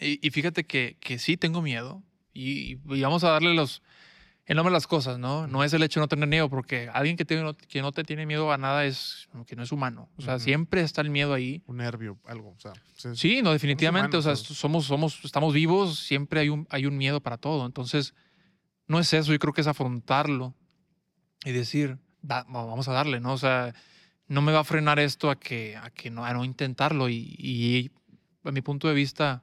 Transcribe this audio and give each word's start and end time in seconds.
Y, 0.00 0.24
y 0.26 0.30
fíjate 0.30 0.64
que, 0.64 0.96
que 1.00 1.18
sí 1.18 1.36
tengo 1.36 1.62
miedo 1.62 2.02
y, 2.32 2.78
y 2.94 3.00
vamos 3.02 3.24
a 3.24 3.30
darle 3.30 3.54
los, 3.54 3.82
el 4.46 4.56
nombre 4.56 4.70
de 4.70 4.76
las 4.76 4.86
cosas, 4.86 5.18
¿no? 5.18 5.46
No 5.46 5.64
es 5.64 5.72
el 5.72 5.82
hecho 5.82 6.00
de 6.00 6.04
no 6.04 6.08
tener 6.08 6.28
miedo, 6.28 6.48
porque 6.48 6.88
alguien 6.92 7.16
que, 7.16 7.24
tiene, 7.24 7.54
que 7.68 7.82
no 7.82 7.92
te 7.92 8.04
tiene 8.04 8.24
miedo 8.26 8.52
a 8.52 8.58
nada 8.58 8.84
es 8.84 9.28
que 9.46 9.56
no 9.56 9.62
es 9.62 9.72
humano. 9.72 10.08
O 10.16 10.22
sea, 10.22 10.38
siempre 10.38 10.80
está 10.82 11.00
el 11.00 11.10
miedo 11.10 11.34
ahí. 11.34 11.62
Un 11.66 11.78
nervio, 11.78 12.18
algo. 12.26 12.50
O 12.56 12.60
sea, 12.60 12.72
sí, 12.96 13.08
Sí, 13.14 13.42
no, 13.42 13.52
definitivamente. 13.52 14.16
o 14.16 14.22
sea, 14.22 14.34
todos. 14.34 14.46
somos, 14.46 14.86
somos, 14.86 15.24
estamos 15.24 15.52
vivos, 15.52 15.98
siempre 15.98 16.40
hay 16.40 16.48
un, 16.48 16.66
hay 16.70 16.86
un 16.86 16.96
miedo 16.96 17.20
para 17.20 17.36
todo. 17.38 17.66
Entonces, 17.66 18.14
no 18.86 18.98
es 19.00 19.12
eso, 19.12 19.32
yo 19.32 19.38
creo 19.38 19.52
que 19.52 19.60
es 19.60 19.66
afrontarlo 19.66 20.54
y 21.44 21.52
decir, 21.52 21.98
"Va- 22.28 22.44
va- 22.44 22.64
vamos 22.64 22.88
a 22.88 22.92
darle, 22.92 23.20
¿no? 23.20 23.32
O 23.32 23.38
sea, 23.38 23.74
no 24.28 24.42
me 24.42 24.52
va 24.52 24.60
a 24.60 24.64
frenar 24.64 24.98
esto 24.98 25.30
a 25.30 25.38
que, 25.38 25.76
a 25.76 25.90
que 25.90 26.10
no, 26.10 26.24
a 26.24 26.32
no 26.32 26.44
intentarlo. 26.44 27.08
Y, 27.08 27.34
y 27.38 27.90
a 28.44 28.50
mi 28.52 28.60
punto 28.62 28.88
de 28.88 28.94
vista, 28.94 29.42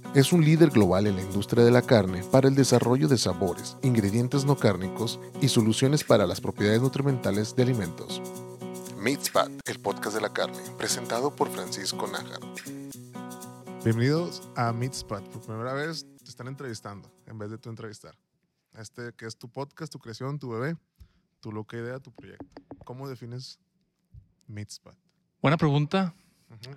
es 0.13 0.33
un 0.33 0.43
líder 0.43 0.71
global 0.71 1.07
en 1.07 1.15
la 1.15 1.21
industria 1.21 1.63
de 1.63 1.71
la 1.71 1.81
carne 1.81 2.21
para 2.29 2.49
el 2.49 2.55
desarrollo 2.55 3.07
de 3.07 3.17
sabores, 3.17 3.77
ingredientes 3.81 4.43
no 4.43 4.57
cárnicos 4.57 5.21
y 5.41 5.47
soluciones 5.47 6.03
para 6.03 6.27
las 6.27 6.41
propiedades 6.41 6.81
nutrimentales 6.81 7.55
de 7.55 7.63
alimentos. 7.63 8.21
Meatspad, 8.97 9.49
el 9.65 9.79
podcast 9.79 10.15
de 10.15 10.21
la 10.21 10.33
carne, 10.33 10.59
presentado 10.77 11.33
por 11.33 11.49
Francisco 11.49 12.07
Nájaro. 12.07 12.45
Bienvenidos 13.85 14.43
a 14.57 14.73
Meatspot. 14.73 15.23
Por 15.29 15.41
primera 15.43 15.73
vez 15.73 16.05
te 16.23 16.29
están 16.29 16.47
entrevistando 16.47 17.09
en 17.25 17.39
vez 17.39 17.49
de 17.49 17.57
tú 17.57 17.69
entrevistar. 17.69 18.13
Este 18.77 19.13
que 19.13 19.25
es 19.25 19.37
tu 19.37 19.49
podcast, 19.49 19.93
tu 19.93 19.99
creación, 19.99 20.39
tu 20.39 20.49
bebé, 20.49 20.75
tu 21.39 21.53
loca 21.53 21.77
idea, 21.77 21.99
tu 21.99 22.11
proyecto. 22.11 22.45
¿Cómo 22.83 23.07
defines 23.07 23.59
Meatspot? 24.47 24.97
Buena 25.41 25.55
pregunta. 25.55 26.13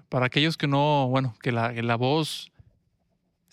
Para 0.09 0.27
aquellos 0.27 0.57
que 0.57 0.69
no, 0.69 1.09
bueno, 1.09 1.35
que 1.43 1.51
la, 1.51 1.75
que 1.75 1.83
la 1.83 1.97
voz 1.97 2.53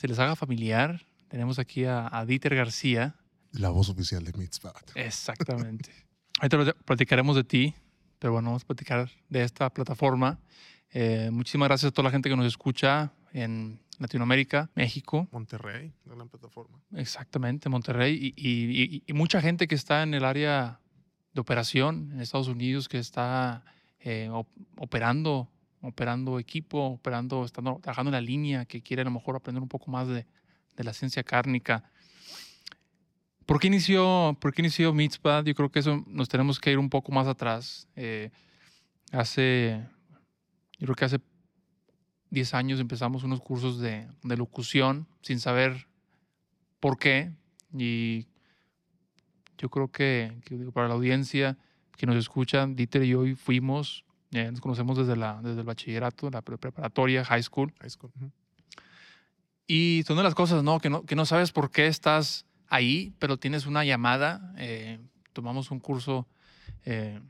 se 0.01 0.07
les 0.07 0.17
haga 0.17 0.35
familiar, 0.35 1.05
tenemos 1.27 1.59
aquí 1.59 1.85
a, 1.85 2.09
a 2.11 2.25
Dieter 2.25 2.55
García. 2.55 3.15
La 3.51 3.69
voz 3.69 3.87
oficial 3.89 4.23
de 4.23 4.33
Meatspot. 4.33 4.93
Exactamente. 4.95 5.91
Ahorita 6.39 6.57
plat- 6.57 6.75
platicaremos 6.85 7.35
de 7.35 7.43
ti, 7.43 7.75
pero 8.17 8.33
bueno, 8.33 8.49
vamos 8.49 8.63
a 8.63 8.65
platicar 8.65 9.09
de 9.29 9.43
esta 9.43 9.69
plataforma. 9.69 10.39
Eh, 10.91 11.29
muchísimas 11.31 11.67
gracias 11.69 11.89
a 11.89 11.93
toda 11.93 12.05
la 12.05 12.11
gente 12.11 12.29
que 12.29 12.35
nos 12.35 12.47
escucha 12.47 13.13
en 13.31 13.79
Latinoamérica, 13.99 14.71
México, 14.73 15.27
Monterrey, 15.31 15.93
la 16.05 16.25
plataforma. 16.25 16.79
exactamente, 16.95 17.69
Monterrey, 17.69 18.33
y, 18.35 18.49
y- 18.49 18.83
y- 18.95 19.03
y 19.05 19.13
mucha 19.13 19.39
gente 19.39 19.67
que 19.67 19.75
está 19.75 20.01
en 20.01 20.15
el 20.15 20.25
área 20.25 20.79
de 21.33 21.41
operación 21.41 22.09
en 22.11 22.21
Estados 22.21 22.47
Unidos, 22.47 22.89
que 22.89 22.97
está 22.97 23.63
eh, 23.99 24.29
op- 24.31 24.49
operando, 24.77 25.47
operando 25.81 26.39
equipo, 26.39 26.79
operando, 26.79 27.43
estando, 27.45 27.79
trabajando 27.81 28.09
en 28.09 28.13
la 28.13 28.21
línea, 28.21 28.65
que 28.65 28.81
quiere 28.81 29.01
a 29.01 29.05
lo 29.05 29.11
mejor 29.11 29.35
aprender 29.35 29.61
un 29.61 29.69
poco 29.69 29.89
más 29.91 30.07
de, 30.07 30.25
de 30.75 30.83
la 30.83 30.93
ciencia 30.93 31.23
cárnica. 31.23 31.83
¿Por 33.45 33.59
qué 33.59 33.67
inició, 33.67 34.37
por 34.39 34.53
qué 34.53 34.61
inició 34.61 34.93
Meatspad? 34.93 35.45
Yo 35.45 35.53
creo 35.55 35.69
que 35.69 35.79
eso 35.79 36.03
nos 36.07 36.29
tenemos 36.29 36.59
que 36.59 36.71
ir 36.71 36.77
un 36.77 36.89
poco 36.89 37.11
más 37.11 37.27
atrás. 37.27 37.87
Eh, 37.95 38.31
hace, 39.11 39.81
yo 40.79 40.85
creo 40.85 40.95
que 40.95 41.05
hace 41.05 41.19
10 42.29 42.53
años 42.53 42.79
empezamos 42.79 43.23
unos 43.23 43.41
cursos 43.41 43.79
de, 43.79 44.07
de 44.23 44.37
locución 44.37 45.07
sin 45.21 45.39
saber 45.39 45.87
por 46.79 46.97
qué. 46.97 47.31
Y 47.77 48.27
yo 49.57 49.69
creo 49.69 49.91
que, 49.91 50.39
que 50.45 50.55
para 50.71 50.87
la 50.87 50.93
audiencia 50.93 51.57
que 51.97 52.05
nos 52.05 52.15
escucha, 52.15 52.65
Dieter 52.67 53.03
y 53.03 53.09
yo 53.09 53.23
fuimos, 53.35 54.05
eh, 54.31 54.49
nos 54.51 54.61
conocemos 54.61 54.97
desde, 54.97 55.15
la, 55.15 55.41
desde 55.41 55.59
el 55.61 55.65
bachillerato, 55.65 56.29
la 56.29 56.41
pre- 56.41 56.57
preparatoria, 56.57 57.23
high 57.25 57.43
school. 57.43 57.73
High 57.81 57.89
school. 57.89 58.11
Ujú. 58.15 58.31
Y 59.67 60.03
son 60.05 60.17
de 60.17 60.23
las 60.23 60.35
cosas, 60.35 60.63
¿no? 60.63 60.79
Que, 60.79 60.89
no, 60.89 61.03
que 61.05 61.15
no 61.15 61.25
sabes 61.25 61.51
por 61.51 61.71
qué 61.71 61.87
estás 61.87 62.45
ahí, 62.67 63.13
pero 63.19 63.37
tienes 63.37 63.65
una 63.65 63.85
llamada. 63.85 64.53
eh, 64.57 64.99
tomamos 65.33 65.71
un 65.71 65.79
curso, 65.79 66.27
eh, 66.85 67.21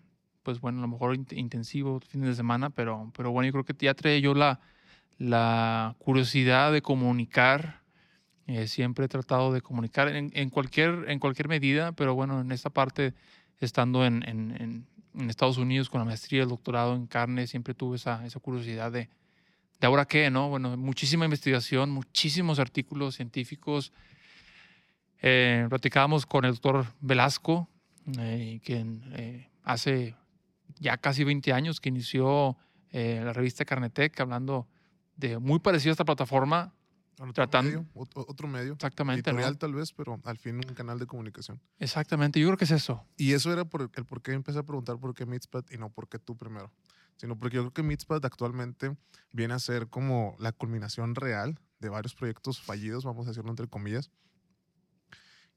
pues 0.44 0.60
bueno, 0.60 0.80
a 0.80 0.82
lo 0.82 0.88
mejor 0.88 1.16
int- 1.16 1.38
intensivo, 1.38 2.00
fines 2.00 2.30
de 2.30 2.36
semana, 2.36 2.72
pero, 2.72 3.12
pero 3.16 3.32
bueno, 3.32 3.46
yo 3.48 3.52
creo 3.52 3.64
que 3.66 3.76
ya 3.86 3.94
traía 3.94 4.18
yo 4.20 4.34
la, 4.34 4.60
la 5.20 5.96
curiosidad 6.00 6.72
de 6.72 6.82
comunicar. 6.82 7.82
eh, 8.48 8.68
siempre 8.68 9.06
he 9.06 9.08
tratado 9.08 9.54
de 9.54 9.62
comunicar 9.62 10.08
en, 10.10 10.32
en 10.34 10.50
cualquier, 10.50 11.06
en 11.10 11.20
cualquier 11.20 11.48
medida, 11.48 11.92
pero 11.92 12.16
bueno, 12.16 12.42
en 12.42 12.52
esta 12.52 12.70
parte, 12.72 13.14
estando 13.60 14.04
en, 14.04 14.28
en- 14.28 14.52
en- 14.60 14.88
en 15.16 15.30
Estados 15.30 15.58
Unidos 15.58 15.90
con 15.90 16.00
la 16.00 16.06
maestría, 16.06 16.44
el 16.44 16.50
doctorado 16.50 16.96
en 16.96 17.08
carne, 17.08 17.48
siempre 17.48 17.74
tuve 17.74 17.98
esa, 17.98 18.26
esa 18.26 18.40
curiosidad 18.40 18.92
de, 18.92 19.10
de 19.80 19.88
ahora 19.88 20.06
qué, 20.06 20.30
¿no? 20.30 20.50
Bueno, 20.50 20.78
muchísima 20.78 21.26
investigación, 21.26 21.92
muchísimos 21.92 22.60
artículos 22.60 23.16
científicos. 23.16 23.92
Eh, 25.22 25.66
platicábamos 25.70 26.26
con 26.26 26.46
el 26.46 26.52
doctor 26.52 26.86
Velasco, 27.00 27.68
eh, 28.20 28.60
que 28.64 28.86
eh, 29.14 29.50
hace 29.64 30.16
ya 30.80 30.98
casi 30.98 31.24
20 31.24 31.54
años 31.54 31.80
que 31.80 31.90
inició 31.90 32.58
eh, 32.92 33.22
la 33.24 33.34
revista 33.34 33.66
Carnetec, 33.66 34.20
hablando 34.20 34.68
de 35.16 35.38
muy 35.38 35.60
parecido 35.60 35.92
a 35.92 35.94
esta 35.94 36.06
plataforma, 36.06 36.74
Otro 37.20 37.34
Tratando- 37.34 37.70
medio, 37.70 37.88
ot- 37.94 38.26
otro 38.28 38.48
medio. 38.48 38.74
exactamente. 38.74 39.32
¿no? 39.32 39.38
Editorial 39.38 39.58
tal 39.60 39.74
vez, 39.74 39.94
pero 39.94 40.20
al 40.24 40.38
fin 40.38 40.56
un 40.56 40.74
canal 40.74 40.98
de 40.98 41.06
comunicación. 41.06 41.62
Exactamente, 41.78 42.40
yo 42.40 42.48
creo 42.48 42.58
que 42.58 42.64
es 42.66 42.72
eso. 42.72 43.06
Y 43.18 43.34
eso 43.34 43.52
era 43.54 43.66
por 43.66 43.92
el 43.94 44.06
por 44.06 44.22
qué 44.22 44.32
empecé 44.34 44.60
a 44.60 44.64
preguntar 44.64 44.98
por 45.00 45.14
qué 45.14 45.26
Meatspad 45.26 45.66
y 45.70 45.78
no 45.78 45.90
por 45.92 46.08
qué 46.08 46.18
tú 46.20 46.36
primero. 46.36 46.72
Sino 47.18 47.38
porque 47.38 47.58
yo 47.58 47.62
creo 47.64 47.74
que 47.74 47.84
Meatspad 47.84 48.26
actualmente 48.26 48.98
viene 49.32 49.54
a 49.54 49.60
ser 49.60 49.88
como 49.90 50.36
la 50.40 50.52
culminación 50.52 51.14
real 51.14 51.60
de 51.80 51.90
varios 51.90 52.16
proyectos 52.16 52.60
fallidos, 52.62 53.06
vamos 53.06 53.28
a 53.28 53.30
decirlo 53.30 53.52
entre 53.52 53.68
comillas. 53.68 54.10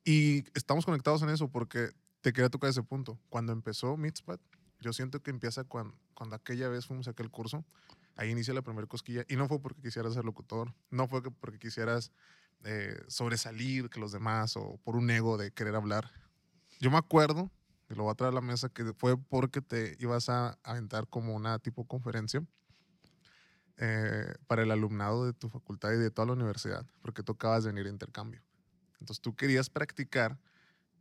Y 0.04 0.44
estamos 0.54 0.84
conectados 0.84 1.22
en 1.22 1.30
eso 1.30 1.48
porque 1.48 1.90
te 2.20 2.32
quería 2.32 2.50
tocar 2.50 2.68
ese 2.70 2.82
punto. 2.82 3.18
Cuando 3.30 3.52
empezó 3.52 3.96
Meatspad, 3.96 4.38
yo 4.80 4.92
siento 4.92 5.22
que 5.22 5.30
empieza 5.30 5.64
cuando, 5.64 5.94
cuando 6.14 6.36
aquella 6.36 6.68
vez 6.68 6.86
fuimos 6.86 7.08
a 7.08 7.12
aquel 7.12 7.30
curso. 7.30 7.64
Ahí 8.16 8.30
inicia 8.30 8.54
la 8.54 8.62
primera 8.62 8.86
cosquilla. 8.86 9.24
Y 9.28 9.36
no 9.36 9.48
fue 9.48 9.60
porque 9.60 9.82
quisieras 9.82 10.14
ser 10.14 10.24
locutor, 10.24 10.74
no 10.90 11.08
fue 11.08 11.22
que 11.22 11.30
porque 11.30 11.58
quisieras 11.58 12.12
eh, 12.64 12.96
sobresalir 13.08 13.90
que 13.90 14.00
los 14.00 14.12
demás 14.12 14.56
o 14.56 14.78
por 14.84 14.96
un 14.96 15.10
ego 15.10 15.36
de 15.36 15.52
querer 15.52 15.74
hablar. 15.74 16.10
Yo 16.80 16.90
me 16.90 16.98
acuerdo, 16.98 17.50
y 17.90 17.94
lo 17.94 18.04
voy 18.04 18.12
a 18.12 18.14
traer 18.14 18.32
a 18.32 18.34
la 18.34 18.40
mesa, 18.40 18.68
que 18.68 18.92
fue 18.94 19.18
porque 19.18 19.60
te 19.60 19.96
ibas 19.98 20.28
a 20.28 20.58
aventar 20.62 21.08
como 21.08 21.34
una 21.34 21.58
tipo 21.58 21.86
conferencia 21.86 22.42
eh, 23.76 24.32
para 24.46 24.62
el 24.62 24.70
alumnado 24.70 25.26
de 25.26 25.32
tu 25.32 25.48
facultad 25.48 25.92
y 25.92 25.96
de 25.96 26.10
toda 26.10 26.26
la 26.26 26.32
universidad, 26.32 26.86
porque 27.02 27.22
de 27.22 27.60
venir 27.66 27.86
a 27.86 27.90
intercambio. 27.90 28.42
Entonces 29.00 29.20
tú 29.20 29.34
querías 29.34 29.68
practicar 29.68 30.38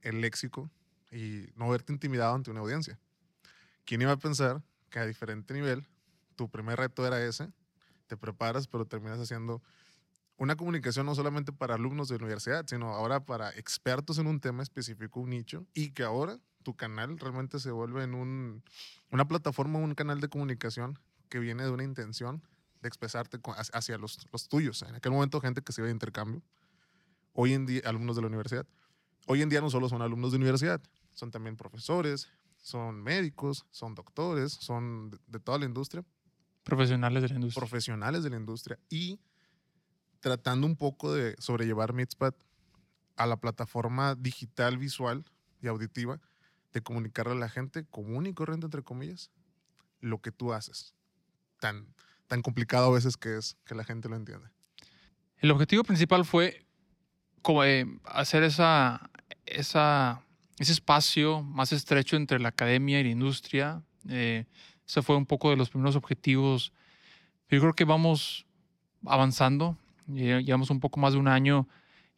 el 0.01 0.19
léxico 0.19 0.69
y 1.11 1.45
no 1.55 1.69
verte 1.69 1.93
intimidado 1.93 2.33
ante 2.35 2.51
una 2.51 2.61
audiencia. 2.61 2.99
¿Quién 3.85 4.01
iba 4.01 4.11
a 4.11 4.17
pensar 4.17 4.63
que 4.89 4.99
a 4.99 5.05
diferente 5.05 5.53
nivel 5.53 5.87
tu 6.35 6.49
primer 6.49 6.79
reto 6.79 7.05
era 7.05 7.23
ese? 7.23 7.51
Te 8.07 8.17
preparas, 8.17 8.67
pero 8.67 8.85
terminas 8.85 9.19
haciendo 9.19 9.61
una 10.37 10.55
comunicación 10.55 11.05
no 11.05 11.15
solamente 11.15 11.51
para 11.51 11.75
alumnos 11.75 12.09
de 12.09 12.17
la 12.17 12.25
universidad, 12.25 12.65
sino 12.67 12.89
ahora 12.89 13.25
para 13.25 13.51
expertos 13.51 14.17
en 14.17 14.27
un 14.27 14.39
tema 14.39 14.63
específico, 14.63 15.19
un 15.19 15.29
nicho, 15.29 15.65
y 15.73 15.91
que 15.91 16.03
ahora 16.03 16.39
tu 16.63 16.75
canal 16.75 17.19
realmente 17.19 17.59
se 17.59 17.71
vuelve 17.71 18.03
en 18.03 18.13
un, 18.13 18.63
una 19.11 19.27
plataforma, 19.27 19.79
un 19.79 19.95
canal 19.95 20.21
de 20.21 20.29
comunicación 20.29 20.99
que 21.29 21.39
viene 21.39 21.63
de 21.63 21.69
una 21.69 21.83
intención 21.83 22.41
de 22.81 22.87
expresarte 22.87 23.39
hacia 23.73 23.97
los, 23.97 24.27
los 24.31 24.47
tuyos. 24.49 24.81
En 24.81 24.95
aquel 24.95 25.11
momento, 25.11 25.39
gente 25.39 25.61
que 25.61 25.71
se 25.71 25.81
iba 25.81 25.87
de 25.87 25.93
intercambio. 25.93 26.41
Hoy 27.33 27.53
en 27.53 27.65
día, 27.65 27.81
alumnos 27.85 28.15
de 28.15 28.21
la 28.21 28.27
universidad. 28.27 28.65
Hoy 29.27 29.41
en 29.41 29.49
día 29.49 29.61
no 29.61 29.69
solo 29.69 29.87
son 29.87 30.01
alumnos 30.01 30.31
de 30.31 30.37
universidad, 30.37 30.81
son 31.13 31.31
también 31.31 31.55
profesores, 31.55 32.27
son 32.57 33.01
médicos, 33.01 33.65
son 33.71 33.95
doctores, 33.95 34.51
son 34.51 35.11
de, 35.11 35.19
de 35.27 35.39
toda 35.39 35.59
la 35.59 35.65
industria 35.65 36.03
Profesionales 36.63 37.21
de 37.21 37.29
la 37.29 37.35
industria. 37.35 37.59
profesionales 37.59 38.23
de 38.23 38.29
la 38.29 38.37
industria 38.37 38.79
y 38.89 39.19
tratando 40.19 40.65
un 40.65 40.75
poco 40.75 41.13
de 41.13 41.35
sobrellevar 41.39 41.93
Meetspad 41.93 42.33
a 43.17 43.27
la 43.27 43.37
plataforma 43.37 44.15
digital, 44.15 44.77
visual 44.77 45.25
y 45.61 45.67
auditiva 45.67 46.19
de 46.71 46.81
comunicarle 46.81 47.33
a 47.33 47.35
la 47.35 47.49
gente 47.49 47.85
común 47.85 48.25
y 48.25 48.33
corriente, 48.33 48.65
entre 48.65 48.83
comillas, 48.83 49.31
lo 49.99 50.19
que 50.21 50.31
tú 50.31 50.53
haces. 50.53 50.93
Tan, 51.59 51.93
tan 52.27 52.41
complicado 52.41 52.87
a 52.87 52.93
veces 52.93 53.17
que 53.17 53.37
es 53.37 53.57
que 53.65 53.75
la 53.75 53.83
gente 53.83 54.09
lo 54.09 54.15
entienda. 54.15 54.51
El 55.37 55.51
objetivo 55.51 55.83
principal 55.83 56.25
fue 56.25 56.65
como, 57.41 57.63
eh, 57.63 57.85
hacer 58.05 58.43
esa, 58.43 59.09
esa, 59.45 60.23
ese 60.57 60.71
espacio 60.71 61.43
más 61.43 61.73
estrecho 61.73 62.15
entre 62.15 62.39
la 62.39 62.49
academia 62.49 62.99
y 62.99 63.03
la 63.03 63.09
industria. 63.09 63.83
Eh, 64.09 64.45
ese 64.87 65.01
fue 65.01 65.15
un 65.15 65.25
poco 65.25 65.49
de 65.49 65.55
los 65.57 65.69
primeros 65.69 65.95
objetivos. 65.95 66.71
Yo 67.49 67.59
creo 67.59 67.73
que 67.73 67.85
vamos 67.85 68.45
avanzando. 69.05 69.77
Lle- 70.07 70.43
Llevamos 70.43 70.69
un 70.69 70.79
poco 70.79 70.99
más 70.99 71.13
de 71.13 71.19
un 71.19 71.27
año 71.27 71.67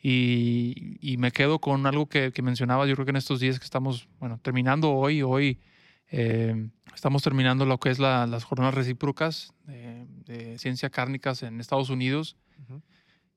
y, 0.02 0.98
y 1.02 1.18
me 1.18 1.32
quedo 1.32 1.60
con 1.60 1.86
algo 1.86 2.08
que, 2.08 2.32
que 2.32 2.42
mencionaba. 2.42 2.86
Yo 2.86 2.94
creo 2.96 3.06
que 3.06 3.12
en 3.12 3.16
estos 3.18 3.40
días 3.40 3.60
que 3.60 3.66
estamos, 3.66 4.08
bueno, 4.20 4.40
terminando 4.42 4.92
hoy, 4.92 5.22
hoy 5.22 5.60
eh, 6.12 6.70
estamos 6.94 7.24
terminando 7.24 7.66
lo 7.66 7.80
que 7.80 7.90
es 7.90 8.00
la- 8.00 8.28
las 8.28 8.44
jornadas 8.44 8.76
recíprocas 8.76 9.54
de, 9.66 10.06
de 10.26 10.58
ciencia 10.60 10.90
cárnicas 10.90 11.44
en 11.44 11.60
Estados 11.60 11.90
Unidos. 11.90 12.38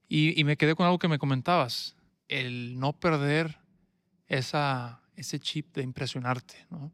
Y, 0.09 0.39
y 0.41 0.45
me 0.45 0.57
quedé 0.57 0.75
con 0.75 0.87
algo 0.87 0.99
que 0.99 1.09
me 1.09 1.19
comentabas, 1.19 1.95
el 2.29 2.79
no 2.79 2.95
perder 2.95 3.59
esa, 4.27 5.03
ese 5.17 5.39
chip 5.39 5.75
de 5.75 5.83
impresionarte, 5.83 6.67
¿no? 6.71 6.91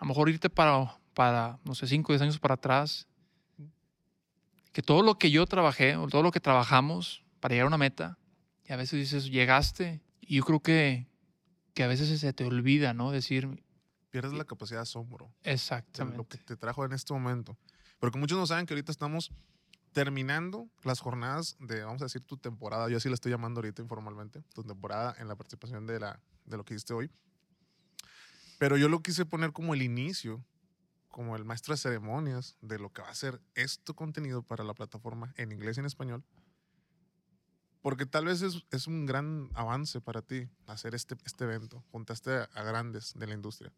A 0.00 0.04
lo 0.04 0.08
mejor 0.08 0.30
irte 0.30 0.48
para, 0.48 0.98
para, 1.12 1.58
no 1.64 1.74
sé, 1.74 1.86
5 1.86 2.10
o 2.10 2.14
10 2.14 2.22
años 2.22 2.38
para 2.38 2.54
atrás, 2.54 3.06
que 4.72 4.80
todo 4.82 5.02
lo 5.02 5.18
que 5.18 5.30
yo 5.30 5.46
trabajé, 5.46 5.96
o 5.96 6.08
todo 6.08 6.22
lo 6.22 6.30
que 6.30 6.40
trabajamos 6.40 7.22
para 7.38 7.52
llegar 7.52 7.66
a 7.66 7.68
una 7.68 7.78
meta, 7.78 8.18
y 8.64 8.72
a 8.72 8.76
veces 8.76 8.98
dices, 8.98 9.30
llegaste, 9.30 10.00
y 10.22 10.36
yo 10.36 10.44
creo 10.44 10.60
que, 10.60 11.06
que 11.74 11.84
a 11.84 11.86
veces 11.86 12.18
se 12.18 12.32
te 12.32 12.44
olvida, 12.44 12.94
¿no? 12.94 13.10
Decir, 13.10 13.62
Pierdes 14.10 14.32
la 14.32 14.44
capacidad 14.44 14.78
de 14.78 14.82
asombro. 14.82 15.26
de 15.26 15.30
lo 15.30 15.34
que 15.44 15.50
exactamente. 15.50 16.38
te 16.38 16.56
trajo 16.56 16.84
en 16.84 16.92
este 16.92 17.12
momento. 17.12 17.56
Porque 18.00 18.18
muchos 18.18 18.38
no 18.38 18.46
saben 18.46 18.66
que 18.66 18.74
ahorita 18.74 18.90
estamos 18.90 19.30
terminando 19.92 20.68
las 20.82 21.00
jornadas 21.00 21.56
de, 21.60 21.84
vamos 21.84 22.02
a 22.02 22.06
decir, 22.06 22.22
tu 22.22 22.36
temporada. 22.38 22.88
Yo 22.88 22.96
así 22.96 23.08
la 23.08 23.14
estoy 23.14 23.30
llamando 23.30 23.60
ahorita 23.60 23.82
informalmente, 23.82 24.42
tu 24.54 24.64
temporada 24.64 25.14
en 25.18 25.28
la 25.28 25.36
participación 25.36 25.86
de, 25.86 26.00
la, 26.00 26.20
de 26.46 26.56
lo 26.56 26.64
que 26.64 26.74
hiciste 26.74 26.94
hoy. 26.94 27.10
Pero 28.60 28.76
yo 28.76 28.90
lo 28.90 29.00
quise 29.00 29.24
poner 29.24 29.54
como 29.54 29.72
el 29.72 29.80
inicio, 29.80 30.44
como 31.08 31.34
el 31.34 31.46
maestro 31.46 31.72
de 31.72 31.78
ceremonias 31.78 32.58
de 32.60 32.78
lo 32.78 32.92
que 32.92 33.00
va 33.00 33.08
a 33.08 33.14
ser 33.14 33.40
este 33.54 33.94
contenido 33.94 34.42
para 34.42 34.64
la 34.64 34.74
plataforma 34.74 35.32
en 35.38 35.50
inglés 35.50 35.78
y 35.78 35.80
en 35.80 35.86
español. 35.86 36.22
Porque 37.80 38.04
tal 38.04 38.26
vez 38.26 38.42
es, 38.42 38.66
es 38.70 38.86
un 38.86 39.06
gran 39.06 39.48
avance 39.54 40.02
para 40.02 40.20
ti 40.20 40.46
hacer 40.66 40.94
este, 40.94 41.16
este 41.24 41.44
evento. 41.44 41.82
Juntaste 41.90 42.32
a- 42.36 42.62
grandes 42.62 43.14
de 43.14 43.26
la 43.26 43.32
industria. 43.32 43.72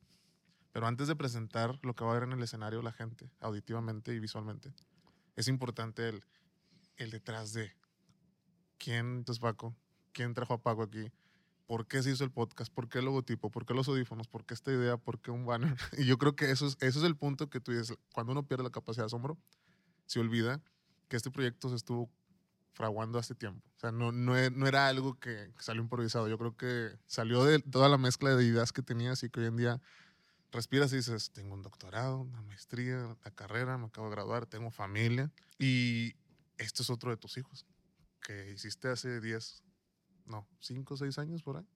Pero 0.72 0.88
antes 0.88 1.06
de 1.06 1.14
presentar 1.14 1.78
lo 1.82 1.94
que 1.94 2.02
va 2.02 2.10
a 2.10 2.14
ver 2.14 2.24
en 2.24 2.32
el 2.32 2.42
escenario 2.42 2.82
la 2.82 2.90
gente, 2.90 3.30
auditivamente 3.38 4.12
y 4.12 4.18
visualmente, 4.18 4.74
es 5.36 5.46
importante 5.46 6.08
el, 6.08 6.24
el 6.96 7.12
detrás 7.12 7.52
de 7.52 7.70
quién, 8.78 9.18
entonces 9.18 9.38
Paco, 9.40 9.76
quién 10.12 10.34
trajo 10.34 10.54
a 10.54 10.60
Paco 10.60 10.82
aquí, 10.82 11.12
por 11.66 11.86
qué 11.86 12.02
se 12.02 12.10
hizo 12.10 12.24
el 12.24 12.30
podcast, 12.30 12.72
por 12.72 12.88
qué 12.88 12.98
el 12.98 13.06
logotipo, 13.06 13.50
por 13.50 13.64
qué 13.66 13.74
los 13.74 13.88
audífonos, 13.88 14.28
por 14.28 14.44
qué 14.44 14.54
esta 14.54 14.72
idea, 14.72 14.96
por 14.96 15.20
qué 15.20 15.30
un 15.30 15.46
banner. 15.46 15.76
Y 15.98 16.04
yo 16.04 16.18
creo 16.18 16.34
que 16.36 16.50
eso 16.50 16.66
es, 16.66 16.76
eso 16.80 16.98
es 16.98 17.04
el 17.04 17.16
punto 17.16 17.48
que 17.48 17.60
tú 17.60 17.72
dices, 17.72 17.96
cuando 18.12 18.32
uno 18.32 18.46
pierde 18.46 18.64
la 18.64 18.70
capacidad 18.70 19.04
de 19.04 19.06
asombro, 19.06 19.38
se 20.06 20.20
olvida 20.20 20.60
que 21.08 21.16
este 21.16 21.30
proyecto 21.30 21.68
se 21.68 21.76
estuvo 21.76 22.10
fraguando 22.74 23.18
hace 23.18 23.34
tiempo. 23.34 23.66
O 23.76 23.80
sea, 23.80 23.92
no, 23.92 24.12
no, 24.12 24.36
e- 24.36 24.50
no 24.50 24.66
era 24.66 24.88
algo 24.88 25.18
que 25.18 25.52
salió 25.58 25.82
improvisado. 25.82 26.28
Yo 26.28 26.38
creo 26.38 26.56
que 26.56 26.98
salió 27.06 27.44
de 27.44 27.58
toda 27.58 27.88
la 27.88 27.98
mezcla 27.98 28.34
de 28.34 28.44
ideas 28.44 28.72
que 28.72 28.82
tenías 28.82 29.22
y 29.22 29.30
que 29.30 29.40
hoy 29.40 29.46
en 29.46 29.56
día 29.56 29.80
respiras 30.50 30.92
y 30.92 30.96
dices, 30.96 31.30
tengo 31.32 31.54
un 31.54 31.62
doctorado, 31.62 32.20
una 32.20 32.42
maestría, 32.42 33.16
la 33.24 33.30
carrera, 33.30 33.78
me 33.78 33.86
acabo 33.86 34.08
de 34.08 34.14
graduar, 34.14 34.46
tengo 34.46 34.70
familia. 34.70 35.30
Y 35.58 36.14
esto 36.58 36.82
es 36.82 36.90
otro 36.90 37.10
de 37.10 37.16
tus 37.16 37.36
hijos, 37.36 37.66
que 38.22 38.52
hiciste 38.52 38.88
hace 38.88 39.20
10, 39.20 39.62
no, 40.26 40.46
5 40.60 40.94
o 40.94 40.96
6 40.96 41.18
años 41.18 41.42
por 41.42 41.56
ahí, 41.56 41.66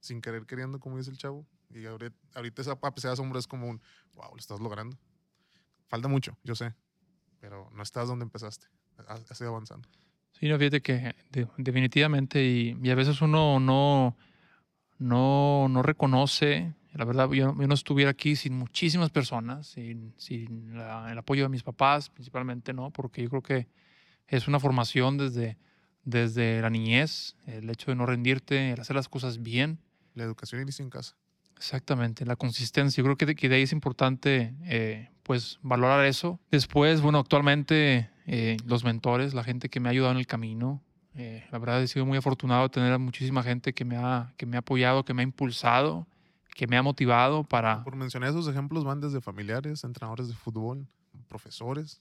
sin 0.00 0.20
querer 0.20 0.46
queriendo, 0.46 0.80
como 0.80 0.98
dice 0.98 1.10
el 1.10 1.18
chavo. 1.18 1.46
Y 1.70 1.86
ahorita, 1.86 2.16
ahorita 2.34 2.62
esa 2.62 2.78
capacidad 2.78 3.10
de 3.10 3.14
asombro 3.14 3.38
es 3.38 3.46
como 3.46 3.68
un, 3.68 3.80
wow, 4.14 4.30
lo 4.30 4.38
estás 4.38 4.60
logrando. 4.60 4.98
Falta 5.88 6.08
mucho, 6.08 6.36
yo 6.42 6.54
sé, 6.54 6.74
pero 7.40 7.68
no 7.72 7.82
estás 7.82 8.08
donde 8.08 8.24
empezaste, 8.24 8.66
has, 9.06 9.40
ido 9.40 9.50
avanzando. 9.50 9.88
Sí, 10.32 10.48
no, 10.48 10.58
fíjate 10.58 10.80
que 10.80 11.14
de- 11.30 11.48
definitivamente 11.56 12.44
y, 12.44 12.90
a 12.90 12.94
veces 12.94 13.20
uno 13.20 13.60
no, 13.60 14.16
no, 14.98 15.68
no 15.68 15.82
reconoce, 15.82 16.74
la 16.92 17.04
verdad, 17.04 17.28
yo, 17.30 17.54
yo 17.54 17.66
no 17.66 17.74
estuviera 17.74 18.10
aquí 18.10 18.36
sin 18.36 18.56
muchísimas 18.56 19.10
personas, 19.10 19.66
sin, 19.66 20.14
sin 20.16 20.74
el 20.74 21.18
apoyo 21.18 21.44
de 21.44 21.48
mis 21.48 21.62
papás 21.62 22.08
principalmente, 22.10 22.72
¿no? 22.72 22.90
Porque 22.90 23.22
yo 23.22 23.30
creo 23.30 23.42
que 23.42 23.68
es 24.26 24.48
una 24.48 24.60
formación 24.60 25.18
desde, 25.18 25.58
desde 26.04 26.60
la 26.60 26.70
niñez, 26.70 27.36
el 27.46 27.68
hecho 27.70 27.90
de 27.90 27.96
no 27.96 28.06
rendirte, 28.06 28.72
el 28.72 28.80
hacer 28.80 28.96
las 28.96 29.08
cosas 29.08 29.42
bien. 29.42 29.78
La 30.14 30.24
educación 30.24 30.62
inicia 30.62 30.82
en 30.82 30.90
casa. 30.90 31.16
Exactamente, 31.56 32.24
la 32.26 32.36
consistencia. 32.36 33.00
Yo 33.00 33.04
creo 33.04 33.16
que 33.16 33.26
de, 33.26 33.34
que 33.34 33.48
de 33.48 33.56
ahí 33.56 33.62
es 33.62 33.72
importante, 33.72 34.54
eh, 34.64 35.08
pues, 35.22 35.58
valorar 35.62 36.04
eso. 36.04 36.38
Después, 36.50 37.00
bueno, 37.00 37.18
actualmente 37.18 38.10
eh, 38.26 38.56
los 38.66 38.84
mentores, 38.84 39.34
la 39.34 39.44
gente 39.44 39.68
que 39.68 39.80
me 39.80 39.88
ha 39.88 39.92
ayudado 39.92 40.12
en 40.12 40.18
el 40.18 40.26
camino. 40.26 40.82
eh, 41.14 41.44
la 41.50 41.58
verdad 41.58 41.82
he 41.82 41.86
sido 41.86 42.04
muy 42.04 42.18
afortunado 42.18 42.64
de 42.64 42.68
tener 42.70 42.92
a 42.92 42.98
muchísima 42.98 43.42
gente 43.42 43.72
que 43.72 43.84
me, 43.84 43.96
ha, 43.96 44.34
que 44.36 44.46
me 44.46 44.56
ha 44.56 44.60
apoyado, 44.60 45.04
que 45.04 45.14
me 45.14 45.22
ha 45.22 45.24
impulsado, 45.24 46.06
que 46.54 46.66
me 46.66 46.76
ha 46.76 46.82
motivado 46.82 47.44
para... 47.44 47.82
Por 47.84 47.96
mencionar 47.96 48.30
esos 48.30 48.48
ejemplos 48.48 48.84
van 48.84 49.00
desde 49.00 49.20
familiares, 49.20 49.84
entrenadores 49.84 50.28
de 50.28 50.34
fútbol, 50.34 50.86
profesores. 51.28 52.00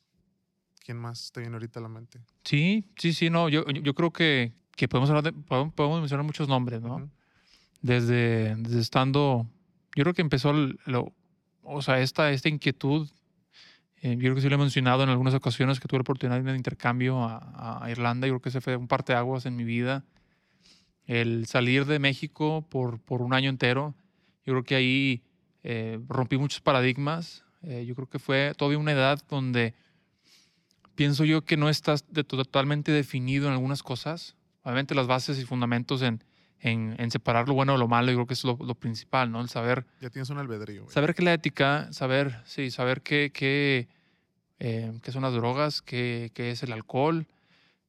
¿Quién 0.84 0.98
más 0.98 1.32
te 1.32 1.40
viene 1.40 1.56
ahorita 1.56 1.80
a 1.80 1.84
la 1.84 1.90
mente? 1.90 2.20
Sí, 2.44 2.86
sí, 2.98 3.14
sí, 3.14 3.30
no, 3.30 3.48
yo, 3.50 3.66
yo 3.70 3.94
creo 3.96 4.12
que, 4.12 4.52
que 4.76 4.88
podemos, 4.88 5.10
hablar 5.10 5.24
de- 5.24 5.32
podemos, 5.34 5.74
podemos 5.74 6.00
mencionar 6.02 6.26
muchos 6.26 6.48
nombres, 6.48 6.82
¿no? 6.82 6.96
Ujú. 6.98 7.10
desde, 7.82 8.56
desde 8.58 8.80
estando, 8.80 9.48
yo 9.96 10.04
creo 10.04 10.14
que 10.14 10.22
empezó, 10.22 10.52
el- 10.52 10.78
lo, 10.86 11.14
o 11.64 11.82
sea, 11.82 12.00
esta, 12.02 12.32
esta 12.32 12.50
inquietud, 12.50 13.10
eh, 14.02 14.12
yo 14.16 14.20
creo 14.20 14.36
que 14.36 14.42
sí 14.42 14.50
lo 14.50 14.56
he 14.56 14.60
mencionado 14.60 15.04
en 15.04 15.10
algunas 15.10 15.34
ocasiones 15.34 15.80
que 15.80 15.88
tuve 15.88 16.00
la 16.00 16.02
oportunidad 16.04 16.36
de 16.38 16.44
ir 16.44 16.52
de 16.52 16.58
intercambio 16.58 17.24
a, 17.24 17.84
a 17.84 17.90
Irlanda, 17.90 18.28
yo 18.28 18.34
creo 18.34 18.42
que 18.42 18.50
ese 18.50 18.60
fue 18.62 18.76
un 18.76 18.88
parteaguas 18.90 19.46
en 19.46 19.56
mi 19.56 19.64
vida, 19.64 20.04
el 21.06 21.46
salir 21.48 21.86
de 21.86 22.00
México 22.00 22.66
por, 22.70 23.00
por 23.00 23.22
un 23.22 23.34
año 23.34 23.50
entero, 23.50 23.96
yo 24.46 24.54
creo 24.54 24.64
que 24.64 24.76
ahí 24.76 25.24
eh, 25.64 26.00
rompí 26.08 26.38
muchos 26.38 26.60
paradigmas, 26.62 27.44
eh, 27.62 27.86
yo 27.86 27.96
creo 27.96 28.10
que 28.10 28.20
fue 28.20 28.54
todavía 28.58 28.78
una 28.78 28.92
edad 28.92 29.22
donde 29.30 29.74
pienso 30.95 31.25
yo 31.25 31.44
que 31.44 31.57
no 31.57 31.69
estás 31.69 32.06
de- 32.12 32.24
totalmente 32.24 32.92
definido 32.92 33.48
en 33.48 33.54
algunas 33.54 33.84
cosas, 33.84 34.36
obviamente 34.63 34.95
las 34.95 35.07
bases 35.07 35.40
y 35.40 35.45
fundamentos 35.45 36.01
en, 36.01 36.24
en, 36.60 36.96
en 36.98 37.12
separar 37.12 37.48
lo 37.48 37.53
bueno 37.53 37.74
de 37.74 37.79
lo 37.79 37.88
malo, 37.88 38.12
yo 38.12 38.18
creo 38.18 38.27
que 38.27 38.34
es 38.36 38.44
lo, 38.44 38.58
lo 38.62 38.75
principal, 38.75 39.32
¿no? 39.32 39.41
El 39.41 39.50
saber, 39.50 39.86
Ya 40.01 40.10
tienes 40.10 40.29
un 40.29 40.38
albedrío. 40.38 40.84
güey. 40.84 40.94
saber 40.94 41.13
que 41.15 41.22
la 41.24 41.34
ética, 41.34 41.91
saber, 41.91 42.39
sí, 42.46 42.72
saber 42.72 43.01
qué, 43.01 43.32
qué, 43.34 43.88
eh, 44.60 44.94
qué 45.01 45.12
son 45.12 45.24
las 45.24 45.34
drogas, 45.34 45.82
qué, 45.82 46.32
qué 46.34 46.51
es 46.51 46.63
el 46.63 46.72
alcohol, 46.72 47.25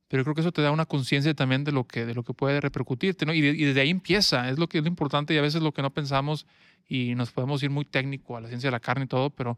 pero 0.09 0.21
yo 0.21 0.25
creo 0.25 0.35
que 0.35 0.41
eso 0.43 0.53
te 0.53 0.63
da 0.63 0.71
una 0.71 0.87
conciencia 0.87 1.35
también 1.35 1.65
de 1.65 1.73
lo 1.73 1.85
que, 1.85 2.05
de 2.07 2.15
lo 2.15 2.23
que 2.25 2.35
puede 2.35 2.61
repercutirte, 2.61 3.27
¿no? 3.27 3.33
Y, 3.35 3.41
de- 3.41 3.51
y 3.57 3.65
desde 3.65 3.81
ahí 3.81 3.91
empieza, 3.91 4.49
es 4.49 4.59
lo 4.59 4.69
que 4.69 4.79
es 4.79 4.85
lo 4.85 4.89
importante 4.89 5.35
y 5.35 5.39
a 5.39 5.43
veces 5.43 5.63
lo 5.63 5.73
que 5.73 5.83
no 5.83 5.91
pensamos 5.93 6.47
y 6.89 7.15
nos 7.15 7.31
podemos 7.33 7.63
ir 7.63 7.71
muy 7.71 7.85
técnico 7.85 8.37
a 8.37 8.41
la 8.41 8.49
ciencia 8.49 8.69
de 8.69 8.73
la 8.73 8.81
carne 8.81 9.05
y 9.05 9.09
todo, 9.09 9.31
pero, 9.31 9.57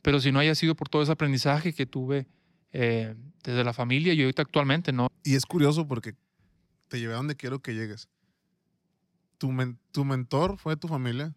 pero 0.00 0.20
si 0.20 0.32
no 0.32 0.38
haya 0.40 0.54
sido 0.54 0.74
por 0.74 0.88
todo 0.88 1.02
ese 1.02 1.12
aprendizaje 1.12 1.72
que 1.72 1.86
tuve 1.86 2.26
eh, 2.72 3.14
desde 3.42 3.64
la 3.64 3.72
familia 3.72 4.14
y 4.14 4.22
ahorita 4.22 4.42
actualmente, 4.42 4.92
¿no? 4.92 5.08
Y 5.24 5.34
es 5.34 5.46
curioso 5.46 5.86
porque 5.86 6.14
te 6.88 6.98
llevé 7.00 7.14
a 7.14 7.16
donde 7.18 7.36
quiero 7.36 7.60
que 7.60 7.74
llegues. 7.74 8.08
Tu, 9.38 9.50
men- 9.50 9.78
tu 9.90 10.04
mentor 10.04 10.58
fue 10.58 10.76
tu 10.76 10.88
familia 10.88 11.34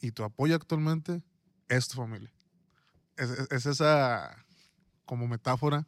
y 0.00 0.10
tu 0.12 0.24
apoyo 0.24 0.54
actualmente 0.56 1.22
es 1.68 1.88
tu 1.88 1.96
familia. 1.96 2.32
Es, 3.16 3.30
es- 3.30 3.50
es 3.50 3.66
esa 3.66 4.44
como 5.04 5.28
metáfora. 5.28 5.86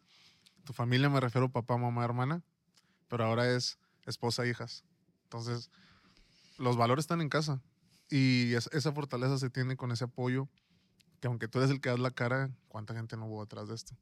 Tu 0.65 0.73
familia 0.73 1.09
me 1.11 1.21
refiero 1.21 1.49
papá, 1.51 1.77
mamá, 1.77 2.05
hermana, 2.05 2.43
pero 3.09 3.25
ahora 3.25 3.51
es 3.51 3.79
esposa, 4.07 4.47
hijas. 4.47 4.85
Entonces, 5.25 5.71
los 6.59 6.77
valores 6.77 7.03
están 7.03 7.21
en 7.21 7.29
casa 7.29 7.61
y 8.11 8.55
es- 8.55 8.71
esa 8.73 8.93
fortaleza 8.93 9.39
se 9.39 9.51
tiene 9.51 9.77
con 9.77 9.91
ese 9.93 10.05
apoyo 10.05 10.49
que 11.21 11.27
aunque 11.27 11.49
tú 11.49 11.59
eres 11.59 11.71
el 11.71 11.81
que 11.81 11.89
das 11.89 11.99
la 11.99 12.11
cara, 12.11 12.51
¿cuánta 12.69 12.95
gente 12.95 13.17
no 13.17 13.27
hubo 13.27 13.41
detrás 13.43 13.69
de 13.69 13.75
esto? 13.75 13.97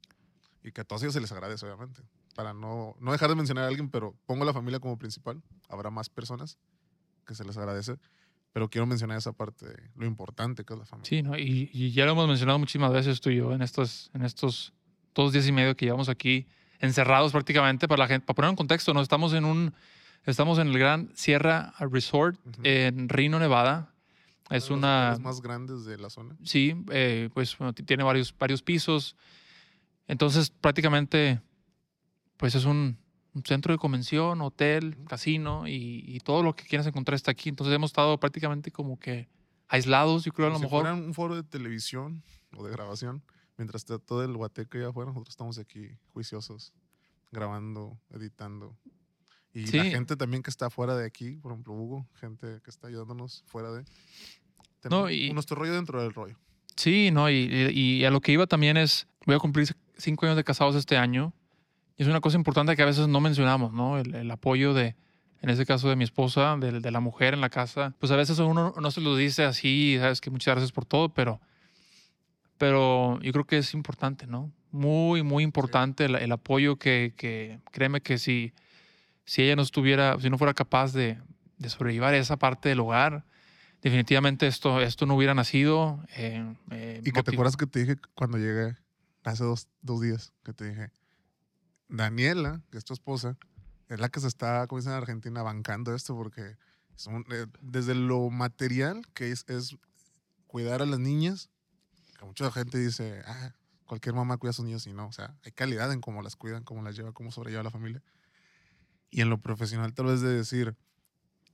Y 0.63 0.71
que 0.71 0.81
a 0.81 0.83
todos 0.83 1.01
ellos 1.03 1.13
se 1.13 1.21
les 1.21 1.31
agradece, 1.31 1.65
obviamente 1.65 2.01
para 2.35 2.53
no, 2.53 2.95
no 2.99 3.11
dejar 3.11 3.29
de 3.29 3.35
mencionar 3.35 3.65
a 3.65 3.67
alguien, 3.67 3.89
pero 3.89 4.15
pongo 4.25 4.43
la 4.43 4.53
familia 4.53 4.79
como 4.79 4.97
principal. 4.97 5.41
Habrá 5.69 5.89
más 5.91 6.09
personas 6.09 6.57
que 7.27 7.35
se 7.35 7.45
les 7.45 7.57
agradece, 7.57 7.97
pero 8.51 8.69
quiero 8.69 8.85
mencionar 8.85 9.17
esa 9.17 9.33
parte 9.33 9.67
de 9.67 9.75
lo 9.95 10.05
importante 10.05 10.63
que 10.65 10.73
es 10.73 10.79
la 10.79 10.85
familia. 10.85 11.07
Sí, 11.09 11.21
¿no? 11.21 11.37
Y, 11.37 11.69
y 11.71 11.91
ya 11.91 12.05
lo 12.05 12.13
hemos 12.13 12.27
mencionado 12.27 12.59
muchísimas 12.59 12.91
veces 12.91 13.21
tú 13.21 13.29
y 13.29 13.37
yo 13.37 13.53
en 13.53 13.61
estos, 13.61 14.09
en 14.13 14.23
estos 14.23 14.73
dos 15.13 15.31
días 15.31 15.47
y 15.47 15.51
medio 15.51 15.75
que 15.75 15.85
llevamos 15.85 16.09
aquí 16.09 16.47
encerrados 16.79 17.31
prácticamente 17.31 17.87
para 17.87 17.99
la 17.99 18.07
gente, 18.07 18.25
para 18.25 18.35
poner 18.35 18.49
en 18.49 18.55
contexto, 18.55 18.93
¿no? 18.93 19.01
Estamos 19.01 19.33
en 19.33 19.45
un, 19.45 19.73
estamos 20.25 20.57
en 20.59 20.67
el 20.69 20.77
Gran 20.79 21.11
Sierra 21.13 21.73
Resort 21.79 22.35
Ujú. 22.47 22.61
en 22.63 23.09
Reno, 23.09 23.39
Nevada. 23.39 23.93
Es 24.49 24.69
Uno 24.69 24.75
de 24.75 24.79
una, 24.79 25.07
hoteles 25.11 25.19
más 25.23 25.41
grandes 25.41 25.85
de 25.85 25.97
la 25.97 26.09
zona. 26.09 26.35
sí, 26.43 26.75
eh, 26.91 27.29
pues 27.33 27.57
bueno, 27.57 27.73
tiene 27.73 28.03
varios, 28.03 28.35
varios 28.37 28.61
pisos. 28.61 29.15
Entonces 30.07 30.49
prácticamente, 30.49 31.41
pues 32.37 32.55
es 32.55 32.65
un, 32.65 32.97
un 33.33 33.43
centro 33.45 33.73
de 33.73 33.77
convención, 33.79 34.41
hotel, 34.41 34.97
casino 35.07 35.67
y, 35.67 36.03
y 36.05 36.19
todo 36.19 36.43
lo 36.43 36.55
que 36.55 36.65
quieras 36.65 36.87
encontrar 36.87 37.15
está 37.15 37.31
aquí. 37.31 37.49
Entonces 37.49 37.73
hemos 37.75 37.91
estado 37.91 38.19
prácticamente 38.19 38.71
como 38.71 38.99
que 38.99 39.27
aislados, 39.67 40.23
yo 40.25 40.31
creo 40.33 40.47
a 40.47 40.51
lo 40.51 40.57
si 40.57 40.63
mejor. 40.63 40.81
fuera 40.81 40.93
un 40.95 41.13
foro 41.13 41.35
de 41.35 41.43
televisión 41.43 42.23
o 42.55 42.63
de 42.65 42.71
grabación, 42.71 43.23
mientras 43.57 43.81
está 43.81 43.97
todo 43.97 44.23
el 44.23 44.35
guateque 44.37 44.77
allá 44.79 44.89
afuera, 44.89 45.09
nosotros 45.11 45.33
estamos 45.33 45.57
aquí 45.57 45.87
juiciosos, 46.13 46.73
grabando, 47.31 47.97
editando. 48.11 48.77
Y 49.55 49.65
la 49.77 49.85
gente 49.85 50.15
también 50.15 50.41
que 50.43 50.49
está 50.49 50.69
fuera 50.71 50.95
de 50.95 51.05
aquí, 51.05 51.37
por 51.37 51.51
ejemplo, 51.51 51.73
Hugo, 51.73 52.07
gente 52.15 52.59
que 52.63 52.69
está 52.71 52.87
ayudándonos 52.87 53.43
fuera 53.45 53.71
de. 53.71 53.85
No, 54.89 55.09
y- 55.09 55.31
nuestro 55.31 55.55
rollo 55.55 55.73
dentro 55.73 56.01
del 56.01 56.13
rollo. 56.13 56.37
Sí, 56.75 57.11
no, 57.11 57.29
y, 57.29 57.35
y- 57.35 57.99
y 57.99 58.05
a 58.05 58.09
lo 58.11 58.19
que 58.19 58.31
iba 58.31 58.47
también 58.47 58.77
es, 58.77 59.07
voy 59.27 59.35
a 59.35 59.39
cumplir 59.39 59.75
cinco 59.97 60.25
años 60.25 60.35
de 60.37 60.43
casados 60.43 60.75
este 60.75 60.97
año. 60.97 61.33
Y 61.97 62.03
es 62.03 62.07
una 62.09 62.21
cosa 62.21 62.37
importante 62.37 62.75
que 62.75 62.81
a 62.81 62.87
veces 62.87 63.07
no 63.07 63.19
mencionamos, 63.21 63.71
¿no? 63.71 63.97
El, 63.99 64.15
el 64.15 64.31
apoyo 64.31 64.73
de, 64.73 64.95
en 65.41 65.49
este 65.49 65.65
caso 65.65 65.89
de 65.89 65.95
mi 65.95 66.03
esposa, 66.03 66.57
de, 66.57 66.79
de 66.79 66.91
la 66.91 66.99
mujer 66.99 67.33
en 67.33 67.41
la 67.41 67.49
casa. 67.49 67.93
Pues 67.99 68.11
a 68.11 68.15
veces 68.15 68.39
uno 68.39 68.73
no 68.79 68.91
se 68.91 69.01
lo 69.01 69.15
dice 69.15 69.43
así, 69.43 69.97
sabes 69.99 70.19
que 70.19 70.31
muchas 70.31 70.55
gracias 70.55 70.71
por 70.71 70.85
todo, 70.85 71.09
pero, 71.13 71.39
pero 72.57 73.19
yo 73.21 73.31
creo 73.31 73.45
que 73.45 73.57
es 73.57 73.73
importante, 73.73 74.27
¿no? 74.27 74.51
Muy, 74.71 75.21
muy 75.21 75.43
importante 75.43 76.05
el, 76.05 76.15
el 76.15 76.31
apoyo 76.31 76.77
que, 76.77 77.13
que, 77.15 77.59
créeme 77.71 78.01
que 78.01 78.17
si, 78.17 78.53
si 79.25 79.43
ella 79.43 79.55
no 79.55 79.61
estuviera, 79.61 80.17
si 80.19 80.29
no 80.29 80.37
fuera 80.39 80.55
capaz 80.55 80.93
de, 80.93 81.19
de 81.59 81.69
sobrellevar 81.69 82.15
esa 82.15 82.37
parte 82.37 82.69
del 82.69 82.79
hogar, 82.79 83.23
definitivamente 83.83 84.47
esto, 84.47 84.81
esto 84.81 85.05
no 85.05 85.15
hubiera 85.15 85.35
nacido. 85.35 86.03
eh, 86.15 86.55
eh, 86.71 87.01
Y 87.05 87.11
que 87.11 87.21
te 87.21 87.31
acuerdas 87.31 87.55
que 87.55 87.67
te 87.67 87.79
dije 87.81 87.97
cuando 88.15 88.37
llegué 88.39 88.77
hace 89.23 89.43
dos, 89.43 89.67
dos 89.81 90.01
días, 90.01 90.33
que 90.43 90.53
te 90.53 90.69
dije, 90.69 90.91
Daniela, 91.87 92.61
que 92.71 92.77
es 92.77 92.85
tu 92.85 92.93
esposa, 92.93 93.37
es 93.89 93.99
la 93.99 94.09
que 94.09 94.19
se 94.19 94.27
está, 94.27 94.65
como 94.67 94.81
en 94.81 94.87
Argentina, 94.89 95.43
bancando 95.43 95.93
esto 95.93 96.15
porque 96.15 96.57
eh, 97.31 97.47
desde 97.61 97.95
lo 97.95 98.29
material, 98.29 99.01
que 99.13 99.31
es, 99.31 99.45
es 99.47 99.75
cuidar 100.47 100.81
a 100.81 100.85
las 100.85 100.99
niñas, 100.99 101.49
que 102.17 102.25
mucha 102.25 102.51
gente 102.51 102.77
dice, 102.77 103.21
ah, 103.25 103.53
cualquier 103.85 104.15
mamá 104.15 104.37
cuida 104.37 104.51
a 104.51 104.53
sus 104.53 104.65
niños 104.65 104.87
y 104.87 104.93
no, 104.93 105.07
o 105.07 105.11
sea, 105.11 105.35
hay 105.43 105.51
calidad 105.51 105.91
en 105.91 106.01
cómo 106.01 106.21
las 106.21 106.35
cuidan, 106.35 106.63
cómo 106.63 106.81
las 106.81 106.95
lleva, 106.95 107.11
cómo 107.11 107.31
sobrelleva 107.31 107.63
la 107.63 107.71
familia. 107.71 108.03
Y 109.09 109.21
en 109.21 109.29
lo 109.29 109.39
profesional 109.39 109.93
tal 109.93 110.07
vez 110.07 110.21
de 110.21 110.33
decir, 110.33 110.75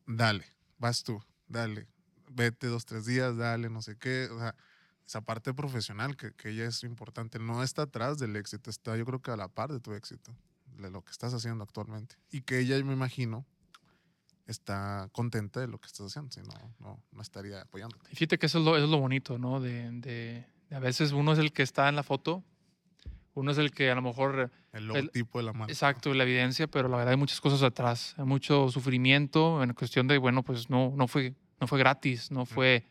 dale, 0.05 0.45
vas 0.77 1.03
tú, 1.03 1.21
dale, 1.47 1.87
vete 2.31 2.67
dos, 2.67 2.85
tres 2.85 3.05
días, 3.05 3.35
dale, 3.37 3.69
no 3.69 3.81
sé 3.81 3.97
qué, 3.97 4.29
o 4.31 4.39
sea, 4.39 4.55
esa 5.09 5.21
parte 5.21 5.55
profesional 5.55 6.15
que, 6.15 6.33
que 6.33 6.49
ella 6.51 6.65
es 6.65 6.83
importante, 6.83 7.39
no 7.39 7.63
está 7.63 7.81
atrás 7.81 8.19
del 8.19 8.35
éxito, 8.35 8.69
está 8.69 8.95
yo 8.95 9.05
creo 9.05 9.19
que 9.19 9.31
a 9.31 9.35
la 9.37 9.47
par 9.47 9.71
de 9.71 9.79
tu 9.79 9.93
éxito, 9.93 10.31
de 10.77 10.91
lo 10.91 11.01
que 11.03 11.09
estás 11.11 11.33
haciendo 11.33 11.63
actualmente. 11.63 12.15
Y 12.31 12.41
que 12.41 12.59
ella, 12.59 12.77
me 12.83 12.93
imagino, 12.93 13.43
está 14.45 15.09
contenta 15.11 15.59
de 15.61 15.67
lo 15.67 15.79
que 15.79 15.87
estás 15.87 16.05
haciendo, 16.07 16.31
si 16.31 16.41
no, 16.41 16.73
no, 16.79 16.99
no 17.11 17.21
estaría 17.23 17.61
apoyándote. 17.61 18.07
Y 18.11 18.15
Fíjate 18.15 18.37
que 18.37 18.45
eso 18.45 18.59
es 18.59 18.65
lo, 18.65 18.75
eso 18.75 18.85
es 18.85 18.91
lo 18.91 18.99
bonito, 18.99 19.39
¿no? 19.39 19.59
De, 19.59 19.89
de- 19.91 20.45
de 20.69 20.75
a 20.75 20.79
veces 20.79 21.11
uno 21.11 21.33
es 21.33 21.39
el 21.39 21.51
que 21.51 21.63
está 21.63 21.89
en 21.89 21.95
la 21.95 22.03
foto, 22.03 22.43
uno 23.33 23.49
es 23.51 23.57
el 23.57 23.71
que 23.71 23.89
a 23.89 23.95
lo 23.95 24.03
mejor, 24.03 24.51
El 24.73 24.85
logotipo 24.87 25.39
de 25.39 25.45
la 25.45 25.53
marca. 25.53 25.71
exacto, 25.73 26.13
la 26.13 26.23
evidencia, 26.23 26.67
pero 26.67 26.87
la 26.87 26.97
verdad 26.97 27.13
hay 27.13 27.17
muchas 27.17 27.41
cosas 27.41 27.63
atrás, 27.63 28.13
hay 28.17 28.25
mucho 28.25 28.69
sufrimiento 28.69 29.63
en 29.63 29.73
cuestión 29.73 30.07
de, 30.07 30.19
bueno, 30.19 30.43
pues 30.43 30.69
no, 30.69 30.93
no, 30.95 31.07
fue, 31.07 31.33
no 31.59 31.65
fue 31.65 31.79
gratis, 31.79 32.29
no 32.29 32.45
fue, 32.45 32.85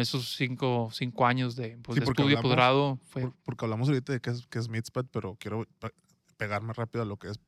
esos 0.00 0.34
cinco, 0.36 0.90
cinco 0.92 1.26
años 1.26 1.54
de, 1.56 1.76
pues, 1.78 1.94
Sí, 1.96 2.00
de 2.00 2.04
estudio, 2.10 2.38
hablamos- 2.38 2.42
posgrado, 2.42 2.96
fue, 3.04 3.22
Por- 3.22 3.34
porque 3.44 3.64
hablamos 3.64 3.88
ahorita 3.88 4.12
de 4.12 4.20
qué 4.20 4.30
es, 4.30 4.46
qué 4.46 4.58
es 4.58 4.68
Mitzpat, 4.68 5.06
pero 5.12 5.36
quiero 5.38 5.66
pe- 5.78 5.92
pegarme 6.36 6.72
rápido 6.72 7.02
a 7.02 7.06
lo 7.06 7.16
que 7.18 7.28
es 7.28 7.38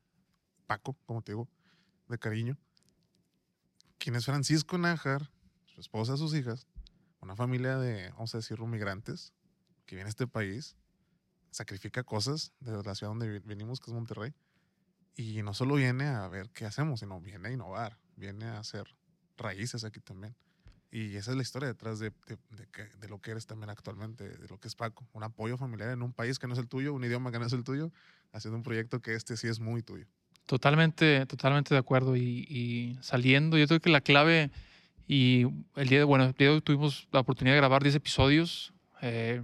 Paco, 0.67 0.95
como 1.05 1.21
te 1.21 1.31
digo, 1.31 1.47
de 2.07 2.17
cariño. 2.17 2.57
Quien 3.97 4.15
es 4.15 4.25
Francisco 4.25 4.77
Nájar, 4.77 5.31
su 5.65 5.81
esposa, 5.81 6.17
sus 6.17 6.33
hijas, 6.35 6.67
una 7.21 7.35
familia 7.35 7.77
de, 7.77 8.09
vamos 8.11 8.33
a 8.35 8.37
decirlo, 8.37 8.67
migrantes, 8.67 9.33
que 9.85 9.95
viene 9.95 10.07
a 10.07 10.09
este 10.09 10.27
país, 10.27 10.75
sacrifica 11.51 12.03
cosas 12.03 12.51
de 12.59 12.71
la 12.83 12.95
ciudad 12.95 13.11
donde 13.11 13.39
venimos, 13.39 13.79
que 13.79 13.89
es 13.89 13.95
Monterrey, 13.95 14.33
y 15.15 15.41
no 15.43 15.53
solo 15.53 15.75
viene 15.75 16.07
a 16.07 16.27
ver 16.27 16.49
qué 16.51 16.65
hacemos, 16.65 16.99
sino 16.99 17.19
viene 17.21 17.47
a 17.49 17.51
innovar, 17.51 17.97
viene 18.17 18.45
a 18.45 18.59
hacer 18.59 18.95
raíces 19.37 19.83
aquí 19.85 19.99
también. 20.01 20.35
Y 20.97 21.17
esa 21.17 21.31
es 21.31 21.35
la 21.37 21.43
historia 21.43 21.67
detrás 21.67 21.99
de, 21.99 22.11
de- 22.25 22.37
de 22.51 22.67
de 23.01 23.07
lo 23.09 23.19
que 23.19 23.31
eres 23.31 23.45
también 23.45 23.69
actualmente, 23.69 24.29
de 24.29 24.47
lo 24.47 24.57
que 24.59 24.69
es 24.69 24.75
Paco. 24.75 25.05
Un 25.11 25.23
apoyo 25.23 25.57
familiar 25.57 25.89
en 25.89 26.01
un 26.01 26.13
país 26.13 26.39
que 26.39 26.47
no 26.47 26.53
es 26.53 26.59
el 26.59 26.69
tuyo, 26.69 26.93
un 26.93 27.03
idioma 27.03 27.31
que 27.33 27.39
no 27.39 27.45
es 27.45 27.51
el 27.53 27.63
tuyo, 27.65 27.91
haciendo 28.31 28.55
un 28.55 28.63
proyecto 28.63 29.01
que 29.01 29.13
este 29.13 29.35
sí 29.35 29.47
es 29.49 29.59
muy 29.59 29.81
tuyo. 29.83 30.05
Totalmente, 30.45 31.25
totalmente 31.25 31.73
de 31.73 31.79
acuerdo. 31.79 32.15
Y, 32.15 32.45
y 32.49 32.97
saliendo, 33.01 33.57
yo 33.57 33.67
creo 33.67 33.81
que 33.81 33.89
la 33.89 33.99
clave, 33.99 34.51
y 35.05 35.47
el 35.75 35.89
día 35.89 35.97
de, 35.99 36.03
bueno, 36.05 36.23
el 36.25 36.33
día 36.33 36.47
de 36.47 36.53
hoy 36.55 36.61
tuvimos 36.61 37.07
la 37.11 37.19
oportunidad 37.19 37.55
de 37.55 37.59
grabar 37.59 37.83
10 37.83 37.95
episodios. 37.95 38.73
eh, 39.01 39.41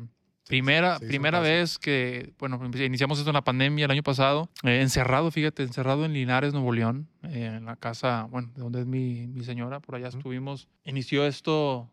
primera 0.47 0.97
hizo 0.97 1.07
primera 1.07 1.39
vez 1.39 1.77
que, 1.79 2.33
bueno, 2.39 2.59
iniciamos 2.75 3.17
esto 3.19 3.29
en 3.29 3.35
la 3.35 3.43
pandemia 3.43 3.85
el 3.85 3.91
año 3.91 4.03
pasado, 4.03 4.49
eh, 4.63 4.81
encerrado, 4.81 5.31
fíjate, 5.31 5.63
encerrado 5.63 6.03
en 6.05 6.13
Linares, 6.13 6.53
Nuevo 6.53 6.71
León, 6.73 7.07
eh, 7.23 7.45
en 7.57 7.65
la 7.65 7.75
casa, 7.75 8.27
bueno, 8.29 8.51
de 8.55 8.61
donde 8.61 8.79
es 8.81 8.85
mi, 8.85 9.27
mi 9.27 9.43
señora, 9.43 9.79
por 9.79 9.95
allá 9.95 10.09
Ujú. 10.09 10.17
estuvimos. 10.17 10.67
Inició 10.83 11.25
esto 11.25 11.89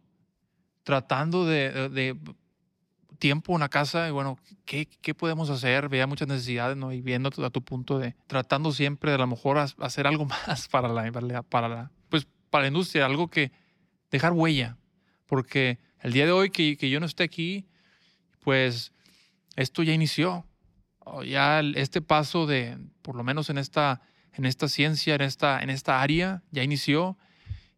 tratando 0.82 1.46
de, 1.46 1.70
de- 1.72 1.88
de 1.90 2.16
tiempo 3.18 3.54
en 3.54 3.60
la 3.60 3.68
casa 3.68 4.08
y 4.08 4.12
bueno, 4.12 4.38
¿qué, 4.64 4.86
qué 5.00 5.12
podemos 5.14 5.50
hacer? 5.50 5.88
Veía 5.88 6.06
muchas 6.06 6.28
necesidades, 6.28 6.76
¿no? 6.76 6.92
Y 6.92 7.00
viendo 7.02 7.30
a 7.44 7.50
tu 7.50 7.62
punto 7.62 7.98
de 7.98 8.14
tratando 8.28 8.70
siempre 8.72 9.10
de 9.10 9.16
a 9.16 9.18
lo 9.20 9.26
mejor 9.26 9.58
ha- 9.58 9.66
hacer 9.80 10.06
algo 10.06 10.24
más 10.46 10.68
para 10.68 10.88
la, 10.88 11.10
para 11.10 11.26
la, 11.26 11.42
para 11.42 11.68
la- 11.68 11.90
pues, 12.08 12.26
para 12.50 12.62
la 12.62 12.68
industria, 12.68 13.06
algo 13.06 13.28
que 13.28 13.50
dejar 14.10 14.32
huella. 14.32 14.76
Porque 15.26 15.78
el 16.00 16.12
día 16.12 16.24
de 16.26 16.32
hoy 16.32 16.50
que, 16.50 16.76
que 16.76 16.88
yo 16.90 17.00
no 17.00 17.06
esté 17.06 17.24
aquí, 17.24 17.66
pues 18.48 18.94
esto 19.56 19.82
ya 19.82 19.92
inició. 19.92 20.46
Ya 21.26 21.60
este 21.60 22.00
paso 22.00 22.46
de, 22.46 22.78
por 23.02 23.14
lo 23.14 23.22
menos 23.22 23.50
en 23.50 23.58
esta, 23.58 24.00
en 24.32 24.46
esta 24.46 24.68
ciencia, 24.68 25.16
en 25.16 25.20
esta, 25.20 25.62
en 25.62 25.68
esta 25.68 26.00
área, 26.00 26.42
ya 26.50 26.62
inició 26.62 27.18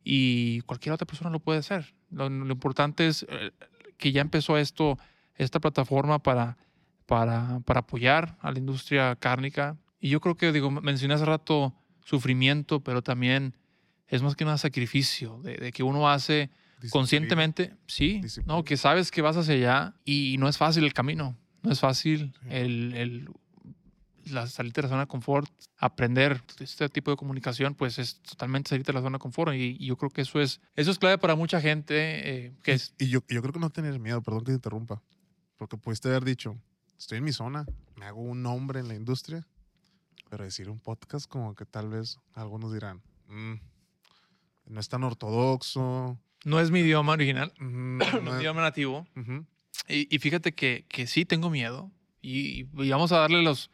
y 0.04 0.60
cualquier 0.60 0.92
otra 0.92 1.08
persona 1.08 1.28
lo 1.28 1.40
puede 1.40 1.58
hacer. 1.58 1.96
Lo, 2.08 2.28
importante 2.28 3.08
es 3.08 3.26
eh, 3.28 3.50
que 3.98 4.12
ya 4.12 4.20
empezó 4.20 4.58
esto, 4.58 4.96
esta 5.34 5.58
plataforma 5.58 6.22
para, 6.22 6.56
para, 7.04 7.58
para 7.64 7.80
apoyar 7.80 8.38
a 8.40 8.52
la 8.52 8.60
industria 8.60 9.16
cárnica. 9.16 9.76
Y 9.98 10.10
yo 10.10 10.20
creo 10.20 10.36
que, 10.36 10.52
digo, 10.52 10.70
mencioné 10.70 11.14
hace 11.14 11.24
rato 11.24 11.74
sufrimiento, 12.04 12.78
pero 12.78 13.02
también 13.02 13.56
es 14.06 14.22
más 14.22 14.36
que 14.36 14.44
nada 14.44 14.56
sacrificio, 14.56 15.40
de 15.42 15.72
que 15.72 15.82
uno 15.82 16.08
hace 16.08 16.48
Disciplina. 16.80 16.90
conscientemente, 16.92 17.76
sí, 17.86 18.20
Disciplina. 18.22 18.54
no, 18.56 18.64
que 18.64 18.76
sabes 18.76 19.10
que 19.10 19.22
vas 19.22 19.36
hacia 19.36 19.54
allá 19.54 19.94
y 20.04 20.36
no 20.38 20.48
es 20.48 20.56
fácil 20.58 20.84
el 20.84 20.92
camino, 20.94 21.36
no 21.62 21.70
es 21.72 21.80
fácil 21.80 22.32
Sí. 22.42 22.48
el, 22.50 22.94
el 22.94 23.28
la 24.26 24.46
salirte 24.46 24.80
de 24.80 24.86
la 24.86 24.88
zona 24.90 25.00
de 25.02 25.06
confort, 25.08 25.50
aprender 25.78 26.40
este 26.60 26.88
tipo 26.88 27.10
de 27.10 27.16
comunicación, 27.16 27.74
pues 27.74 27.98
es 27.98 28.20
totalmente 28.20 28.68
salirte 28.68 28.92
de 28.92 28.98
la 28.98 29.02
zona 29.02 29.16
de 29.16 29.20
confort 29.20 29.54
y, 29.54 29.76
y 29.80 29.86
yo 29.86 29.96
creo 29.96 30.10
que 30.10 30.20
eso 30.22 30.40
es 30.40 30.60
eso 30.76 30.90
es 30.90 30.98
clave 30.98 31.18
para 31.18 31.34
mucha 31.34 31.60
gente 31.60 32.46
eh, 32.46 32.52
que 32.62 32.72
es 32.72 32.94
Y 32.98 33.08
yo, 33.08 33.20
yo 33.28 33.40
creo 33.42 33.52
que 33.52 33.58
no 33.58 33.70
tener 33.70 33.98
miedo, 33.98 34.22
perdón 34.22 34.40
que 34.40 34.52
te 34.52 34.56
interrumpa, 34.56 35.02
porque 35.56 35.76
pudiste 35.76 36.08
haber 36.08 36.24
dicho, 36.24 36.56
estoy 36.98 37.18
en 37.18 37.24
mi 37.24 37.32
zona, 37.32 37.66
me 37.96 38.04
hago 38.06 38.20
un 38.20 38.42
nombre 38.42 38.78
en 38.78 38.88
la 38.88 38.94
industria, 38.94 39.46
pero 40.28 40.44
decir 40.44 40.70
un 40.70 40.78
podcast 40.78 41.26
como 41.28 41.54
que 41.56 41.64
tal 41.66 41.88
vez 41.88 42.18
algunos 42.34 42.72
dirán, 42.72 43.02
"Mm, 43.26 43.54
no 44.66 44.78
es 44.80 44.88
tan 44.88 45.02
ortodoxo. 45.02 46.18
No 46.44 46.60
es 46.60 46.70
mi 46.70 46.80
idioma 46.80 47.12
original, 47.12 47.52
no 47.60 48.04
es 48.04 48.22
mi 48.22 48.30
idioma 48.30 48.62
nativo 48.62 49.06
ujú". 49.16 49.44
y, 49.88 50.14
y 50.14 50.18
fíjate 50.18 50.52
que, 50.52 50.84
que 50.88 51.06
sí 51.06 51.24
tengo 51.24 51.50
miedo 51.50 51.90
y, 52.22 52.66
y 52.82 52.90
vamos 52.90 53.12
a 53.12 53.18
darle 53.18 53.42
los 53.42 53.70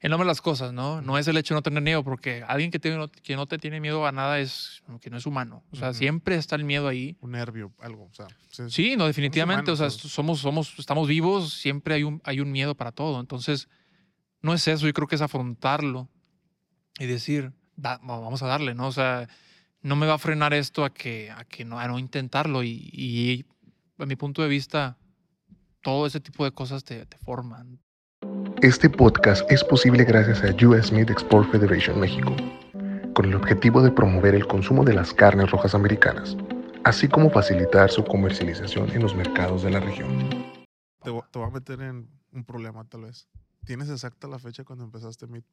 el 0.00 0.10
nombre 0.10 0.26
a 0.26 0.28
las 0.28 0.42
cosas, 0.42 0.74
¿no? 0.74 1.00
No 1.00 1.16
es 1.16 1.26
el 1.26 1.38
hecho 1.38 1.54
de 1.54 1.58
no 1.58 1.62
tener 1.62 1.82
miedo, 1.82 2.04
porque 2.04 2.44
alguien 2.46 2.70
que, 2.70 2.78
tiene, 2.78 3.08
que 3.22 3.34
no 3.34 3.46
te 3.46 3.56
tiene 3.58 3.80
miedo 3.80 4.06
a 4.06 4.12
nada 4.12 4.38
es 4.38 4.82
que 5.00 5.08
no 5.08 5.16
es 5.16 5.24
humano. 5.24 5.64
O 5.72 5.76
sea, 5.76 5.94
siempre 5.94 6.36
está 6.36 6.54
el 6.54 6.64
miedo 6.64 6.86
ahí. 6.86 7.16
Un 7.22 7.32
nervio, 7.32 7.72
algo, 7.80 8.04
o 8.04 8.12
sea. 8.14 8.26
sí, 8.50 8.68
Sí, 8.68 8.96
no, 8.96 9.06
definitivamente. 9.06 9.70
o 9.70 9.76
sea, 9.76 9.88
somos, 9.88 10.40
somos, 10.40 10.78
estamos 10.78 11.08
vivos, 11.08 11.54
siempre 11.54 11.94
hay 11.94 12.02
un, 12.02 12.20
hay 12.24 12.40
un 12.40 12.52
miedo 12.52 12.74
para 12.74 12.92
todo. 12.92 13.18
Entonces, 13.20 13.68
no 14.42 14.52
es 14.52 14.68
eso, 14.68 14.86
yo 14.86 14.92
creo 14.92 15.08
que 15.08 15.14
es 15.14 15.22
afrontarlo 15.22 16.08
y 16.98 17.06
decir, 17.06 17.52
"Va- 17.82 17.98
vamos 18.02 18.42
a 18.42 18.46
darle, 18.46 18.74
¿no? 18.74 18.88
O 18.88 18.92
sea, 18.92 19.28
no 19.82 19.96
me 19.96 20.06
va 20.06 20.14
a 20.14 20.18
frenar 20.18 20.54
esto 20.54 20.84
a 20.84 20.92
que, 20.92 21.30
a 21.30 21.44
que 21.44 21.64
no, 21.64 21.78
a 21.78 21.86
no 21.88 21.98
intentarlo. 21.98 22.62
Y, 22.62 22.90
y 22.92 23.44
a 23.98 24.06
mi 24.06 24.16
punto 24.16 24.42
de 24.42 24.48
vista, 24.48 24.96
todo 25.82 26.06
ese 26.06 26.20
tipo 26.20 26.44
de 26.44 26.52
cosas 26.52 26.84
te, 26.84 27.06
te 27.06 27.18
forman. 27.18 27.78
Este 28.62 28.88
podcast 28.88 29.48
es 29.50 29.62
posible 29.62 30.04
gracias 30.04 30.42
a 30.42 30.66
US 30.66 30.90
Meat 30.90 31.10
Export 31.10 31.50
Federation 31.50 32.00
México, 32.00 32.34
con 33.14 33.26
el 33.26 33.34
objetivo 33.34 33.82
de 33.82 33.90
promover 33.90 34.34
el 34.34 34.46
consumo 34.46 34.82
de 34.82 34.94
las 34.94 35.12
carnes 35.12 35.50
rojas 35.50 35.74
americanas, 35.74 36.36
así 36.84 37.06
como 37.06 37.30
facilitar 37.30 37.90
su 37.90 38.02
comercialización 38.04 38.90
en 38.90 39.02
los 39.02 39.14
mercados 39.14 39.62
de 39.62 39.70
la 39.70 39.80
región. 39.80 40.08
Te, 41.02 41.10
voy 41.10 41.22
a 41.46 41.50
meter 41.50 41.80
en 41.82 42.08
un 42.32 42.44
problema 42.44 42.84
tal 42.88 43.02
vez. 43.02 43.28
¿Tienes 43.64 43.90
exacta 43.90 44.26
la 44.26 44.38
fecha 44.38 44.64
cuando 44.64 44.84
empezaste 44.84 45.26
Meat- 45.26 45.44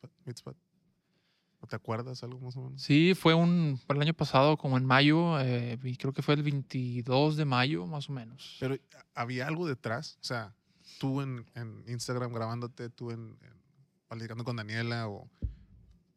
Meatspat? 1.64 1.70
¿Te 1.70 1.76
acuerdas 1.76 2.24
algo 2.24 2.40
más 2.40 2.56
o 2.58 2.62
menos? 2.62 2.82
Sí, 2.82 3.14
fue 3.16 3.34
un 3.34 3.80
fue 3.86 3.96
el 3.96 4.02
año 4.02 4.14
pasado, 4.14 4.58
como 4.58 4.78
en 4.78 4.86
mayo, 4.86 5.40
eh, 5.40 5.80
y 5.84 5.96
creo 5.98 6.14
que 6.14 6.22
fue 6.22 6.36
el 6.36 6.44
22 6.44 7.38
de 7.38 7.46
mayo, 7.46 7.86
más 7.86 8.10
o 8.10 8.14
menos. 8.14 8.58
Pero 8.60 8.78
había 9.14 9.48
algo 9.48 9.68
detrás, 9.68 10.18
o 10.22 10.24
sea, 10.24 10.54
tú 11.00 11.22
en, 11.22 11.46
en 11.56 11.84
Instagram 11.88 12.34
grabándote, 12.34 12.90
tú 12.90 13.12
en, 13.12 13.38
en 13.42 13.64
platicando 14.08 14.44
con 14.44 14.56
Daniela, 14.56 15.08
o, 15.08 15.30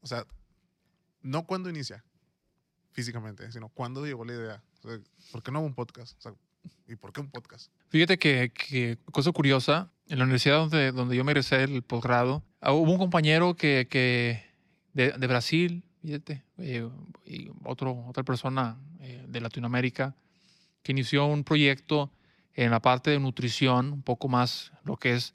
o 0.00 0.06
sea, 0.06 0.26
no 1.22 1.46
cuando 1.46 1.70
inicia 1.70 2.04
físicamente, 2.92 3.50
sino 3.52 3.68
cuándo 3.68 4.04
llegó 4.04 4.24
la 4.24 4.34
idea. 4.34 4.62
O 4.82 4.88
sea, 4.88 5.00
¿Por 5.32 5.42
qué 5.42 5.50
no 5.50 5.60
un 5.60 5.74
podcast? 5.74 6.16
O 6.18 6.20
sea, 6.20 6.34
¿Y 6.88 6.96
por 6.96 7.12
qué 7.12 7.20
un 7.20 7.30
podcast? 7.30 7.70
Fíjate 7.88 8.18
que, 8.18 8.52
que, 8.52 8.98
cosa 9.12 9.32
curiosa, 9.32 9.90
en 10.08 10.18
la 10.18 10.24
universidad 10.24 10.58
donde, 10.58 10.92
donde 10.92 11.16
yo 11.16 11.24
me 11.24 11.32
egresé 11.32 11.64
el 11.64 11.82
posgrado, 11.82 12.44
ah, 12.60 12.72
hubo 12.72 12.92
un 12.92 12.98
compañero 12.98 13.56
que, 13.56 13.86
que 13.90 14.44
de, 14.96 15.12
de 15.12 15.26
Brasil, 15.26 15.82
fíjate, 16.02 16.42
eh, 16.58 16.88
y 17.24 17.50
otro, 17.64 18.04
otra 18.08 18.22
persona 18.24 18.76
eh, 19.00 19.24
de 19.28 19.40
Latinoamérica, 19.40 20.14
que 20.82 20.92
inició 20.92 21.26
un 21.26 21.44
proyecto 21.44 22.10
en 22.54 22.70
la 22.70 22.80
parte 22.80 23.10
de 23.10 23.18
nutrición, 23.20 23.92
un 23.92 24.02
poco 24.02 24.28
más 24.28 24.72
lo 24.84 24.96
que 24.96 25.14
es 25.14 25.34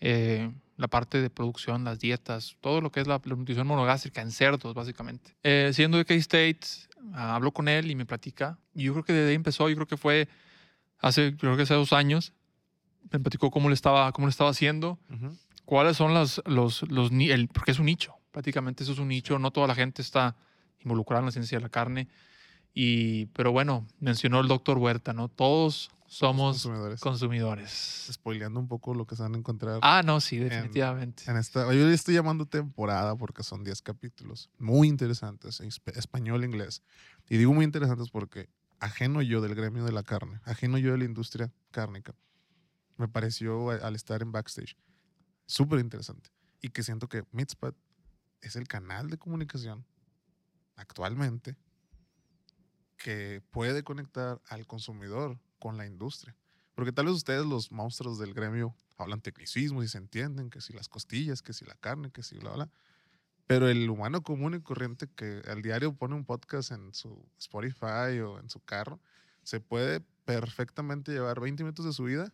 eh, 0.00 0.50
la 0.76 0.88
parte 0.88 1.20
de 1.20 1.30
producción, 1.30 1.84
las 1.84 1.98
dietas, 1.98 2.56
todo 2.60 2.80
lo 2.80 2.90
que 2.90 3.00
es 3.00 3.06
la, 3.06 3.20
la 3.24 3.36
nutrición 3.36 3.66
monogástrica 3.66 4.20
en 4.22 4.30
cerdos, 4.30 4.74
básicamente. 4.74 5.34
Eh, 5.42 5.70
siendo 5.74 5.98
de 5.98 6.04
K-State, 6.04 6.60
ah, 7.14 7.34
hablo 7.34 7.52
con 7.52 7.68
él 7.68 7.90
y 7.90 7.94
me 7.94 8.04
platica. 8.06 8.58
Y 8.74 8.84
yo 8.84 8.92
creo 8.92 9.04
que 9.04 9.12
desde 9.12 9.30
ahí 9.30 9.34
empezó, 9.34 9.68
yo 9.68 9.74
creo 9.76 9.86
que 9.86 9.96
fue 9.96 10.28
hace, 11.00 11.36
creo 11.36 11.56
que 11.56 11.62
hace 11.62 11.74
dos 11.74 11.92
años, 11.92 12.32
me 13.10 13.18
platicó 13.18 13.50
cómo 13.50 13.68
le 13.68 13.74
estaba, 13.74 14.10
cómo 14.12 14.26
le 14.26 14.30
estaba 14.30 14.50
haciendo, 14.50 14.98
Uh 15.10 15.14
-huh. 15.14 15.36
cuáles 15.64 15.96
son 15.96 16.14
las, 16.14 16.40
los, 16.46 16.82
los, 16.90 17.10
el, 17.10 17.48
porque 17.48 17.72
es 17.72 17.78
un 17.78 17.86
nicho, 17.86 18.14
prácticamente 18.32 18.82
eso 18.82 18.92
es 18.92 18.98
un 18.98 19.08
nicho, 19.08 19.38
no 19.38 19.50
toda 19.52 19.66
la 19.68 19.74
gente 19.74 20.02
está 20.02 20.34
involucrada 20.80 21.20
en 21.20 21.26
la 21.26 21.32
ciencia 21.32 21.58
de 21.58 21.62
la 21.62 21.68
carne. 21.68 22.08
Y, 22.74 23.26
pero 23.26 23.52
bueno, 23.52 23.86
mencionó 24.00 24.40
el 24.40 24.48
doctor 24.48 24.78
Huerta, 24.78 25.12
¿no? 25.12 25.28
Todos 25.28 25.90
somos 26.06 26.56
consumidores. 26.62 27.00
consumidores. 27.00 28.08
Spoileando 28.10 28.58
un 28.60 28.68
poco 28.68 28.94
lo 28.94 29.06
que 29.06 29.14
se 29.14 29.22
van 29.22 29.34
a 29.34 29.38
encontrar 29.38 29.78
Ah, 29.82 30.02
no, 30.04 30.20
sí, 30.20 30.38
definitivamente. 30.38 31.24
en 31.30 31.36
esta. 31.36 31.66
Yo 31.72 31.86
le 31.86 31.92
estoy 31.94 32.14
llamando 32.14 32.46
temporada 32.46 33.14
porque 33.16 33.42
son 33.42 33.62
10 33.62 33.82
capítulos 33.82 34.50
muy 34.58 34.88
interesantes, 34.88 35.60
en 35.60 35.68
esp- 35.70 35.96
español 35.96 36.42
e 36.42 36.46
inglés. 36.46 36.82
Y 37.28 37.36
digo 37.36 37.52
muy 37.52 37.64
interesantes 37.64 38.10
porque 38.10 38.48
ajeno 38.80 39.22
yo 39.22 39.40
del 39.42 39.54
gremio 39.54 39.84
de 39.84 39.92
la 39.92 40.02
carne, 40.02 40.40
ajeno 40.44 40.76
yo 40.78 40.92
de 40.92 40.98
la 40.98 41.04
industria 41.04 41.52
cárnica, 41.70 42.14
me 42.96 43.06
pareció 43.08 43.70
al 43.70 43.94
estar 43.94 44.22
en 44.22 44.32
backstage 44.32 44.76
súper 45.46 45.78
interesante. 45.80 46.30
Y 46.62 46.70
que 46.70 46.82
siento 46.82 47.08
que 47.08 47.24
Meatspot 47.32 47.74
es 48.42 48.56
el 48.56 48.68
canal 48.68 49.08
de 49.08 49.18
comunicación 49.18 49.86
actualmente 50.76 51.56
que 52.96 53.42
puede 53.50 53.82
conectar 53.82 54.40
al 54.48 54.66
consumidor 54.66 55.38
con 55.58 55.76
la 55.76 55.86
industria. 55.86 56.36
Porque 56.74 56.92
tal 56.92 57.06
vez 57.06 57.14
ustedes, 57.14 57.44
los 57.46 57.72
monstruos 57.72 58.18
del 58.18 58.34
gremio, 58.34 58.74
hablan 58.96 59.20
tecnicismos 59.20 59.84
y 59.84 59.88
se 59.88 59.98
entienden 59.98 60.50
que 60.50 60.60
si 60.60 60.72
las 60.72 60.88
costillas, 60.88 61.42
que 61.42 61.52
si 61.52 61.64
la 61.64 61.74
carne, 61.74 62.10
que 62.10 62.22
si 62.22 62.38
bla, 62.38 62.52
bla. 62.52 62.70
Pero 63.46 63.68
el 63.68 63.88
humano 63.90 64.22
común 64.22 64.54
y 64.54 64.60
corriente 64.60 65.08
que 65.14 65.42
al 65.46 65.62
diario 65.62 65.94
pone 65.94 66.14
un 66.14 66.24
podcast 66.24 66.70
en 66.72 66.94
su 66.94 67.28
Spotify 67.38 68.20
o 68.24 68.38
en 68.38 68.48
su 68.48 68.60
carro, 68.60 69.00
se 69.42 69.60
puede 69.60 70.00
perfectamente 70.24 71.12
llevar 71.12 71.40
20 71.40 71.64
minutos 71.64 71.84
de 71.84 71.92
su 71.92 72.04
vida 72.04 72.32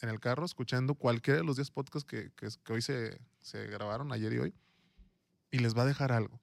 en 0.00 0.08
el 0.08 0.20
carro 0.20 0.44
escuchando 0.44 0.94
cualquiera 0.94 1.40
de 1.40 1.46
los 1.46 1.56
10 1.56 1.70
podcasts 1.70 2.06
que, 2.08 2.30
que, 2.32 2.48
que 2.64 2.72
hoy 2.72 2.82
se, 2.82 3.20
se 3.40 3.66
grabaron, 3.66 4.12
ayer 4.12 4.32
y 4.32 4.38
hoy, 4.38 4.54
y 5.50 5.58
les 5.58 5.76
va 5.76 5.82
a 5.82 5.86
dejar 5.86 6.12
algo. 6.12 6.40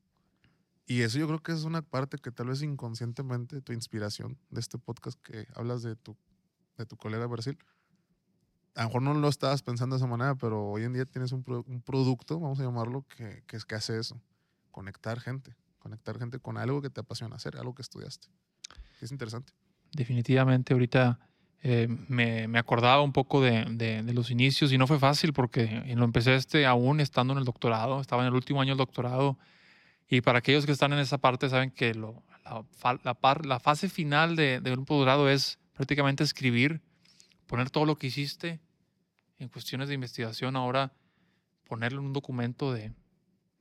Y 0.88 1.02
eso 1.02 1.18
yo 1.18 1.28
creo 1.28 1.42
que 1.42 1.52
es 1.52 1.64
una 1.64 1.82
parte 1.82 2.18
que 2.18 2.32
tal 2.32 2.48
vez 2.48 2.62
inconscientemente 2.62 3.62
tu 3.62 3.74
inspiración 3.74 4.38
de 4.52 4.60
este 4.60 4.78
podcast 4.78 5.20
que 5.22 5.48
hablas 5.56 5.82
de 5.82 5.96
tu, 5.96 6.16
de 6.78 6.86
tu 6.86 6.96
colega 6.96 7.26
Brasil, 7.26 7.58
a 8.76 8.84
lo 8.84 8.90
mejor 8.90 9.02
no 9.02 9.14
lo 9.14 9.30
estabas 9.30 9.64
pensando 9.64 9.96
de 9.96 10.00
esa 10.00 10.08
manera, 10.08 10.36
pero 10.36 10.64
hoy 10.70 10.84
en 10.84 10.94
día 10.94 11.06
tienes 11.06 11.32
un, 11.32 11.44
un 11.66 11.82
producto, 11.82 12.40
vamos 12.40 12.60
a 12.60 12.64
llamarlo, 12.64 13.06
que, 13.08 13.44
que, 13.48 13.58
es, 13.58 13.66
que 13.66 13.76
hace 13.76 13.98
eso, 13.98 14.22
conectar 14.72 15.20
gente, 15.20 15.56
conectar 15.80 16.20
gente 16.20 16.40
con 16.40 16.58
algo 16.58 16.82
que 16.82 16.90
te 16.90 17.00
apasiona 17.00 17.38
hacer, 17.38 17.58
algo 17.58 17.74
que 17.74 17.82
estudiaste. 17.82 18.28
Es 19.02 19.12
interesante. 19.12 19.54
Definitivamente, 19.92 20.74
ahorita 20.74 21.20
eh, 21.68 21.88
me, 21.88 22.60
acordaba 22.60 23.02
un 23.02 23.12
poco 23.12 23.42
de, 23.42 24.04
los 24.14 24.30
inicios 24.30 24.72
y 24.72 24.78
no 24.78 24.86
fue 24.86 25.00
fácil 25.00 25.34
porque 25.34 25.82
lo 25.96 26.06
empecé 26.06 26.36
este 26.36 26.68
aún 26.68 27.00
estando 27.00 27.34
en 27.34 27.40
el 27.40 27.46
doctorado, 27.46 28.00
estaba 28.00 28.22
en 28.22 28.28
el 28.28 28.36
último 28.36 28.62
año 28.62 28.74
del 28.74 28.78
doctorado. 28.78 29.40
Y 30.08 30.22
para 30.22 30.38
aquellos 30.38 30.68
que 30.68 30.72
están 30.72 30.94
en 30.94 31.00
esa 31.00 31.18
parte 31.18 31.50
saben 31.50 31.72
que 31.72 31.96
la 31.96 33.60
fase 33.60 33.90
final 33.90 34.36
de, 34.36 34.60
de 34.60 34.74
un 34.74 34.86
posgrado 34.86 35.28
es 35.28 35.58
prácticamente 35.74 36.24
escribir, 36.24 36.82
poner 37.48 37.72
todo 37.72 37.86
lo 37.86 37.96
que 37.96 38.08
hiciste 38.08 38.60
en 39.40 39.50
cuestiones 39.50 39.88
de 39.88 39.96
investigación, 39.96 40.56
ahora 40.56 40.94
ponerlo 41.68 42.00
en 42.00 42.06
un 42.06 42.14
documento 42.14 42.74
de, 42.74 42.94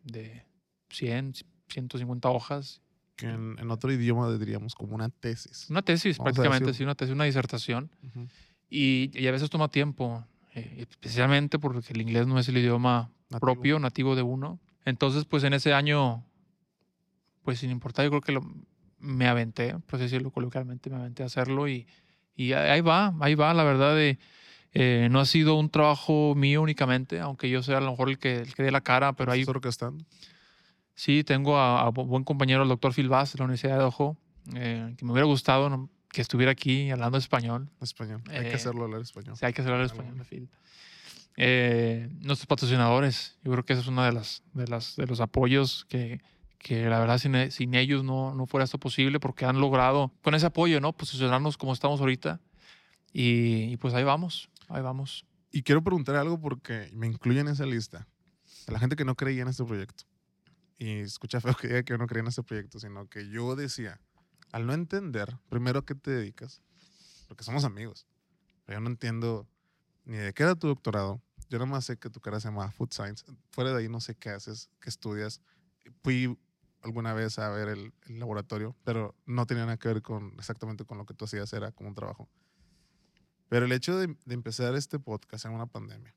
de 0.03 0.45
100, 0.91 1.37
150 1.69 2.29
hojas 2.29 2.83
Que 3.17 3.27
en, 3.27 3.57
en 3.59 3.71
otro 3.71 3.93
idioma 3.93 4.33
diríamos 4.37 4.75
como 4.75 4.95
una 4.95 5.09
tesis. 5.09 5.69
una 5.71 5.83
tesis, 5.83 6.19
Vamos 6.19 6.33
a 6.33 6.35
prácticamente, 6.35 6.75
sí, 6.75 6.83
una 6.83 6.95
tesis, 6.95 7.15
una 7.15 7.25
disertación. 7.25 7.91
Ujú. 8.03 8.27
Y, 8.69 9.11
y 9.15 9.27
a 9.29 9.31
veces 9.31 9.51
toma 9.51 9.69
tiempo, 9.69 10.25
eh, 10.55 10.87
especialmente 10.91 11.59
porque 11.59 11.93
el 11.93 12.01
inglés 12.01 12.27
no 12.27 12.39
es 12.39 12.49
el 12.49 12.59
idioma 12.59 13.11
Nativo. 13.31 13.41
propio, 13.41 13.79
nativo 13.79 14.17
de 14.17 14.23
uno. 14.23 14.59
Entonces, 14.85 15.25
pues 15.25 15.45
en 15.45 15.55
ese 15.55 15.73
año, 15.73 16.25
pues 17.45 17.61
sin 17.61 17.71
importar, 17.71 18.05
yo 18.05 18.11
creo 18.11 18.21
que 18.21 18.33
lo, 18.33 18.43
me 18.99 19.29
aventé, 19.29 19.75
por 19.87 19.97
así 19.97 20.05
decirlo 20.05 20.31
coloquialmente, 20.31 20.91
me 20.91 20.97
aventé 20.97 21.23
a 21.23 21.27
hacerlo 21.27 21.69
y, 21.69 21.87
y 22.35 22.53
ahí 22.53 22.69
ahí 22.71 22.81
va, 22.81 23.15
ahí 23.21 23.35
va, 23.35 23.55
la 23.55 23.65
verdad. 23.65 23.95
De, 23.95 24.19
eh, 24.73 25.09
no 25.11 25.21
ha 25.21 25.27
sido 25.27 25.55
un 25.55 25.71
trabajo 25.71 26.35
mío 26.35 26.61
únicamente, 26.61 27.21
aunque 27.21 27.49
yo 27.49 27.63
sea 27.63 27.79
a 27.79 27.81
lo 27.81 27.93
mejor 27.93 28.09
el 28.09 28.19
que, 28.19 28.39
el 28.39 28.55
que 28.55 28.65
dé 28.65 28.73
la 28.73 28.81
cara, 28.81 29.13
pero 29.13 29.31
ahí 29.31 29.41
¿Estás 29.43 29.55
orquestando? 29.55 30.05
Sí, 30.95 31.25
tengo 31.25 31.57
a, 31.59 31.87
a 31.87 31.91
bu- 31.91 32.07
buen 32.07 32.25
compañero, 32.25 32.63
el 32.63 32.69
doctor 32.69 32.93
Phil 32.93 33.09
Bass 33.09 33.33
de 33.33 33.39
la 33.39 33.45
Universidad 33.47 33.79
de 33.79 33.85
Ojo, 33.85 34.17
eh, 34.55 34.95
que 34.97 35.05
me 35.05 35.13
hubiera 35.13 35.27
gustado 35.27 35.69
¿no? 35.71 35.91
que 36.11 36.21
estuviera 36.21 36.53
aquí 36.53 36.91
hablando 36.91 37.19
español. 37.19 37.69
Español. 37.81 38.23
Hay 38.29 38.47
Eh, 38.47 38.49
que 38.51 38.57
hacerlo 38.57 38.85
hablar 38.85 39.01
español. 39.01 39.37
Sea, 39.37 39.49
hay 39.49 39.53
que 39.55 39.63
hacer 39.63 39.75
el 39.75 39.81
Algo. 39.81 39.93
español, 39.93 40.25
Phil. 40.25 40.49
Eh, 41.37 42.09
nuestros 42.21 42.47
patrocinadores, 42.47 43.37
yo 43.43 43.51
creo 43.53 43.65
que 43.65 43.73
ese 43.73 43.83
es 43.83 43.89
uno 43.89 44.05
de, 44.05 44.13
las, 44.13 44.43
de, 44.53 44.69
las, 44.69 44.95
de 44.95 45.07
los 45.07 45.21
apoyos 45.21 45.85
que, 45.89 46.21
que 46.59 46.89
la 46.89 47.01
verdad 47.01 47.19
sin, 47.19 47.35
e- 47.35 47.51
sin 47.51 47.75
ellos 47.75 48.05
no, 48.05 48.33
no 48.35 48.47
fuera 48.47 48.65
esto 48.65 48.79
posible 48.79 49.19
porque 49.19 49.45
han 49.45 49.61
logrado 49.61 50.13
con 50.23 50.35
ese 50.37 50.47
apoyo, 50.47 50.81
¿no? 50.81 50.93
Posicionarnos 50.93 51.57
como 51.57 51.73
estamos 51.73 51.99
ahorita. 52.01 52.41
Y, 53.13 53.73
y 53.73 53.77
pues 53.77 53.95
ahí 53.95 54.05
vamos, 54.05 54.49
ahí 54.69 54.83
vamos. 54.83 55.25
Y 55.51 55.63
quiero 55.63 55.83
preguntar 55.83 56.15
algo 56.17 56.41
porque 56.41 56.89
me 56.93 57.07
incluye 57.09 57.41
en 57.41 57.49
esa 57.49 57.67
lista. 57.67 58.07
A 58.69 58.73
la 58.73 58.79
gente 58.79 58.95
que 58.97 59.05
no 59.05 59.15
creía 59.17 59.43
en 59.43 59.49
este 59.49 59.65
proyecto. 59.65 60.05
Y 60.79 61.01
escucha 61.01 61.41
feo 61.41 61.55
que 61.55 61.69
diga 61.69 61.83
que 61.83 61.93
yo 61.93 61.99
no 61.99 62.07
creía 62.07 62.23
en 62.23 62.29
este 62.29 62.43
proyecto, 62.43 62.79
sino 62.79 63.09
que 63.09 63.29
yo 63.29 63.55
decía, 63.57 64.01
al 64.53 64.67
no 64.67 64.73
entender, 64.73 65.37
primero 65.49 65.81
a 65.81 65.87
qué 65.87 65.95
te 65.95 66.11
dedicas, 66.11 66.63
porque 67.29 67.45
somos 67.45 67.65
amigos, 67.65 68.07
pero 68.65 68.79
yo 68.79 68.81
no 68.81 68.91
entiendo 68.91 69.49
ni 70.05 70.17
de 70.17 70.33
qué 70.33 70.43
era 70.43 70.55
tu 70.55 70.67
doctorado. 70.69 71.23
Yo 71.49 71.59
nada 71.59 71.71
más 71.71 71.85
sé 71.85 71.97
que 71.97 72.11
tu 72.11 72.21
carrera 72.21 72.41
se 72.41 72.49
llama 72.49 72.71
Food 72.73 72.93
Science. 72.93 73.25
Fuera 73.51 73.73
de 73.73 73.79
ahí 73.79 73.89
no 73.89 74.01
sé 74.01 74.15
qué 74.15 74.31
haces, 74.31 74.71
qué 74.81 74.91
estudias. 74.91 75.41
Fui 76.03 76.39
alguna 76.83 77.15
vez 77.15 77.39
a 77.39 77.49
ver 77.51 77.69
el, 77.69 77.93
el 78.07 78.19
laboratorio, 78.19 78.77
pero 78.85 79.15
no 79.27 79.47
tenía 79.47 79.65
nada 79.65 79.79
que 79.79 79.89
ver 79.89 80.03
con 80.03 80.35
exactamente 80.39 80.85
con 80.85 80.99
lo 80.99 81.07
que 81.07 81.15
tú 81.15 81.25
hacías, 81.25 81.53
era 81.53 81.73
como 81.73 81.89
un 81.89 81.95
trabajo. 81.95 82.29
Pero 83.49 83.67
el 83.67 83.73
hecho 83.73 83.97
de, 83.97 84.17
de 84.25 84.35
empezar 84.35 84.75
este 84.75 84.99
podcast 84.99 85.45
en 85.45 85.53
una 85.53 85.67
pandemia, 85.67 86.15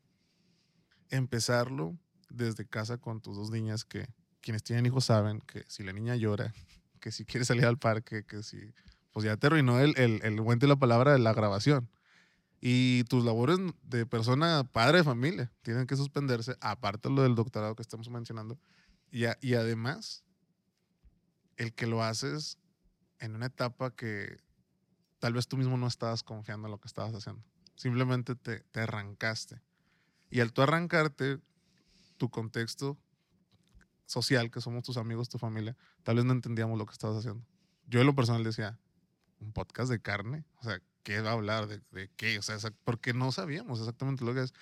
empezarlo 1.09 1.97
desde 2.29 2.65
casa 2.65 2.97
con 2.97 3.21
tus 3.21 3.37
dos 3.37 3.51
niñas 3.51 3.85
que 3.85 4.07
quienes 4.47 4.63
tienen 4.63 4.85
hijos 4.85 5.03
saben 5.03 5.41
que 5.41 5.65
si 5.67 5.83
la 5.83 5.91
niña 5.91 6.15
llora, 6.15 6.53
que 7.01 7.11
si 7.11 7.25
quiere 7.25 7.43
salir 7.43 7.65
al 7.65 7.77
parque, 7.77 8.23
que 8.23 8.43
si, 8.43 8.57
pues 9.11 9.25
ya 9.25 9.35
te 9.35 9.47
arruinó 9.47 9.77
el, 9.81 9.93
el, 9.97 10.21
el 10.23 10.39
buen 10.39 10.57
de 10.57 10.67
la 10.67 10.77
palabra 10.77 11.11
de 11.11 11.19
la 11.19 11.33
grabación. 11.33 11.89
Y 12.61 13.03
tus 13.03 13.25
labores 13.25 13.59
de 13.83 14.05
persona, 14.05 14.63
padre 14.71 14.99
de 14.99 15.03
familia, 15.03 15.51
tienen 15.63 15.85
que 15.85 15.97
suspenderse, 15.97 16.55
aparte 16.61 17.09
de 17.09 17.15
lo 17.15 17.23
del 17.23 17.35
doctorado 17.35 17.75
que 17.75 17.81
estamos 17.81 18.09
mencionando. 18.09 18.57
Y, 19.11 19.25
a- 19.25 19.37
y 19.41 19.55
además, 19.55 20.23
el 21.57 21.73
que 21.73 21.85
lo 21.87 22.01
haces 22.01 22.57
en 23.19 23.35
una 23.35 23.47
etapa 23.47 23.91
que 23.93 24.37
tal 25.19 25.33
vez 25.33 25.49
tú 25.49 25.57
mismo 25.57 25.75
no 25.77 25.87
estabas 25.87 26.23
confiando 26.23 26.67
en 26.67 26.71
lo 26.71 26.79
que 26.79 26.87
estabas 26.87 27.13
haciendo. 27.13 27.43
Simplemente 27.75 28.35
te, 28.35 28.61
te 28.61 28.79
arrancaste. 28.79 29.61
Y 30.29 30.39
al 30.39 30.53
tú 30.53 30.61
arrancarte, 30.61 31.39
tu 32.15 32.29
contexto 32.29 32.97
social, 34.07 34.49
que 34.49 34.61
somos 34.61 34.83
tus 34.83 34.97
amigos, 34.97 35.29
tu 35.29 35.37
familia, 35.37 35.75
tal 36.03 36.15
vez 36.15 36.25
no 36.25 36.33
entendíamos 36.33 36.79
lo 36.79 36.85
que 36.85 36.93
estabas 36.93 37.17
haciendo. 37.17 37.45
Yo 37.85 38.01
en 38.01 38.07
lo 38.07 38.15
personal 38.15 38.43
decía, 38.43 38.79
un 39.39 39.53
podcast 39.53 39.91
de 39.91 40.01
carne, 40.01 40.45
o 40.55 40.63
sea, 40.63 40.81
¿qué 41.03 41.21
va 41.21 41.29
a 41.29 41.33
hablar? 41.33 41.67
¿De, 41.67 41.81
de 41.91 42.09
qué? 42.15 42.39
O 42.39 42.41
sea, 42.41 42.57
porque 42.83 43.13
no 43.13 43.31
sabíamos 43.31 43.79
exactamente 43.79 44.25
lo 44.25 44.33
que 44.33 44.43
es. 44.43 44.53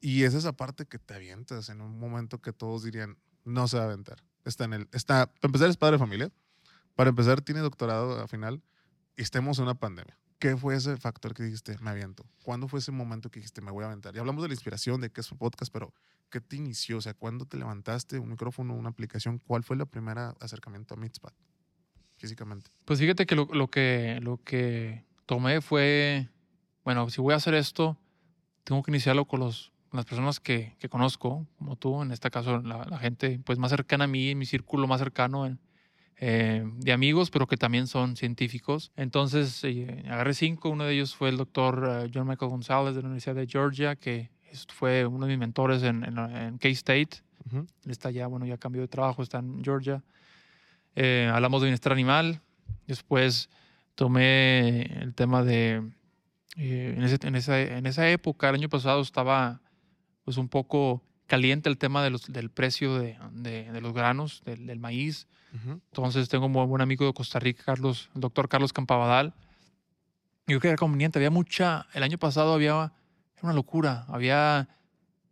Y 0.00 0.24
es 0.24 0.34
esa 0.34 0.52
parte 0.52 0.86
que 0.86 0.98
te 0.98 1.14
avientas 1.14 1.68
en 1.68 1.80
un 1.80 1.98
momento 1.98 2.42
que 2.42 2.52
todos 2.52 2.82
dirían, 2.82 3.16
no 3.44 3.68
se 3.68 3.76
va 3.76 3.84
a 3.84 3.86
aventar. 3.86 4.22
está 4.44 4.64
en 4.64 4.74
el, 4.74 4.88
está, 4.92 5.26
para 5.26 5.48
empezar 5.48 5.70
es 5.70 5.76
padre 5.76 5.92
de 5.92 5.98
familia, 5.98 6.32
para 6.94 7.10
empezar 7.10 7.40
tiene 7.40 7.60
doctorado 7.60 8.20
al 8.20 8.28
final 8.28 8.62
y 9.16 9.22
estemos 9.22 9.58
en 9.58 9.64
una 9.64 9.74
pandemia. 9.74 10.18
¿Qué 10.44 10.58
fue 10.58 10.74
ese 10.74 10.98
factor 10.98 11.32
que 11.32 11.42
dijiste, 11.42 11.78
me 11.80 11.88
aviento? 11.88 12.22
¿Cuándo 12.42 12.68
fue 12.68 12.78
ese 12.78 12.92
momento 12.92 13.30
que 13.30 13.40
dijiste, 13.40 13.62
me 13.62 13.70
voy 13.70 13.82
a 13.82 13.86
aventar? 13.86 14.14
Y 14.14 14.18
hablamos 14.18 14.42
de 14.42 14.48
la 14.48 14.52
inspiración, 14.52 15.00
de 15.00 15.08
qué 15.08 15.22
es 15.22 15.26
su 15.26 15.38
podcast, 15.38 15.72
pero 15.72 15.94
¿qué 16.28 16.38
te 16.38 16.56
inició? 16.56 16.98
O 16.98 17.00
sea, 17.00 17.14
¿cuándo 17.14 17.46
te 17.46 17.56
levantaste? 17.56 18.18
¿Un 18.18 18.28
micrófono, 18.28 18.74
una 18.74 18.90
aplicación? 18.90 19.38
¿Cuál 19.38 19.62
fue 19.62 19.74
el 19.76 19.86
primer 19.86 20.18
acercamiento 20.18 20.92
a 20.92 20.96
Meetspot 20.98 21.32
físicamente? 22.18 22.70
Pues 22.84 22.98
fíjate 22.98 23.24
que 23.24 23.34
lo, 23.34 23.48
lo 23.54 23.68
que 23.68 24.18
lo 24.20 24.36
que 24.36 25.06
tomé 25.24 25.62
fue, 25.62 26.28
bueno, 26.84 27.08
si 27.08 27.22
voy 27.22 27.32
a 27.32 27.36
hacer 27.36 27.54
esto, 27.54 27.96
tengo 28.64 28.82
que 28.82 28.90
iniciarlo 28.90 29.24
con 29.24 29.40
los 29.40 29.72
las 29.92 30.04
personas 30.04 30.40
que, 30.40 30.76
que, 30.78 30.90
conozco, 30.90 31.46
como 31.56 31.76
tú, 31.76 32.02
en 32.02 32.12
este 32.12 32.30
caso 32.30 32.60
la, 32.60 32.84
la, 32.84 32.98
gente 32.98 33.40
pues 33.46 33.58
más 33.58 33.70
cercana 33.70 34.04
a 34.04 34.08
mí, 34.08 34.34
mi 34.34 34.44
círculo 34.44 34.86
más 34.86 34.98
cercano 34.98 35.46
en, 35.46 35.58
eh, 36.18 36.64
de 36.76 36.92
amigos, 36.92 37.30
pero 37.30 37.46
que 37.46 37.56
también 37.56 37.86
son 37.86 38.16
científicos. 38.16 38.92
Entonces 38.96 39.62
eh, 39.64 40.04
agarré 40.06 40.34
cinco, 40.34 40.70
uno 40.70 40.84
de 40.84 40.94
ellos 40.94 41.14
fue 41.14 41.28
el 41.28 41.36
doctor 41.36 41.86
eh, 41.88 42.10
John 42.14 42.28
Michael 42.28 42.50
González 42.50 42.94
de 42.94 43.02
la 43.02 43.08
Universidad 43.08 43.34
de 43.34 43.46
Georgia, 43.46 43.96
que 43.96 44.30
fue 44.68 45.04
uno 45.06 45.26
de 45.26 45.32
mis 45.32 45.38
mentores 45.38 45.82
en, 45.82 46.04
en, 46.04 46.58
K-State. 46.58 47.22
Él 47.52 47.90
está 47.90 48.10
ya, 48.10 48.28
bueno, 48.28 48.46
ya 48.46 48.56
cambió 48.56 48.80
de 48.82 48.88
trabajo, 48.88 49.22
está 49.22 49.38
en 49.38 49.62
Georgia. 49.64 50.02
hablamos 50.96 51.60
de 51.60 51.66
bienestar 51.66 51.92
animal. 51.92 52.40
Después 52.86 53.50
tomé 53.94 54.82
el 55.02 55.14
tema 55.14 55.42
de... 55.42 55.82
En, 56.56 57.02
ese, 57.02 57.18
en, 57.26 57.34
esa, 57.34 57.60
en 57.60 57.86
esa 57.86 58.08
época, 58.08 58.48
el 58.48 58.54
año 58.54 58.68
pasado, 58.68 59.00
estaba 59.00 59.60
pues 60.22 60.36
un 60.36 60.48
poco 60.48 61.02
caliente 61.26 61.68
el 61.68 61.78
tema 61.78 62.02
de 62.02 62.10
los, 62.10 62.32
del 62.32 62.50
precio 62.50 62.98
de, 62.98 63.18
de, 63.32 63.80
los 63.80 63.92
granos, 63.92 64.42
del, 64.44 64.78
maíz. 64.78 65.26
Entonces 65.52 66.28
tengo 66.28 66.46
un 66.46 66.52
buen 66.52 66.82
amigo 66.82 67.06
de 67.06 67.12
Costa 67.12 67.38
Rica, 67.38 67.62
Carlos, 67.64 68.10
el 68.14 68.20
doctor 68.20 68.48
Carlos 68.48 68.72
Campabadal. 68.72 69.34
Y 70.46 70.52
yo 70.52 70.58
creo 70.58 70.60
que 70.60 70.68
era 70.68 70.76
conveniente. 70.76 71.18
Había 71.18 71.30
mucha, 71.30 71.86
el 71.94 72.02
año 72.02 72.18
pasado 72.18 72.54
había, 72.54 72.92
era 73.36 73.42
una 73.42 73.52
locura. 73.52 74.04
Había, 74.08 74.68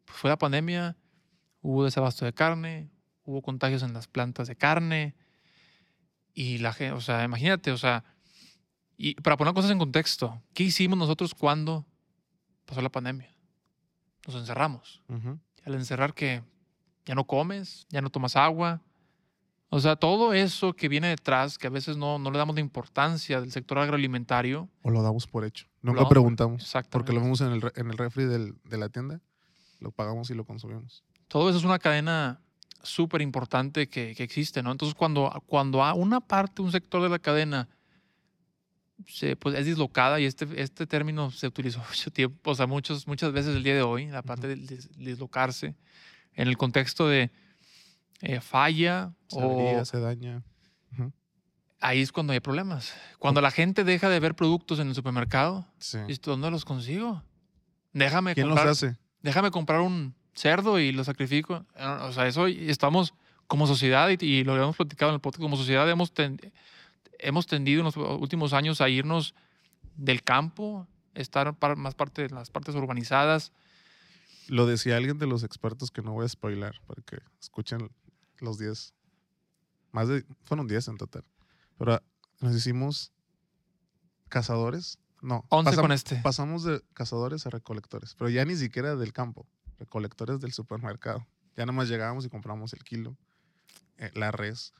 pues 0.04 0.18
fue 0.18 0.30
la 0.30 0.38
pandemia, 0.38 0.96
hubo 1.60 1.84
desabasto 1.84 2.24
de 2.24 2.32
carne, 2.32 2.90
hubo 3.24 3.42
contagios 3.42 3.82
en 3.82 3.92
las 3.92 4.06
plantas 4.06 4.48
de 4.48 4.56
carne. 4.56 5.16
Y 6.34 6.58
la 6.58 6.72
gente, 6.72 6.92
o 6.92 7.00
sea, 7.00 7.24
imagínate, 7.24 7.72
o 7.72 7.78
sea, 7.78 8.04
y 8.96 9.14
para 9.16 9.36
poner 9.36 9.52
cosas 9.52 9.72
en 9.72 9.78
contexto, 9.78 10.40
¿qué 10.54 10.62
hicimos 10.62 10.96
nosotros 10.96 11.34
cuando 11.34 11.84
pasó 12.64 12.80
la 12.80 12.88
pandemia? 12.88 13.32
nos 14.26 14.36
encerramos. 14.36 15.02
Al 15.64 15.74
encerrar 15.74 16.14
que 16.14 16.42
ya 17.04 17.14
no 17.14 17.24
comes, 17.24 17.86
ya 17.90 18.00
no 18.00 18.10
tomas 18.10 18.36
agua. 18.36 18.80
O 19.68 19.80
sea, 19.80 19.96
todo 19.96 20.34
eso 20.34 20.74
que 20.74 20.88
viene 20.88 21.08
detrás, 21.08 21.56
que 21.56 21.66
a 21.66 21.70
veces 21.70 21.96
no, 21.96 22.18
no 22.18 22.30
le 22.30 22.38
damos 22.38 22.54
la 22.54 22.60
importancia 22.60 23.40
del 23.40 23.50
sector 23.50 23.78
agroalimentario. 23.78 24.68
O 24.82 24.90
lo 24.90 25.02
damos 25.02 25.26
por 25.26 25.44
hecho. 25.44 25.66
No 25.80 25.94
lo 25.94 26.08
preguntamos. 26.08 26.70
Porque 26.90 27.12
lo 27.12 27.20
vemos 27.20 27.40
en 27.40 27.52
el, 27.52 27.72
en 27.76 27.90
el 27.90 27.96
refri 27.96 28.26
del, 28.26 28.54
de 28.64 28.76
la 28.76 28.90
tienda, 28.90 29.20
lo 29.80 29.90
pagamos 29.90 30.30
y 30.30 30.34
lo 30.34 30.44
consumimos. 30.44 31.02
Todo 31.26 31.48
eso 31.48 31.58
es 31.58 31.64
una 31.64 31.78
cadena 31.78 32.42
súper 32.82 33.22
importante 33.22 33.88
que, 33.88 34.14
que, 34.14 34.22
existe, 34.22 34.62
¿no? 34.62 34.72
Entonces, 34.72 34.94
cuando, 34.94 35.42
cuando 35.46 35.82
a 35.82 35.94
una 35.94 36.20
parte, 36.20 36.60
un 36.60 36.70
sector 36.70 37.02
de 37.02 37.08
la 37.08 37.18
cadena 37.18 37.68
se, 39.08 39.36
pues, 39.36 39.54
es 39.56 39.66
dislocada 39.66 40.20
y 40.20 40.24
este, 40.24 40.46
este 40.60 40.86
término 40.86 41.30
se 41.30 41.46
utilizó 41.46 41.80
mucho 41.88 42.10
tiempo, 42.10 42.50
o 42.50 42.54
sea, 42.54 42.66
muchos, 42.66 43.06
muchas 43.06 43.32
veces 43.32 43.56
el 43.56 43.62
día 43.62 43.74
de 43.74 43.82
hoy, 43.82 44.06
la 44.06 44.22
parte 44.22 44.48
de 44.48 44.56
dislocarse, 44.96 45.74
en 46.34 46.48
el 46.48 46.56
contexto 46.56 47.08
de 47.08 47.30
eh, 48.20 48.40
falla 48.40 49.12
se 49.28 49.38
o... 49.38 49.84
se 49.84 50.00
daña. 50.00 50.42
Ahí 51.84 52.00
es 52.00 52.12
cuando 52.12 52.32
hay 52.32 52.38
problemas. 52.38 52.94
Cuando 53.18 53.40
la 53.40 53.50
gente 53.50 53.82
deja 53.82 54.08
de 54.08 54.20
ver 54.20 54.36
productos 54.36 54.78
en 54.78 54.86
el 54.86 54.94
supermercado, 54.94 55.66
sí. 55.78 55.98
¿dónde 56.22 56.48
los 56.48 56.64
consigo? 56.64 57.24
Déjame 57.92 58.34
¿Quién 58.34 58.46
comprar, 58.46 58.68
los 58.68 58.84
hace? 58.84 58.96
Déjame 59.20 59.50
comprar 59.50 59.80
un 59.80 60.14
cerdo 60.32 60.78
y 60.78 60.92
lo 60.92 61.02
sacrifico. 61.02 61.66
O 62.02 62.12
sea, 62.12 62.28
eso 62.28 62.46
estamos 62.46 63.14
como 63.48 63.66
sociedad, 63.66 64.08
y, 64.10 64.24
y 64.24 64.44
lo 64.44 64.52
habíamos 64.52 64.76
platicado 64.76 65.10
en 65.10 65.14
el 65.14 65.20
podcast, 65.20 65.42
como 65.42 65.56
sociedad 65.56 65.90
hemos 65.90 66.12
hemos 67.22 67.46
tendido 67.46 67.80
en 67.80 67.84
los 67.86 67.96
últimos 67.96 68.52
años 68.52 68.80
a 68.80 68.88
irnos 68.88 69.34
del 69.96 70.22
campo, 70.22 70.86
estar 71.14 71.56
más 71.76 71.94
parte 71.94 72.22
de 72.22 72.30
las 72.30 72.50
partes 72.50 72.74
urbanizadas. 72.74 73.52
Lo 74.48 74.66
decía 74.66 74.96
alguien 74.96 75.18
de 75.18 75.26
los 75.26 75.44
expertos 75.44 75.90
que 75.90 76.02
no 76.02 76.12
voy 76.12 76.24
a 76.24 76.28
spoiler 76.28 76.80
para 76.86 77.02
que 77.02 77.18
escuchen 77.40 77.90
los 78.38 78.58
10. 78.58 78.94
Más 79.92 80.08
de, 80.08 80.24
fueron 80.44 80.66
10 80.66 80.88
en 80.88 80.96
total. 80.96 81.24
Pero 81.78 82.00
nos 82.40 82.54
hicimos 82.54 83.12
cazadores. 84.28 84.98
No, 85.20 85.44
11 85.50 85.76
con 85.76 85.92
este. 85.92 86.16
Pasamos 86.16 86.64
de 86.64 86.82
cazadores 86.94 87.46
a 87.46 87.50
recolectores, 87.50 88.14
pero 88.16 88.28
ya 88.28 88.44
ni 88.44 88.56
siquiera 88.56 88.96
del 88.96 89.12
campo, 89.12 89.46
recolectores 89.78 90.40
del 90.40 90.52
supermercado. 90.52 91.26
Ya 91.56 91.64
nada 91.64 91.76
más 91.76 91.88
llegábamos 91.88 92.24
y 92.24 92.28
compramos 92.28 92.72
el 92.72 92.82
kilo, 92.82 93.16
eh, 93.98 94.10
la 94.14 94.32
res, 94.32 94.72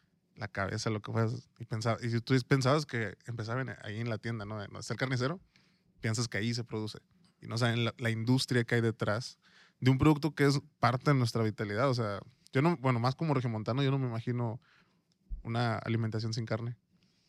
la 0.42 0.48
cabeza, 0.48 0.90
lo 0.90 1.00
que 1.00 1.12
fuera. 1.12 1.31
Y, 1.61 1.64
pensaba, 1.66 1.98
y 2.02 2.20
tú 2.20 2.35
pensabas 2.48 2.85
que 2.85 3.16
empezaba 3.26 3.64
ahí 3.83 4.00
en 4.00 4.11
la 4.11 4.18
tienda, 4.18 4.44
¿no? 4.44 4.61
De 4.61 4.83
ser 4.83 4.96
carnicero, 4.96 5.40
piensas 6.00 6.26
que 6.26 6.38
ahí 6.38 6.52
se 6.52 6.64
produce. 6.64 6.98
Y 7.40 7.46
no 7.46 7.59
saben 7.59 7.85
la, 7.85 8.11
industria 8.11 8.64
que 8.64 8.74
hay 8.74 8.81
detrás 8.81 9.38
de 9.78 9.90
un 9.90 9.98
producto 9.98 10.35
que 10.35 10.44
es 10.44 10.61
parte 10.81 11.12
de 11.12 11.16
nuestra 11.16 11.44
vitalidad. 11.44 11.88
O 11.88 11.94
sea, 11.94 12.18
yo 12.52 12.61
no, 12.61 12.76
bueno, 12.78 12.98
más 12.98 13.14
como 13.14 13.35
regiomontano, 13.35 13.85
yo 13.85 13.92
no 13.92 14.00
me 14.00 14.09
imagino 14.09 14.61
una 15.44 15.76
alimentación 15.76 16.35
sin 16.35 16.44
carne. 16.44 16.76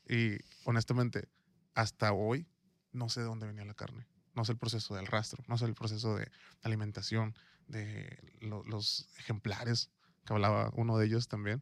Y 0.10 0.40
honestamente, 0.66 1.30
hasta 1.76 2.14
hoy 2.14 2.48
no 2.94 3.10
sé 3.10 3.20
de 3.20 3.28
dónde 3.28 3.46
venía 3.46 3.64
la 3.64 3.76
carne. 3.76 4.08
No 4.34 4.44
sé 4.44 4.54
el 4.54 4.58
proceso 4.58 4.96
del 4.96 5.06
rastro, 5.06 5.44
no 5.48 5.60
sé 5.60 5.66
el 5.66 5.76
proceso 5.76 6.16
de 6.16 6.28
alimentación, 6.64 7.36
de 7.68 8.18
los 8.42 9.08
ejemplares, 9.20 9.92
que 10.26 10.34
hablaba 10.34 10.72
uno 10.74 10.98
de 10.98 11.06
ellos 11.06 11.28
también 11.28 11.62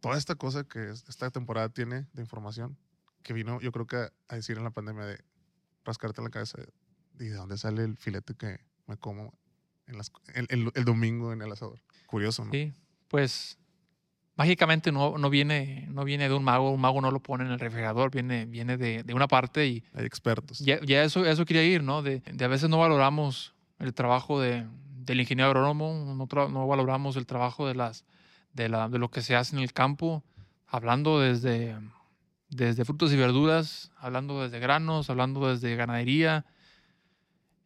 toda 0.00 0.16
esta 0.16 0.34
cosa 0.34 0.64
que 0.64 0.90
esta 0.90 1.30
temporada 1.30 1.68
tiene 1.68 2.06
de 2.12 2.22
información, 2.22 2.76
que 3.22 3.32
vino 3.32 3.60
yo 3.60 3.72
creo 3.72 3.86
que 3.86 4.08
a 4.28 4.34
decir 4.34 4.56
en 4.56 4.64
la 4.64 4.70
pandemia 4.70 5.04
de 5.04 5.18
rascarte 5.84 6.22
la 6.22 6.30
cabeza 6.30 6.58
y 7.18 7.24
de 7.24 7.34
dónde 7.34 7.56
sale 7.58 7.84
el 7.84 7.96
filete 7.96 8.34
que 8.34 8.60
me 8.86 8.96
como 8.96 9.32
en 9.86 9.96
las, 9.96 10.12
el, 10.34 10.70
el, 10.74 10.84
domingo 10.84 11.32
en 11.32 11.42
el 11.42 11.52
asador. 11.52 11.80
Curioso, 12.06 12.44
¿no? 12.44 12.50
Sí, 12.50 12.72
pues 13.08 13.58
mágicamente 14.36 14.92
no, 14.92 15.16
no, 15.18 15.30
viene, 15.30 15.86
no 15.90 16.04
viene 16.04 16.28
de 16.28 16.34
un 16.34 16.44
mago, 16.44 16.70
un 16.70 16.80
mago 16.80 17.00
no 17.00 17.10
lo 17.10 17.20
pone 17.20 17.44
en 17.44 17.50
el 17.50 17.58
refrigerador, 17.58 18.10
viene, 18.10 18.46
viene 18.46 18.76
de, 18.76 19.02
de 19.02 19.14
una 19.14 19.28
parte 19.28 19.66
y... 19.66 19.84
Hay 19.94 20.04
expertos. 20.04 20.58
Ya, 20.58 20.80
ya, 20.84 21.02
eso, 21.04 21.24
eso 21.24 21.44
quería 21.44 21.64
ir, 21.64 21.82
¿no? 21.82 22.02
De, 22.02 22.20
de, 22.20 22.44
a 22.44 22.48
veces 22.48 22.68
no 22.68 22.78
valoramos 22.78 23.54
el 23.78 23.94
trabajo 23.94 24.40
de, 24.40 24.66
del 25.04 25.20
ingeniero 25.20 25.48
agrónomo, 25.48 26.14
no, 26.14 26.48
no 26.48 26.66
valoramos 26.66 27.16
el 27.16 27.26
trabajo 27.26 27.66
de 27.66 27.74
las 27.74 28.04
de, 28.56 28.68
lo 28.68 29.10
que 29.10 29.22
se 29.22 29.36
hace 29.36 29.54
en 29.54 29.62
el 29.62 29.72
campo, 29.72 30.24
hablando 30.66 31.20
desde, 31.20 31.76
desde 32.48 32.84
frutas 32.84 33.12
y 33.12 33.16
verduras, 33.16 33.92
hablando 33.98 34.42
desde 34.42 34.58
granos, 34.58 35.10
hablando 35.10 35.48
desde 35.48 35.76
ganadería. 35.76 36.46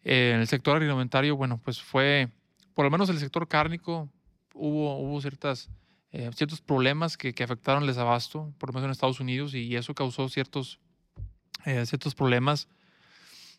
Eh, 0.02 0.32
en 0.34 0.40
el 0.40 0.48
sector 0.48 0.76
agroalimentario, 0.76 1.36
bueno, 1.36 1.60
pues 1.62 1.80
fue, 1.80 2.28
por 2.74 2.84
lo 2.84 2.90
menos 2.90 3.08
el 3.08 3.18
sector 3.18 3.46
cárnico, 3.46 4.10
hubo, 4.54 4.98
hubo 4.98 5.20
ciertas, 5.20 5.70
eh, 6.10 6.30
ciertos 6.34 6.60
problemas 6.60 7.16
que, 7.16 7.32
que, 7.34 7.44
afectaron 7.44 7.84
el 7.84 7.88
desabasto, 7.88 8.52
por 8.58 8.70
lo 8.70 8.74
menos 8.74 8.86
en 8.86 8.90
Estados 8.90 9.20
Unidos, 9.20 9.54
y 9.54 9.76
eso 9.76 9.94
causó 9.94 10.28
ciertos, 10.28 10.80
eh, 11.66 11.86
ciertos 11.86 12.14
problemas. 12.14 12.68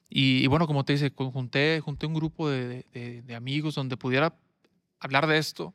Y, 0.09 0.45
bueno, 0.47 0.67
como 0.67 0.83
te 0.83 0.91
dice, 0.91 1.13
junté, 1.15 1.79
junté 1.79 2.05
un 2.05 2.13
grupo 2.13 2.49
de 2.49 3.33
amigos 3.33 3.75
donde 3.75 3.95
pudiera 3.95 4.35
hablar 4.99 5.25
de 5.25 5.37
esto 5.37 5.73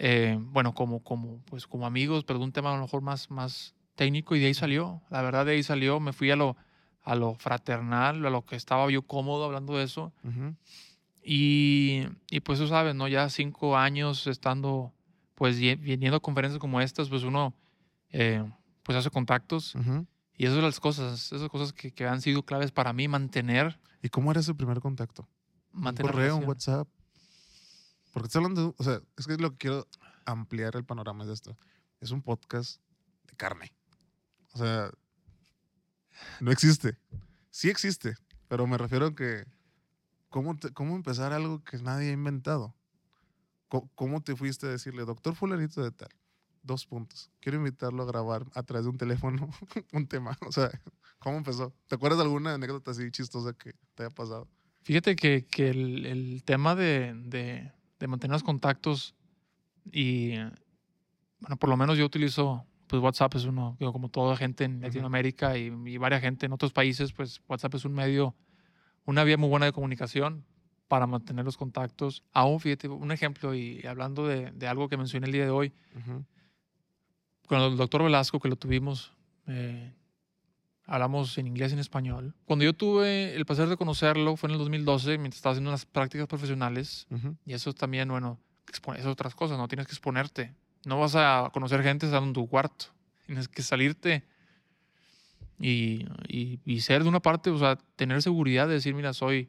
eh, 0.00 0.38
bueno, 0.40 0.74
como, 0.74 1.02
como, 1.02 1.40
pues 1.46 1.66
como 1.66 1.84
amigos, 1.84 2.22
pero 2.24 2.38
de 2.38 2.44
un 2.44 2.52
tema 2.52 2.70
a 2.70 2.76
lo 2.76 2.82
mejor 2.82 3.02
más, 3.02 3.32
más 3.32 3.74
técnico 3.96 4.36
y 4.36 4.38
de 4.38 4.46
ahí 4.46 4.54
salió, 4.54 5.02
la 5.10 5.22
verdad 5.22 5.44
de 5.44 5.52
ahí 5.52 5.62
salió, 5.64 5.98
me 5.98 6.12
fui 6.12 6.30
a 6.30 6.36
lo, 6.36 6.56
a 7.02 7.16
lo 7.16 7.34
fraternal, 7.34 8.24
a 8.24 8.30
lo 8.30 8.44
que 8.44 8.54
estaba 8.54 8.88
yo 8.92 9.02
cómodo 9.02 9.44
hablando 9.44 9.76
de 9.76 9.82
eso. 9.82 10.12
y, 11.20 12.04
y, 12.30 12.40
pues 12.40 12.60
tú 12.60 12.68
sabes, 12.68 12.94
¿no? 12.94 13.08
Ya 13.08 13.28
cinco 13.28 13.76
años 13.76 14.28
estando, 14.28 14.92
pues 15.34 15.58
viniendo 15.58 16.18
a 16.18 16.20
conferencias 16.20 16.60
como 16.60 16.80
estas, 16.80 17.08
pues 17.08 17.24
uno, 17.24 17.52
eh, 18.10 18.48
pues 18.84 18.96
hace 18.96 19.10
contactos. 19.10 19.74
Y 20.36 20.44
esas 20.44 20.54
son 20.54 20.64
las 20.64 20.78
cosas, 20.78 21.32
esas 21.32 21.48
cosas 21.48 21.72
que, 21.72 21.90
que, 21.90 22.06
han 22.06 22.20
sido 22.20 22.44
claves 22.44 22.70
para 22.70 22.92
mí 22.92 23.08
mantener. 23.08 23.80
¿Y 24.00 24.10
cómo 24.10 24.30
era 24.30 24.38
ese 24.38 24.54
primer 24.54 24.78
contacto? 24.78 25.26
Mantener 25.72 26.12
¿Un 26.12 26.16
correo, 26.16 26.36
un 26.36 26.44
WhatsApp? 26.44 26.86
Porque 28.18 28.26
estoy 28.26 28.42
hablando, 28.42 28.74
o 28.76 28.82
sea, 28.82 29.00
es 29.16 29.28
que 29.28 29.36
lo 29.36 29.52
que 29.52 29.58
quiero 29.58 29.86
ampliar 30.24 30.74
el 30.74 30.84
panorama 30.84 31.24
de 31.24 31.32
esto. 31.32 31.56
Es 32.00 32.10
un 32.10 32.20
podcast 32.20 32.80
de 33.28 33.36
carne. 33.36 33.72
O 34.54 34.58
sea, 34.58 34.90
no 36.40 36.50
existe. 36.50 36.98
Sí 37.50 37.70
existe, 37.70 38.16
pero 38.48 38.66
me 38.66 38.76
refiero 38.76 39.06
a 39.06 39.14
que 39.14 39.44
¿cómo, 40.30 40.58
cómo 40.74 40.96
empezar 40.96 41.32
algo 41.32 41.62
que 41.62 41.78
nadie 41.78 42.10
ha 42.10 42.12
inventado? 42.12 42.74
¿Cómo, 43.68 44.20
te 44.20 44.34
fuiste 44.34 44.66
a 44.66 44.70
decirle, 44.70 45.04
doctor 45.04 45.36
fulanito 45.36 45.80
de 45.80 45.92
tal? 45.92 46.08
dos 46.64 46.86
puntos. 46.86 47.30
Quiero 47.38 47.58
invitarlo 47.58 48.02
a 48.02 48.06
grabar 48.06 48.44
a 48.52 48.64
través 48.64 48.84
de 48.84 48.90
un 48.90 48.98
teléfono 48.98 49.48
un 49.92 50.08
tema. 50.08 50.36
O 50.44 50.50
sea, 50.50 50.72
¿cómo 51.20 51.36
empezó? 51.36 51.72
¿Te 51.86 51.94
acuerdas 51.94 52.18
de 52.18 52.24
alguna 52.24 52.54
anécdota 52.54 52.90
así 52.90 53.12
chistosa 53.12 53.52
que 53.52 53.74
te 53.94 54.02
haya 54.02 54.10
pasado? 54.10 54.48
Fíjate 54.82 55.16
que, 55.16 55.46
que 55.46 55.68
el, 55.68 56.42
tema 56.46 56.74
de, 56.74 57.12
de, 57.14 57.72
de 57.98 58.06
mantener 58.06 58.32
los 58.32 58.42
contactos 58.42 59.14
y, 59.90 60.36
bueno, 61.40 61.56
por 61.58 61.68
lo 61.68 61.76
menos 61.76 61.98
yo 61.98 62.04
utilizo, 62.04 62.64
pues 62.86 63.02
WhatsApp 63.02 63.34
es 63.36 63.44
uno, 63.44 63.76
digo, 63.78 63.92
como 63.92 64.08
toda 64.08 64.36
gente 64.36 64.64
en 64.64 64.76
Ujú. 64.76 64.82
Latinoamérica 64.86 65.56
y, 65.58 65.72
y 65.86 65.96
varias 65.96 66.20
gente 66.20 66.46
en 66.46 66.52
otros 66.52 66.72
países, 66.72 67.12
pues 67.12 67.40
WhatsApp 67.48 67.74
es 67.74 67.84
un 67.84 67.92
medio, 67.92 68.34
una 69.04 69.24
vía 69.24 69.36
muy 69.36 69.48
buena 69.48 69.66
de 69.66 69.72
comunicación 69.72 70.44
para 70.88 71.06
mantener 71.06 71.44
los 71.44 71.56
contactos. 71.56 72.22
Aún, 72.32 72.60
fíjate, 72.60 72.88
un 72.88 73.12
ejemplo, 73.12 73.54
y 73.54 73.84
hablando 73.86 74.26
de, 74.26 74.50
de 74.52 74.66
algo 74.68 74.88
que 74.88 74.96
mencioné 74.96 75.26
el 75.26 75.32
día 75.32 75.44
de 75.44 75.50
hoy, 75.50 75.72
Ujú, 75.96 76.24
con 77.46 77.60
el 77.60 77.76
doctor 77.76 78.02
Velasco, 78.02 78.40
que 78.40 78.48
lo 78.48 78.56
tuvimos, 78.56 79.12
eh, 79.46 79.92
hablamos 80.88 81.38
en 81.38 81.46
inglés 81.46 81.70
y 81.70 81.74
en 81.74 81.78
español. 81.78 82.34
Cuando 82.46 82.64
yo 82.64 82.72
tuve 82.72 83.34
el 83.36 83.46
placer 83.46 83.68
de 83.68 83.76
conocerlo 83.76 84.34
fue 84.36 84.48
en 84.48 84.54
el 84.54 84.58
2012, 84.58 85.18
mientras 85.18 85.36
estaba 85.36 85.52
haciendo 85.52 85.70
las 85.70 85.86
prácticas 85.86 86.26
profesionales. 86.26 87.06
ujú. 87.10 87.36
Y 87.46 87.52
eso 87.52 87.72
también, 87.72 88.08
bueno, 88.08 88.38
es 88.96 89.06
otras 89.06 89.34
cosas, 89.36 89.56
no 89.58 89.68
tienes 89.68 89.86
que 89.86 89.92
exponerte. 89.92 90.52
No 90.84 90.98
vas 90.98 91.14
a 91.14 91.50
conocer 91.52 91.82
gente 91.82 92.06
estando 92.06 92.26
en 92.28 92.32
tu 92.32 92.48
cuarto. 92.48 92.86
Tienes 93.26 93.46
que 93.48 93.62
salirte 93.62 94.24
y, 95.60 96.06
y, 96.28 96.60
y 96.64 96.80
ser 96.80 97.02
de 97.02 97.08
una 97.08 97.20
parte, 97.20 97.50
o 97.50 97.58
sea, 97.58 97.76
tener 97.96 98.22
seguridad 98.22 98.68
de 98.68 98.74
decir, 98.74 98.94
mira, 98.94 99.12
soy 99.12 99.48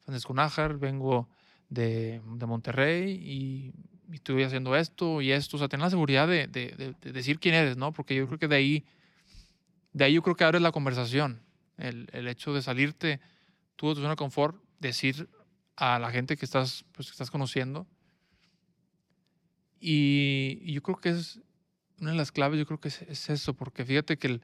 Francisco 0.00 0.34
Nájar, 0.34 0.78
vengo 0.78 1.28
de, 1.70 2.20
de 2.36 2.46
Monterrey 2.46 3.12
y, 3.12 3.72
y 4.12 4.16
estoy 4.16 4.42
haciendo 4.42 4.74
esto 4.76 5.22
y 5.22 5.30
esto. 5.32 5.56
O 5.56 5.58
sea, 5.58 5.68
tener 5.68 5.84
la 5.84 5.90
seguridad 5.90 6.26
de- 6.28 6.46
de- 6.48 6.94
de 7.00 7.12
decir 7.12 7.38
quién 7.38 7.54
eres, 7.54 7.76
¿no? 7.76 7.92
Porque 7.92 8.14
yo 8.16 8.26
creo 8.26 8.38
que 8.38 8.48
de 8.48 8.56
ahí, 8.56 8.84
de 9.94 10.04
ahí 10.04 10.12
yo 10.12 10.22
creo 10.22 10.36
que 10.36 10.44
abres 10.44 10.60
la 10.60 10.72
conversación. 10.72 11.42
El, 11.78 12.08
el 12.12 12.28
hecho 12.28 12.52
de 12.52 12.60
salirte 12.60 13.20
tú 13.76 13.88
de 13.88 13.94
tu 13.94 14.00
zona 14.00 14.10
de 14.10 14.16
confort, 14.16 14.62
decir 14.78 15.28
a 15.76 15.98
la 15.98 16.10
gente 16.10 16.36
que 16.36 16.44
estás, 16.44 16.84
pues, 16.92 17.08
que 17.08 17.12
estás 17.12 17.30
conociendo. 17.30 17.86
Y, 19.80 20.58
y 20.62 20.72
yo 20.72 20.82
creo 20.82 20.96
que 20.96 21.10
es 21.10 21.40
una 22.00 22.12
de 22.12 22.16
las 22.16 22.32
claves, 22.32 22.58
yo 22.58 22.66
creo 22.66 22.80
que 22.80 22.88
es, 22.88 23.02
es 23.02 23.30
eso, 23.30 23.54
porque 23.54 23.84
fíjate 23.84 24.18
que 24.18 24.26
el, 24.26 24.42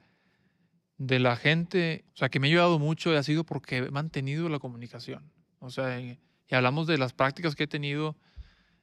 de 0.98 1.18
la 1.18 1.36
gente, 1.36 2.04
o 2.14 2.16
sea, 2.16 2.28
que 2.28 2.40
me 2.40 2.48
ha 2.48 2.50
ayudado 2.50 2.78
mucho 2.78 3.16
ha 3.16 3.22
sido 3.22 3.44
porque 3.44 3.78
he 3.78 3.90
mantenido 3.90 4.48
la 4.48 4.58
comunicación. 4.58 5.32
O 5.58 5.70
sea, 5.70 6.00
y, 6.00 6.18
y 6.48 6.54
hablamos 6.54 6.86
de 6.86 6.98
las 6.98 7.12
prácticas 7.12 7.54
que 7.54 7.64
he 7.64 7.68
tenido 7.68 8.16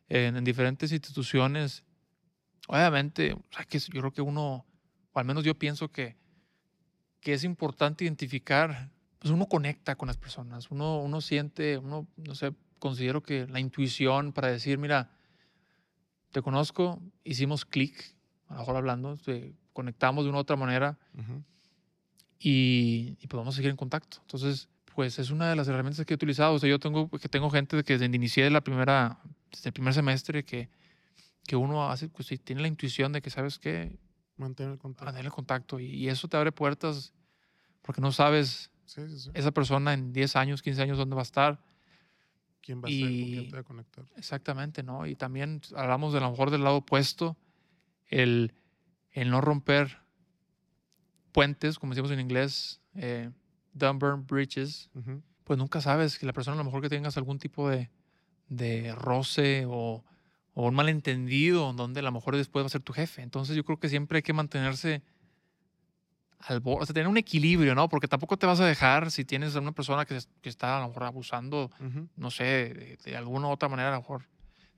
en, 0.10 0.38
en 0.38 0.44
diferentes 0.44 0.92
instituciones. 0.92 1.84
Obviamente, 2.68 3.34
o 3.34 3.44
sea, 3.52 3.66
que 3.66 3.80
yo 3.80 4.00
creo 4.02 4.12
que 4.12 4.22
uno, 4.22 4.66
o 5.12 5.20
al 5.20 5.26
menos 5.26 5.44
yo 5.44 5.58
pienso 5.58 5.90
que, 5.92 6.18
que 7.22 7.34
es 7.34 7.44
importante 7.44 8.04
identificar, 8.04 8.90
pues 9.20 9.32
uno 9.32 9.48
conecta 9.48 9.96
con 9.96 10.08
las 10.08 10.18
personas, 10.18 10.70
uno, 10.72 11.00
uno 11.00 11.22
siente, 11.22 11.78
uno, 11.78 12.08
no 12.18 12.36
sé, 12.36 12.54
considero 12.80 13.22
que 13.24 13.48
la 13.48 13.60
intuición 13.60 14.34
para 14.34 14.50
decir, 14.50 14.78
mira, 14.78 15.12
te 16.32 16.42
conozco, 16.42 17.02
hicimos 17.24 17.66
clic, 17.66 18.16
a 18.48 18.54
lo 18.54 18.60
mejor 18.60 18.76
hablando, 18.78 19.18
te 19.18 19.54
conectamos 19.74 20.24
de 20.24 20.30
una 20.30 20.40
u 20.40 20.42
otra 20.42 20.56
manera 20.56 20.98
Ujú. 21.14 21.44
y, 22.40 23.18
y 23.20 23.28
podemos 23.28 23.56
seguir 23.56 23.72
en 23.72 23.78
contacto. 23.78 24.18
Entonces, 24.22 24.70
pues 24.98 25.20
es 25.20 25.30
una 25.30 25.50
de 25.50 25.56
las 25.56 25.68
herramientas 25.68 26.06
que 26.06 26.14
he 26.14 26.16
utilizado. 26.16 26.56
O 26.56 26.60
sea, 26.60 26.70
yo 26.70 26.80
tengo, 26.80 27.10
que 27.10 27.30
tengo 27.30 27.50
gente 27.50 27.84
que 27.84 27.94
desde 27.98 28.06
inicié 28.06 28.50
la 28.50 28.62
primera, 28.62 29.20
desde 29.52 29.70
el 29.70 29.74
primer 29.74 29.94
semestre 29.94 30.44
que, 30.44 30.70
que 31.46 31.56
uno 31.56 31.90
hace, 31.90 32.10
pues 32.10 32.28
tiene 32.44 32.62
la 32.62 32.68
intuición 32.68 33.12
de 33.14 33.22
que, 33.22 33.30
¿sabes 33.30 33.60
qué? 33.60 33.98
Mantén 34.38 34.70
el 34.72 34.78
contacto. 34.78 35.06
Mantener 35.06 35.26
el 35.26 35.32
contacto 35.32 35.80
y, 35.80 35.86
y 35.88 36.10
eso 36.10 36.28
te 36.28 36.38
abre 36.38 36.52
puertas 36.52 37.14
porque 37.82 38.02
no 38.02 38.12
sabes 38.12 38.70
Sí, 38.86 39.02
sí, 39.10 39.20
sí. 39.20 39.32
esa 39.34 39.52
persona 39.52 39.94
en 39.94 40.14
10 40.14 40.36
años, 40.36 40.62
15 40.62 40.82
años 40.82 40.98
dónde 40.98 41.16
va 41.16 41.22
a 41.22 41.24
estar. 41.24 41.60
¿Quién 42.62 42.82
va 42.82 42.88
a 42.88 42.92
ser? 42.92 43.00
¿Con 43.20 43.30
quién 43.30 43.44
y- 43.46 43.50
te 43.50 43.56
va 43.56 43.62
a 43.62 43.64
conectar? 43.64 44.06
Exactamente, 44.16 44.84
¿no? 44.84 45.06
Y 45.06 45.16
también 45.16 45.62
hablamos 45.76 46.14
de 46.14 46.20
a 46.20 46.22
lo 46.22 46.30
mejor 46.32 46.52
del 46.52 46.64
lado 46.64 46.78
opuesto, 46.78 47.36
el, 48.08 48.54
el 49.12 49.30
no 49.30 49.42
romper 49.42 50.00
puentes, 51.32 51.78
como 51.80 51.94
decimos 51.94 52.12
en 52.12 52.20
inglés, 52.20 52.82
eh, 52.96 53.30
don't 53.74 54.00
burn 54.02 54.26
bridges, 54.26 54.90
Ujú. 54.96 55.22
pues 55.44 55.58
nunca 55.60 55.82
sabes 55.82 56.18
que 56.18 56.26
la 56.26 56.34
persona 56.34 56.56
a 56.56 56.58
lo 56.58 56.64
mejor 56.64 56.82
que 56.82 56.90
tengas 56.90 57.18
algún 57.18 57.38
tipo 57.40 57.70
de, 57.70 57.90
de 58.48 58.94
roce 58.96 59.66
o, 59.68 60.04
o 60.60 60.68
un 60.68 60.74
malentendido 60.74 61.72
donde 61.74 62.00
a 62.00 62.04
lo 62.04 62.12
mejor 62.12 62.36
después 62.36 62.64
va 62.64 62.68
a 62.68 62.70
ser 62.70 62.82
tu 62.82 62.92
jefe. 62.92 63.22
Entonces 63.22 63.56
yo 63.56 63.64
creo 63.64 63.80
que 63.80 63.90
siempre 63.90 64.18
hay 64.18 64.22
que 64.24 64.34
mantenerse 64.34 65.04
al 66.40 66.60
borde, 66.62 66.84
o 66.84 66.86
sea, 66.86 66.94
tener 66.94 67.08
un 67.08 67.18
equilibrio, 67.18 67.76
¿no? 67.76 67.90
Porque 67.90 68.08
tampoco 68.08 68.38
te 68.38 68.46
vas 68.46 68.60
a 68.60 68.66
dejar 68.66 69.12
si 69.12 69.24
tienes 69.26 69.56
a 69.56 69.60
una 69.60 69.72
persona 69.72 70.06
que, 70.06 70.18
que 70.42 70.50
está 70.50 70.78
a 70.78 70.82
lo 70.82 70.88
mejor 70.90 71.04
abusando 71.04 71.70
Ujú. 71.80 72.08
no 72.16 72.32
sé, 72.32 72.44
de, 72.44 72.98
de 73.04 73.18
alguna 73.18 73.48
u 73.48 73.52
otra 73.52 73.70
manera, 73.70 73.90
a 73.90 73.92
lo 73.94 73.98
mejor 74.00 74.24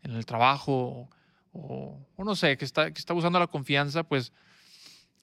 en 0.03 0.11
el 0.11 0.25
trabajo 0.25 1.09
o, 1.53 2.05
o 2.15 2.23
no 2.23 2.35
sé, 2.35 2.57
que 2.57 2.65
está, 2.65 2.91
que 2.91 2.99
está 2.99 3.13
usando 3.13 3.39
la 3.39 3.47
confianza, 3.47 4.03
pues 4.03 4.31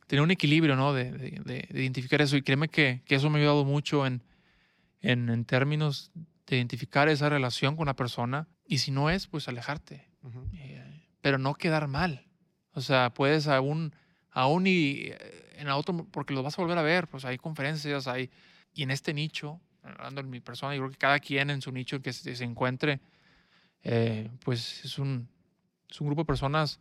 tener 0.07 0.23
un 0.23 0.31
equilibrio, 0.31 0.77
¿no? 0.77 0.93
De, 0.93 1.11
de- 1.13 1.41
de- 1.45 1.69
de 1.71 1.81
identificar 1.83 2.21
eso. 2.23 2.37
Y 2.37 2.43
créeme 2.43 2.69
que, 2.69 3.03
que 3.07 3.15
eso 3.17 3.29
me 3.31 3.39
ha 3.39 3.41
ayudado 3.43 3.65
mucho 3.65 4.07
en, 4.07 4.23
en, 5.01 5.29
en 5.31 5.45
términos 5.45 6.13
de 6.47 6.57
identificar 6.57 7.09
esa 7.09 7.29
relación 7.29 7.77
con 7.77 7.87
la 7.87 7.95
persona. 7.97 8.47
Y 8.67 8.79
si 8.79 8.91
no 8.91 9.11
es, 9.11 9.27
pues 9.27 9.49
alejarte. 9.49 10.07
Ujú. 10.27 10.49
Eh, 10.55 11.03
pero 11.21 11.39
no 11.39 11.55
quedar 11.55 11.89
mal. 11.89 12.27
O 12.73 12.81
sea, 12.81 13.15
puedes 13.15 13.47
aún, 13.49 13.95
aún 14.31 14.67
y 14.67 15.07
eh, 15.07 15.55
en 15.57 15.69
otro, 15.69 16.07
porque 16.11 16.35
lo 16.35 16.43
vas 16.43 16.59
a 16.59 16.63
volver 16.63 16.79
a 16.79 16.83
ver, 16.83 17.09
pues 17.09 17.25
hay 17.25 17.39
conferencias, 17.39 18.07
hay, 18.07 18.31
y 18.75 18.83
en 18.83 18.91
este 18.91 19.15
nicho, 19.15 19.61
hablando 19.83 20.21
en 20.21 20.31
mi 20.31 20.41
persona, 20.41 20.75
yo 20.75 20.83
creo 20.83 20.91
que 20.91 20.99
cada 20.99 21.19
quien 21.21 21.51
en 21.51 21.63
su 21.63 21.73
nicho 21.73 22.03
que 22.03 22.13
se, 22.13 22.37
se 22.37 22.45
encuentre, 22.45 23.01
eh, 23.83 24.31
pues 24.45 24.85
es 24.85 24.99
un, 24.99 25.29
es 25.89 26.01
un 26.01 26.09
grupo 26.09 26.23
de 26.23 26.27
personas, 26.27 26.81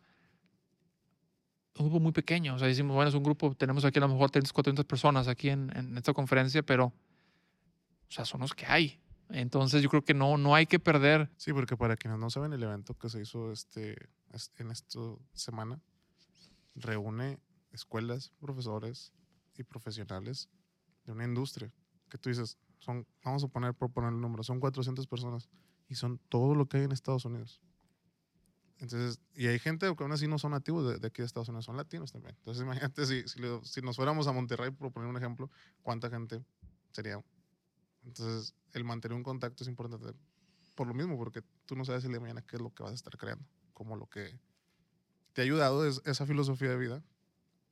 un 1.78 1.86
grupo 1.86 2.00
muy 2.00 2.12
pequeño. 2.12 2.54
O 2.56 2.58
sea, 2.58 2.68
decimos, 2.68 2.94
bueno, 2.94 3.08
es 3.08 3.14
un 3.14 3.22
grupo, 3.22 3.54
tenemos 3.54 3.84
aquí 3.84 3.98
a 3.98 4.02
lo 4.02 4.08
mejor 4.08 4.30
300, 4.30 4.52
400 4.52 4.84
personas 4.84 5.28
aquí 5.28 5.50
en, 5.50 5.70
en 5.76 5.96
esta 5.96 6.12
conferencia, 6.12 6.62
pero, 6.62 6.86
o 6.86 6.92
sea, 8.08 8.24
son 8.24 8.40
los 8.40 8.54
que 8.54 8.66
hay. 8.66 9.00
Entonces 9.30 9.82
yo 9.82 9.88
creo 9.88 10.04
que 10.04 10.14
no, 10.14 10.36
no 10.38 10.54
hay 10.54 10.66
que 10.66 10.78
perder 10.78 11.30
Sí, 11.36 11.52
porque 11.52 11.76
para 11.76 11.96
quienes 11.96 12.18
no 12.18 12.30
saben, 12.30 12.52
el 12.52 12.62
evento 12.62 12.94
que 12.94 13.08
se 13.08 13.20
hizo 13.20 13.52
este, 13.52 13.96
es- 14.32 14.52
en 14.56 14.70
esta 14.70 15.00
semana 15.32 15.80
reúne 16.74 17.38
escuelas, 17.72 18.32
profesores 18.40 19.12
y 19.56 19.62
profesionales 19.64 20.48
de 21.04 21.12
una 21.12 21.24
industria 21.24 21.72
que 22.08 22.18
tú 22.18 22.28
dices, 22.28 22.56
son, 22.78 23.06
vamos 23.24 23.42
a 23.44 23.48
poner 23.48 23.74
por 23.74 23.90
poner 23.90 24.12
el 24.12 24.20
número, 24.20 24.42
son 24.42 24.60
400 24.60 25.06
personas 25.06 25.48
y 25.88 25.94
son 25.96 26.18
todo 26.28 26.54
lo 26.54 26.66
que 26.68 26.78
hay 26.78 26.84
en 26.84 26.92
Estados 26.92 27.24
Unidos. 27.24 27.60
Entonces, 28.78 29.18
y 29.34 29.46
hay 29.46 29.58
gente 29.58 29.86
que 29.96 30.02
aún 30.04 30.12
así 30.12 30.28
no 30.28 30.38
son 30.38 30.50
nativos 30.52 30.86
de, 30.86 30.98
de 30.98 31.06
aquí 31.06 31.22
de 31.22 31.26
Estados 31.26 31.48
Unidos, 31.48 31.64
son 31.64 31.76
latinos 31.78 32.12
también. 32.12 32.34
Entonces, 32.36 32.62
imagínate 32.64 33.06
si, 33.06 33.26
si, 33.26 33.40
si 33.62 33.80
nos 33.80 33.96
fuéramos 33.96 34.26
a 34.26 34.32
Monterrey, 34.32 34.70
por 34.70 34.92
poner 34.92 35.08
un 35.08 35.16
ejemplo, 35.16 35.50
¿cuánta 35.82 36.10
gente 36.10 36.44
sería? 36.92 37.18
Entonces, 38.06 38.54
el 38.72 38.84
mantener 38.84 39.16
un 39.16 39.22
contacto 39.22 39.64
es 39.64 39.68
importante 39.68 40.14
por 40.74 40.86
lo 40.86 40.94
mismo, 40.94 41.16
porque 41.16 41.42
tú 41.64 41.74
no 41.74 41.84
sabes 41.84 42.04
el 42.04 42.10
día 42.10 42.18
de 42.18 42.20
mañana 42.20 42.42
qué 42.42 42.56
es 42.56 42.62
lo 42.62 42.72
que 42.72 42.82
vas 42.82 42.92
a 42.92 42.94
estar 42.94 43.16
creando. 43.18 43.44
Como 43.74 43.96
lo 43.96 44.06
que 44.06 44.38
te 45.32 45.42
ha 45.42 45.44
ayudado 45.44 45.86
es 45.86 46.00
esa 46.04 46.26
filosofía 46.26 46.70
de 46.70 46.76
vida 46.76 47.02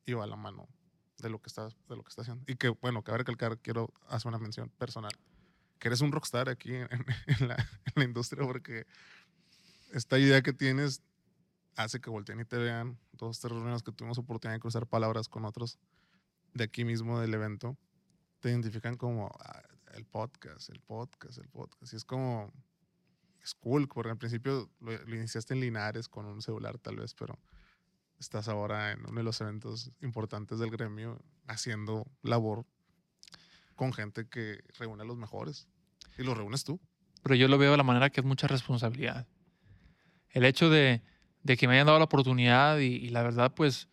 y 0.07 0.13
va 0.13 0.25
a 0.25 0.27
la 0.27 0.37
mano 0.37 0.69
de 1.19 1.31
lo 1.31 1.41
que 1.41 1.49
estás, 1.49 1.77
de 1.89 1.97
lo 1.97 2.03
que 2.03 2.09
estás 2.09 2.25
haciendo. 2.25 2.45
Y 2.47 2.57
que, 2.57 2.69
bueno, 2.69 3.03
cabe 3.03 3.19
recalcar, 3.19 3.59
quiero 3.59 3.93
hacer 4.09 4.29
una 4.29 4.39
mención 4.39 4.69
personal, 4.71 5.13
que 5.79 5.89
eres 5.89 6.01
un 6.01 6.13
rockstar 6.13 6.49
aquí 6.49 6.75
en, 6.75 6.89
la, 7.49 7.57
industria 8.05 8.45
porque 8.45 8.87
esta 9.93 10.19
idea 10.19 10.43
que 10.43 10.53
tienes 10.53 11.03
hace 11.77 12.01
que 12.01 12.11
volteen 12.11 12.41
y 12.41 12.45
te 12.45 12.57
vean. 12.57 12.99
Dos, 13.13 13.39
tres 13.41 13.53
reuniones 13.53 13.83
que 13.83 13.93
tuvimos 13.93 14.19
oportunidad 14.19 14.57
de 14.57 14.61
cruzar 14.61 14.87
palabras 14.87 15.29
con 15.29 15.45
otros 15.45 15.79
de 16.53 16.65
aquí 16.65 16.85
mismo 16.85 17.21
del 17.21 17.35
evento, 17.35 17.77
te 18.41 18.51
identifican 18.51 18.97
como 18.97 19.31
"Ah, 19.41 19.63
el 19.95 20.05
podcast, 20.05 20.71
el 20.71 20.81
podcast, 20.81 21.39
el 21.39 21.49
podcast. 21.49 21.93
Y 21.93 21.97
es 21.97 22.05
como, 22.05 22.53
es 23.43 23.55
cool, 23.55 23.89
porque 23.89 24.11
al 24.11 24.19
principio 24.19 24.71
lo, 24.81 24.93
lo 24.93 25.15
iniciaste 25.15 25.55
en 25.55 25.61
Linares 25.61 26.09
con 26.09 26.27
un 26.27 26.43
celular 26.43 26.79
tal 26.79 26.97
vez, 26.97 27.15
pero 27.15 27.39
estás 28.19 28.49
ahora 28.49 28.93
en 28.93 29.01
uno 29.01 29.19
de 29.19 29.23
los 29.23 29.41
eventos 29.41 29.91
importantes 30.01 30.59
del 30.59 30.71
gremio 30.71 31.21
haciendo 31.47 32.07
labor 32.23 32.65
con 33.75 33.93
gente 33.93 34.29
que 34.29 34.63
reúne 34.79 35.03
a 35.03 35.07
los 35.07 35.17
mejores. 35.17 35.69
Y 36.17 36.23
los 36.23 36.37
reúnes 36.37 36.65
tú. 36.65 36.81
pero 37.23 37.35
yo 37.35 37.49
lo 37.49 37.59
veo 37.59 37.73
de 37.73 37.77
la 37.77 37.83
manera 37.83 38.11
que 38.11 38.21
es 38.21 38.27
mucha 38.27 38.47
responsabilidad. 38.47 39.27
El 40.31 40.45
hecho 40.45 40.71
de, 40.71 41.03
de 41.43 41.57
que 41.57 41.67
me 41.67 41.75
hayan 41.75 41.87
dado 41.87 41.99
la 41.99 42.05
oportunidad 42.05 42.79
y 42.79 43.09
la 43.09 43.23
verdad, 43.23 43.53
pues, 43.55 43.89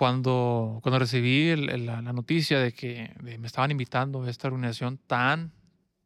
cuando, 0.00 0.78
cuando 0.82 0.98
recibí 0.98 1.50
el- 1.50 1.68
el- 1.68 1.84
la, 1.84 2.00
la 2.00 2.14
noticia 2.14 2.58
de 2.58 2.72
que 2.72 3.14
de- 3.22 3.36
me 3.36 3.46
estaban 3.46 3.70
invitando 3.70 4.22
a 4.22 4.30
esta 4.30 4.48
reunión 4.48 4.96
tan, 5.06 5.52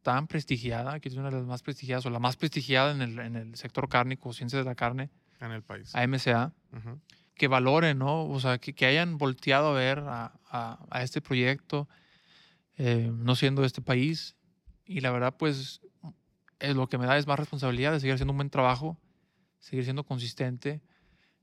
tan 0.01 0.27
prestigiada, 0.27 0.99
que 0.99 1.07
es 1.07 1.15
una 1.15 1.29
de 1.29 1.37
las 1.37 1.45
más 1.45 1.63
prestigiadas 1.63 2.05
o 2.05 2.09
la 2.09 2.19
más 2.19 2.35
prestigiada 2.35 2.91
en 2.91 3.01
el, 3.01 3.17
en 3.19 3.37
el 3.37 3.55
sector 3.55 3.87
cárnico, 3.87 4.33
ciencias 4.33 4.65
de 4.65 4.69
la 4.69 4.75
carne, 4.75 5.11
En 5.39 5.51
el 5.51 5.63
país. 5.63 5.95
AMCA, 5.95 6.51
Ujú. 6.73 6.99
que 7.35 7.47
valoren, 7.47 7.97
¿no? 7.97 8.25
O 8.27 8.37
sea, 8.41 8.57
que, 8.57 8.73
que 8.73 8.85
hayan 8.85 9.17
volteado 9.17 9.69
a 9.69 9.73
ver 9.73 9.99
a, 9.99 10.33
a- 10.49 10.85
a 10.89 11.01
este 11.01 11.21
proyecto, 11.21 11.87
eh, 12.77 13.09
no 13.15 13.33
siendo 13.37 13.61
de 13.61 13.67
este 13.67 13.81
país. 13.81 14.35
Y 14.85 14.99
la 14.99 15.11
verdad, 15.11 15.35
pues, 15.39 15.79
es 16.59 16.75
lo 16.75 16.87
que 16.89 16.97
me 16.97 17.05
da 17.05 17.17
es 17.17 17.27
más 17.27 17.39
responsabilidad 17.39 17.93
de 17.93 18.01
seguir 18.01 18.15
haciendo 18.15 18.33
un 18.33 18.39
buen 18.39 18.49
trabajo, 18.49 18.99
seguir 19.59 19.85
siendo 19.85 20.03
consistente, 20.03 20.81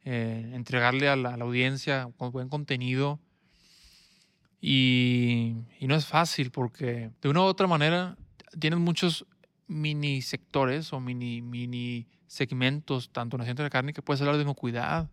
eh, 0.05 0.51
entregarle 0.55 1.09
a 1.09 1.17
la, 1.17 1.35
a 1.35 1.37
la 1.37 1.45
audiencia 1.45 2.09
buen 2.19 2.49
contenido. 2.49 3.21
Y, 4.61 5.57
y 5.81 5.87
no 5.89 5.97
es 5.97 6.07
fácil 6.07 6.51
porque 6.51 7.11
de 7.21 7.29
una 7.29 7.41
u 7.41 7.45
otra 7.45 7.67
manera 7.67 8.17
tienes 8.59 8.79
muchos 8.79 9.27
mini 9.67 10.23
sectores 10.23 10.93
o 10.93 11.01
mini, 11.01 11.43
mini 11.43 12.07
segmentos, 12.27 13.11
tanto 13.11 13.37
en 13.37 13.41
la 13.41 13.45
ciencia 13.45 13.63
de 13.63 13.67
la 13.67 13.71
carne, 13.71 13.93
que 13.93 14.03
puedes 14.03 14.21
hablar 14.21 14.37
de 14.37 14.43
inocuidad, 14.43 15.11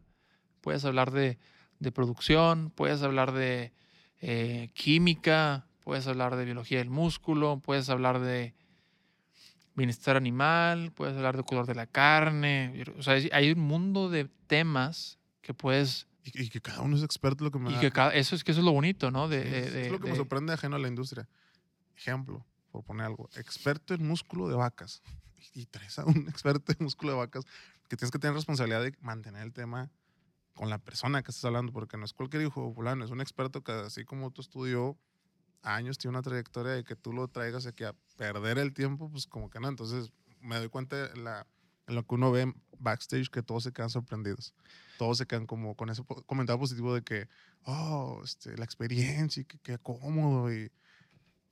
puedes 0.61 0.85
hablar 0.85 1.11
de, 1.11 1.39
de 1.79 1.91
producción, 1.91 2.71
puedes 2.75 3.01
hablar 3.01 3.31
de 3.31 3.73
eh, 4.21 4.69
química, 4.73 5.67
puedes 5.79 6.07
hablar 6.07 6.35
de 6.35 6.45
biología 6.45 6.77
del 6.77 6.89
músculo, 6.89 7.59
puedes 7.59 7.89
hablar 7.89 8.19
de 8.19 8.53
bienestar 9.79 10.15
animal, 10.15 10.91
puedes 10.93 11.15
hablar 11.17 11.35
de 11.35 11.43
color 11.43 11.65
de 11.65 11.73
la 11.73 11.87
carne. 11.87 12.83
O 12.97 13.01
sea, 13.03 13.15
hay- 13.31 13.51
un 13.51 13.59
mundo 13.61 14.09
de 14.09 14.25
temas 14.47 15.17
que 15.41 15.53
puedes... 15.55 16.05
Y, 16.23 16.43
y 16.43 16.49
que 16.49 16.61
cada 16.61 16.81
uno 16.81 16.95
es 16.95 17.03
experto 17.03 17.43
en 17.43 17.45
lo 17.45 17.51
que 17.51 17.59
me 17.59 17.71
Y 17.71 17.73
da- 17.75 17.79
que 17.79 17.91
cada- 17.91 18.13
eso 18.13 18.35
es 18.35 18.43
que 18.43 18.51
eso 18.51 18.59
es 18.61 18.65
lo 18.65 18.71
bonito, 18.73 19.09
¿no? 19.09 19.27
De, 19.27 19.41
Sí, 19.43 19.49
de- 19.71 19.85
es 19.87 19.91
lo 19.91 19.97
que 19.99 20.05
me 20.05 20.11
de- 20.11 20.17
sorprende 20.17 20.53
ajeno 20.53 20.75
a 20.75 20.79
la 20.79 20.87
industria. 20.87 21.27
Ejemplo, 21.97 22.45
por 22.71 22.83
poner 22.83 23.05
algo, 23.07 23.29
experto 23.35 23.93
en 23.93 24.07
músculo 24.07 24.47
de 24.47 24.55
vacas. 24.55 25.01
Y, 25.55 25.61
y 25.61 25.65
traes 25.65 25.97
a 25.99 26.05
un 26.05 26.27
experto 26.43 26.71
en 26.71 26.77
músculo 26.81 27.13
de 27.13 27.17
vacas 27.17 27.45
que 27.87 27.97
tienes 27.97 28.11
que 28.11 28.19
tener 28.19 28.35
responsabilidad 28.35 28.83
de 28.83 28.93
mantener 29.01 29.41
el 29.43 29.53
tema 29.53 29.89
con 30.53 30.69
la 30.69 30.77
persona 30.77 31.23
que 31.23 31.31
estás 31.31 31.45
hablando, 31.45 31.71
porque 31.71 31.97
no 31.97 32.05
es 32.05 32.13
cualquier 32.13 32.43
hijo 32.43 32.73
fulano, 32.73 33.05
es 33.05 33.11
un 33.11 33.21
experto 33.21 33.63
que 33.63 33.71
así 33.71 34.03
como 34.03 34.29
tú 34.31 34.41
estudió 34.41 34.97
años, 35.61 35.97
tiene 35.97 36.17
una 36.17 36.21
trayectoria 36.21 36.73
de 36.73 36.83
que 36.83 36.95
tú 36.95 37.13
lo 37.13 37.27
traigas 37.27 37.65
aquí 37.65 37.83
a 37.83 37.95
perder 38.17 38.57
el 38.57 38.73
tiempo, 38.73 39.09
pues 39.09 39.27
como 39.27 39.49
que 39.49 39.59
no. 39.59 39.67
Entonces 39.67 40.11
me 40.41 40.57
doy 40.57 40.69
cuenta 40.69 41.11
en, 41.13 41.23
la, 41.23 41.45
en 41.87 41.95
lo 41.95 42.03
que 42.05 42.15
uno 42.15 42.31
ve 42.31 42.53
backstage 42.79 43.29
que 43.29 43.43
todos 43.43 43.63
se 43.63 43.71
quedan 43.71 43.89
sorprendidos. 43.89 44.53
Todos 44.97 45.17
se 45.17 45.25
quedan 45.25 45.45
como 45.45 45.75
con 45.75 45.89
ese 45.89 46.03
comentario 46.25 46.59
positivo 46.59 46.93
de 46.93 47.01
que, 47.01 47.27
oh, 47.63 48.21
este, 48.23 48.57
la 48.57 48.65
experiencia 48.65 49.41
y 49.41 49.45
que 49.45 49.57
qué 49.59 49.77
cómodo. 49.77 50.53
Y, 50.53 50.71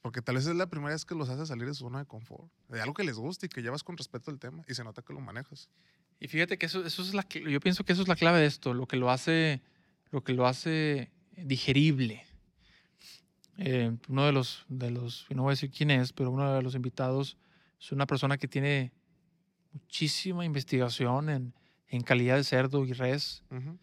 porque 0.02 0.22
tal 0.22 0.36
vez 0.36 0.48
es 0.48 0.56
la 0.56 0.68
primera 0.68 0.94
vez 0.94 1.06
que 1.06 1.16
los 1.16 1.30
hace 1.30 1.46
salir 1.46 1.66
de 1.66 1.74
su 1.74 1.84
zona 1.84 2.00
de 2.00 2.06
confort, 2.06 2.50
de 2.70 2.82
algo 2.82 2.94
que 2.94 3.04
les 3.04 3.16
gusta 3.16 3.46
y 3.46 3.50
que 3.50 3.62
llevas 3.62 3.84
con 3.84 3.98
respeto 3.98 4.32
el 4.32 4.40
tema 4.40 4.64
y 4.68 4.74
se 4.74 4.84
nota 4.84 5.02
que 5.02 5.14
lo 5.14 5.20
manejas. 5.20 5.70
Y 6.20 6.28
fíjate 6.28 6.58
que 6.58 6.66
eso, 6.66 6.86
eso 6.86 7.02
es 7.02 7.14
la, 7.14 7.28
yo 7.28 7.60
pienso 7.60 7.84
que 7.84 7.94
eso 7.94 8.02
es 8.02 8.08
la 8.08 8.16
clave 8.16 8.40
de 8.40 8.48
esto, 8.48 8.74
lo 8.74 8.88
que 8.88 8.98
lo 8.98 9.12
hace, 9.12 9.62
lo 10.12 10.24
que 10.24 10.34
lo 10.34 10.48
hace 10.48 11.12
digerible. 11.36 12.27
Eh, 13.58 13.96
uno 14.08 14.26
de 14.26 14.32
los, 14.32 14.66
de 14.70 14.92
los, 14.92 15.26
no 15.30 15.44
voy 15.44 15.52
a 15.52 15.54
decir 15.54 15.72
quién 15.72 15.90
es, 15.92 16.14
pero 16.14 16.30
uno 16.32 16.54
de 16.54 16.62
los 16.62 16.76
invitados 16.76 17.38
es 17.80 17.92
una 17.92 18.06
persona 18.06 18.38
que 18.38 18.48
tiene 18.48 18.92
muchísima 19.74 20.46
investigación 20.46 21.30
en, 21.30 21.54
en 21.88 22.02
calidad 22.04 22.36
de 22.36 22.44
cerdo 22.44 22.86
y 22.86 22.94
res, 22.94 23.44
Ujú. 23.52 23.78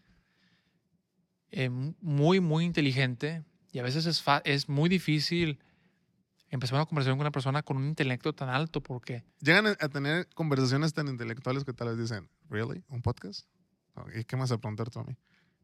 eh, 1.51 1.69
mu- 1.69 1.93
muy, 2.01 2.39
muy 2.39 2.65
inteligente, 2.65 3.43
y 3.71 3.79
a 3.79 3.83
veces 3.83 4.05
es, 4.05 4.23
es 4.45 4.69
muy 4.69 4.89
difícil 4.89 5.59
empezar 6.49 6.75
una 6.77 6.85
conversación 6.85 7.17
con 7.17 7.23
una 7.25 7.31
persona 7.31 7.61
con 7.63 7.77
un 7.77 7.87
intelecto 7.87 8.33
tan 8.33 8.49
alto, 8.49 8.81
porque 8.81 9.23
Llegan 9.41 9.67
a 9.67 9.89
tener 9.89 10.27
conversaciones 10.33 10.93
tan 10.93 11.07
intelectuales 11.07 11.63
que 11.65 11.73
tal 11.73 11.89
vez 11.89 11.97
dicen, 11.97 12.29
¿really? 12.49 12.83
¿Un 12.87 13.01
podcast? 13.01 13.45
¿Y 14.15 14.23
qué 14.23 14.35
más 14.37 14.51
a 14.51 14.57
preguntar 14.57 14.89
tú 14.89 14.99
a 14.99 15.03
mí? 15.03 15.15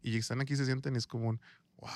Y 0.02 0.18
están 0.18 0.42
aquí, 0.42 0.56
se 0.56 0.66
sienten 0.66 0.96
y 0.96 0.98
es 0.98 1.08
como 1.08 1.30
un, 1.30 1.40
wow. 1.78 1.90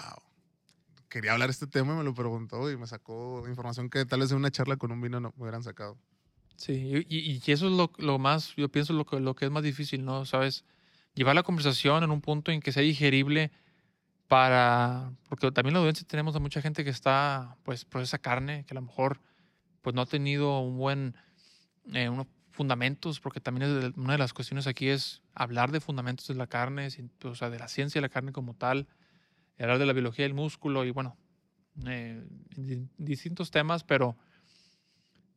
Quería 1.16 1.32
hablar 1.32 1.50
este 1.50 1.66
tema 1.66 1.94
y 1.94 1.98
me 2.00 2.04
lo 2.04 2.14
preguntó 2.14 2.70
y 2.70 2.76
me 2.76 2.88
sacó 2.88 3.48
información 3.48 3.90
que 3.90 4.04
tal 4.04 4.20
vez 4.20 4.32
en 4.32 4.38
una 4.38 4.52
charla 4.52 4.76
con 4.76 4.92
un 4.92 5.00
vino 5.00 5.22
no 5.22 5.34
me 5.38 5.44
hubieran 5.44 5.64
sacado. 5.64 5.98
Sí, 6.58 6.74
y, 7.08 7.18
y- 7.32 7.52
eso 7.54 7.68
es 7.68 7.72
lo, 7.72 7.90
lo 8.00 8.20
más, 8.20 8.54
yo 8.58 8.68
pienso 8.68 8.92
lo 8.92 9.06
que, 9.06 9.22
lo 9.22 9.34
que 9.34 9.46
es 9.46 9.52
más 9.52 9.64
difícil, 9.64 10.04
¿no? 10.04 10.26
¿Sabes? 10.26 10.66
Llevar 11.14 11.34
la 11.34 11.44
conversación 11.44 12.04
en 12.04 12.12
un 12.12 12.20
punto 12.20 12.52
en 12.52 12.60
que 12.60 12.74
sea 12.74 12.84
digerible 12.84 13.50
para, 14.28 15.14
porque 15.30 15.50
también 15.54 15.76
la 15.76 15.80
audiencia 15.80 16.06
tenemos 16.06 16.36
a 16.36 16.40
mucha 16.40 16.62
gente 16.62 16.84
que 16.84 16.90
está, 16.90 17.56
pues, 17.64 17.86
procesa 17.86 18.18
carne, 18.18 18.66
que 18.68 18.74
a 18.74 18.76
lo 18.76 18.82
mejor, 18.82 19.22
pues, 19.84 19.96
no 19.96 20.02
ha 20.02 20.06
tenido 20.06 20.60
un 20.60 20.78
buen, 20.78 21.16
eh, 21.94 22.10
unos 22.10 22.28
fundamentos, 22.52 23.22
porque 23.22 23.40
también 23.40 23.70
es 23.72 23.82
de- 23.96 24.02
una 24.02 24.12
de 24.12 24.20
las 24.20 24.34
cuestiones 24.34 24.68
aquí 24.68 24.90
es 24.90 25.22
hablar 25.34 25.72
de 25.72 25.80
fundamentos 25.80 26.28
de 26.28 26.36
la 26.36 26.48
carne, 26.48 26.90
o 27.24 27.36
sea, 27.36 27.50
de 27.50 27.60
la 27.60 27.70
ciencia 27.70 28.00
de 28.00 28.06
la 28.06 28.10
carne 28.10 28.34
como 28.34 28.54
tal, 28.54 28.90
y 29.58 29.64
hablar 29.64 29.80
de 29.80 29.86
la 29.86 29.94
biología 29.94 30.24
del 30.26 30.34
músculo 30.34 30.84
y, 30.86 30.92
bueno, 30.92 31.18
eh, 31.88 32.24
di- 32.56 32.88
distintos 32.98 33.52
temas, 33.52 33.84
pero 33.84 34.18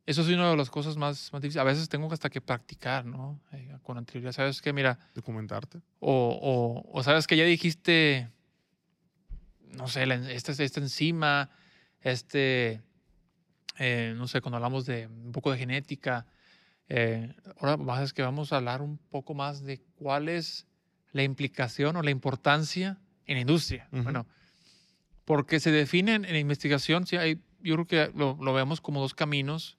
eso 0.05 0.21
es 0.21 0.27
una 0.29 0.49
de 0.49 0.57
las 0.57 0.69
cosas 0.69 0.97
más, 0.97 1.31
más 1.31 1.41
difíciles. 1.41 1.61
A 1.61 1.63
veces 1.65 1.87
tengo 1.87 2.11
hasta 2.11 2.29
que 2.29 2.41
practicar, 2.41 3.05
¿no? 3.05 3.39
Eh, 3.51 3.77
con 3.83 3.97
anterioridad. 3.97 4.31
¿Sabes 4.31 4.61
qué? 4.61 4.73
Mira, 4.73 4.97
Documentarte. 5.13 5.81
o, 5.99 6.39
o, 6.41 6.97
o 6.99 7.03
sabes 7.03 7.27
que 7.27 7.37
ya 7.37 7.43
dijiste, 7.43 8.31
no 9.61 9.87
sé, 9.87 10.03
esta, 10.33 10.51
esta 10.51 10.79
enzima, 10.79 11.51
este, 12.01 12.81
eh, 13.77 14.13
no 14.17 14.27
sé, 14.27 14.41
cuando 14.41 14.57
hablamos 14.57 14.85
de 14.85 15.07
un 15.07 15.31
poco 15.31 15.51
de 15.51 15.59
genética, 15.59 16.25
eh, 16.87 17.35
ahora 17.59 17.77
más 17.77 18.01
es 18.01 18.13
que 18.13 18.23
vamos 18.23 18.51
a 18.51 18.57
hablar 18.57 18.81
un 18.81 18.97
poco 18.97 19.35
más 19.35 19.61
de 19.63 19.79
cuál 19.95 20.27
es 20.27 20.65
la 21.11 21.21
implicación 21.21 21.95
o 21.97 22.01
la 22.01 22.09
importancia 22.09 22.97
en 23.29 23.35
la 23.35 23.41
industria. 23.41 23.87
Ujú. 23.91 24.03
Bueno, 24.03 24.25
porque 25.25 25.59
se 25.59 25.71
definen 25.71 26.25
en 26.25 26.35
investigación, 26.35 27.05
sí, 27.05 27.15
hay, 27.17 27.39
yo 27.61 27.75
creo 27.75 27.87
que 27.87 28.11
lo, 28.17 28.37
lo 28.41 28.53
vemos 28.53 28.81
como 28.81 28.99
dos 29.01 29.13
caminos. 29.13 29.77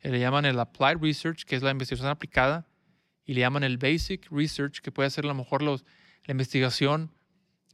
Eh, 0.00 0.10
le 0.10 0.20
llaman 0.20 0.44
el 0.44 0.58
Applied 0.58 0.98
Research, 1.00 1.44
que 1.44 1.56
es 1.56 1.62
la 1.62 1.70
investigación 1.70 2.08
aplicada, 2.08 2.66
y 3.24 3.34
le 3.34 3.40
llaman 3.40 3.64
el 3.64 3.78
Basic 3.78 4.28
Research, 4.30 4.80
que 4.80 4.90
puede 4.92 5.10
ser 5.10 5.24
a 5.24 5.28
lo 5.28 5.34
mejor 5.34 5.62
los, 5.62 5.84
la 6.24 6.32
investigación 6.32 7.10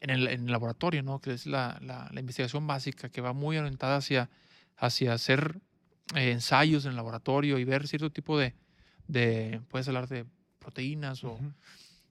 en 0.01 0.11
el, 0.11 0.29
en 0.29 0.47
el 0.47 0.53
laboratorio, 0.53 1.03
¿no? 1.03 1.21
que 1.21 1.33
es 1.33 1.47
la, 1.47 1.79
la- 1.83 2.09
la 2.13 2.21
investigación 2.21 2.67
básica, 2.67 3.09
que 3.11 3.21
va 3.21 3.33
muy 3.33 3.57
orientada 3.59 3.97
hacia, 3.97 4.31
hacia 4.77 5.13
hacer 5.13 5.61
eh, 6.15 6.31
ensayos 6.33 6.85
en 6.85 6.91
el 6.91 6.97
laboratorio 6.97 7.59
y 7.59 7.65
ver 7.65 7.87
cierto 7.89 8.11
tipo 8.11 8.39
de, 8.39 8.55
de, 9.07 9.61
puedes 9.69 9.89
hablar 9.89 10.07
de 10.09 10.25
proteínas 10.59 11.25
o, 11.25 11.33
Ujú. 11.33 11.53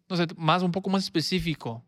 no 0.10 0.18
sé, 0.18 0.28
más, 0.36 0.62
un 0.64 0.72
poco 0.72 0.90
más 0.90 1.04
específico. 1.04 1.84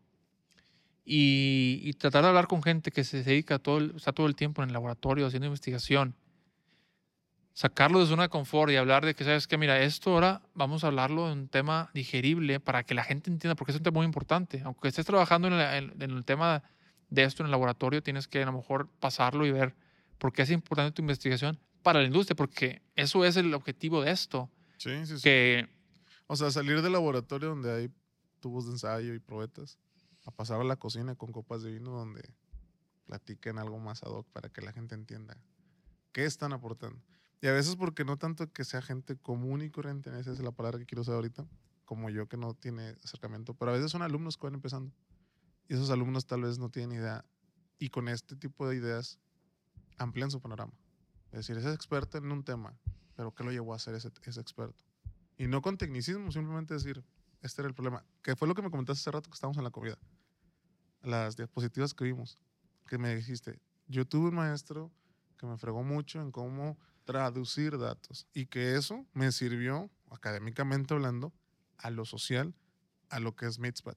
Y, 1.12 1.80
y 1.82 1.92
tratar 1.94 2.22
de 2.22 2.28
hablar 2.28 2.46
con 2.46 2.62
gente 2.62 2.92
que 2.92 3.02
se 3.02 3.24
dedica 3.24 3.58
todo 3.58 3.78
el, 3.78 3.94
está 3.96 4.12
todo 4.12 4.28
el 4.28 4.36
tiempo 4.36 4.62
en 4.62 4.68
el 4.68 4.72
laboratorio 4.72 5.26
haciendo 5.26 5.46
investigación. 5.48 6.14
Sacarlo 7.52 7.98
de 7.98 8.06
zona 8.06 8.22
de 8.22 8.28
confort 8.28 8.70
y 8.70 8.76
hablar 8.76 9.04
de 9.04 9.14
que, 9.14 9.24
¿sabes 9.24 9.48
qué? 9.48 9.58
Mira, 9.58 9.82
esto 9.82 10.12
ahora 10.14 10.40
vamos 10.54 10.84
a 10.84 10.86
hablarlo 10.86 11.26
de 11.26 11.32
un 11.32 11.48
tema 11.48 11.90
digerible 11.92 12.60
para 12.60 12.84
que 12.84 12.94
la 12.94 13.02
gente 13.02 13.28
entienda, 13.28 13.56
porque 13.56 13.72
es 13.72 13.78
un 13.78 13.82
tema 13.82 13.96
muy 13.96 14.06
importante. 14.06 14.62
Aunque 14.64 14.86
estés 14.86 15.04
trabajando 15.04 15.48
en, 15.48 15.58
la- 15.58 15.76
en- 15.78 16.00
en 16.00 16.10
el 16.12 16.24
tema 16.24 16.62
de 17.08 17.24
esto 17.24 17.42
en 17.42 17.46
el 17.46 17.50
laboratorio, 17.50 18.02
tienes 18.02 18.28
que 18.28 18.40
a 18.42 18.46
lo 18.46 18.52
mejor 18.52 18.88
pasarlo 19.00 19.44
y 19.44 19.50
ver 19.50 19.74
por 20.18 20.32
qué 20.32 20.42
es 20.42 20.50
importante 20.50 20.92
tu 20.92 21.02
investigación 21.02 21.58
para 21.82 21.98
la 22.00 22.06
industria, 22.06 22.36
porque 22.36 22.82
eso 22.94 23.24
es 23.24 23.36
el 23.36 23.52
objetivo 23.52 24.00
de 24.00 24.12
esto. 24.12 24.48
Sí, 24.78 24.90
sí, 25.06 25.16
sí. 25.16 25.22
Que 25.22 25.68
O 26.28 26.36
sea, 26.36 26.50
salir 26.52 26.80
del 26.82 26.92
laboratorio 26.92 27.48
donde 27.48 27.72
hay 27.74 27.90
tubos 28.38 28.66
de 28.66 28.72
ensayo 28.72 29.12
y 29.12 29.18
probetas, 29.18 29.76
a 30.24 30.30
pasar 30.30 30.60
a 30.60 30.64
la 30.64 30.76
cocina 30.76 31.14
con 31.14 31.32
copas 31.32 31.62
de 31.62 31.72
vino 31.72 31.90
donde 31.90 32.22
platiquen 33.04 33.58
algo 33.58 33.78
más 33.78 34.02
ad 34.02 34.10
hoc 34.10 34.26
para 34.28 34.48
que 34.48 34.60
la 34.60 34.72
gente 34.72 34.94
entienda 34.94 35.36
qué 36.12 36.24
están 36.24 36.52
aportando. 36.52 37.00
Y 37.42 37.46
a 37.46 37.52
veces 37.52 37.76
porque 37.76 38.04
no 38.04 38.18
tanto 38.18 38.52
que 38.52 38.64
sea 38.64 38.82
gente 38.82 39.16
común 39.16 39.62
y 39.62 39.70
corriente, 39.70 40.10
esa 40.20 40.32
es 40.32 40.40
la 40.40 40.52
palabra 40.52 40.78
que 40.78 40.86
quiero 40.86 41.02
usar 41.02 41.14
ahorita, 41.14 41.46
como 41.84 42.10
yo 42.10 42.28
que 42.28 42.36
no 42.36 42.54
tiene 42.54 42.96
acercamiento, 43.02 43.54
pero 43.54 43.70
a 43.70 43.74
veces 43.74 43.90
son 43.90 44.02
alumnos 44.02 44.36
que 44.36 44.46
van 44.46 44.54
empezando. 44.54 44.92
Y 45.68 45.74
esos 45.74 45.90
alumnos 45.90 46.26
tal 46.26 46.42
vez 46.42 46.58
no 46.58 46.68
tienen 46.68 46.98
idea. 46.98 47.24
Y 47.78 47.88
con 47.88 48.08
este 48.08 48.36
tipo 48.36 48.68
de 48.68 48.76
ideas 48.76 49.18
amplían 49.96 50.30
su 50.30 50.40
panorama. 50.40 50.72
Es 51.32 51.38
decir, 51.38 51.56
ese 51.56 51.72
experto 51.72 52.18
en 52.18 52.30
un 52.30 52.44
tema, 52.44 52.76
pero 53.16 53.34
¿qué 53.34 53.44
lo 53.44 53.52
llevó 53.52 53.72
a 53.72 53.78
ser 53.78 53.94
ese, 53.94 54.10
ese 54.24 54.40
experto? 54.40 54.84
Y 55.38 55.46
no 55.46 55.62
con 55.62 55.78
tecnicismo, 55.78 56.30
simplemente 56.32 56.74
decir, 56.74 57.02
este 57.40 57.62
era 57.62 57.68
el 57.68 57.74
problema. 57.74 58.04
Que 58.22 58.36
fue 58.36 58.46
lo 58.46 58.54
que 58.54 58.62
me 58.62 58.70
comentaste 58.70 59.00
hace 59.00 59.10
rato 59.10 59.30
que 59.30 59.34
estábamos 59.34 59.56
en 59.56 59.64
la 59.64 59.70
comida. 59.70 59.96
Las 61.02 61.36
diapositivas 61.36 61.94
que 61.94 62.04
vimos, 62.04 62.38
que 62.86 62.98
me 62.98 63.14
dijiste, 63.14 63.58
yo 63.86 64.06
tuve 64.06 64.28
un 64.28 64.34
maestro 64.36 64.90
que 65.38 65.46
me 65.46 65.56
fregó 65.56 65.82
mucho 65.82 66.20
en 66.20 66.30
cómo 66.30 66.78
traducir 67.04 67.78
datos 67.78 68.26
y 68.34 68.46
que 68.46 68.76
eso 68.76 69.06
me 69.14 69.32
sirvió, 69.32 69.90
académicamente 70.10 70.92
hablando, 70.94 71.32
a 71.78 71.90
lo 71.90 72.04
social, 72.04 72.54
a 73.08 73.18
lo 73.20 73.34
que 73.34 73.46
es 73.46 73.58
Mitzpat. 73.58 73.96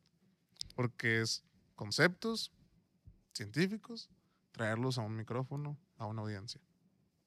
Porque 0.75 1.21
es 1.21 1.43
conceptos 1.75 2.51
científicos, 3.33 4.09
traerlos 4.51 4.97
a 4.97 5.01
un 5.01 5.15
micrófono, 5.15 5.77
a 5.97 6.05
una 6.05 6.21
audiencia. 6.21 6.61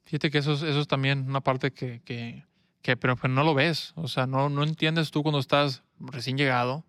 Fíjate 0.05 0.31
que 0.31 0.39
eso 0.39 0.53
es, 0.53 0.63
eso 0.63 0.81
es 0.81 0.89
también 0.89 1.29
una 1.29 1.41
parte 1.41 1.73
que, 1.73 2.01
que, 2.03 2.45
que- 2.83 2.97
pero, 2.97 3.17
pero 3.17 3.35
no 3.35 3.45
lo 3.45 3.55
ves. 3.55 3.93
O 3.97 4.09
sea, 4.09 4.27
no, 4.27 4.49
no 4.49 4.63
entiendes 4.63 5.11
tú 5.11 5.23
cuando 5.23 5.41
estás 5.41 5.83
recién 5.99 6.37
llegado 6.39 6.85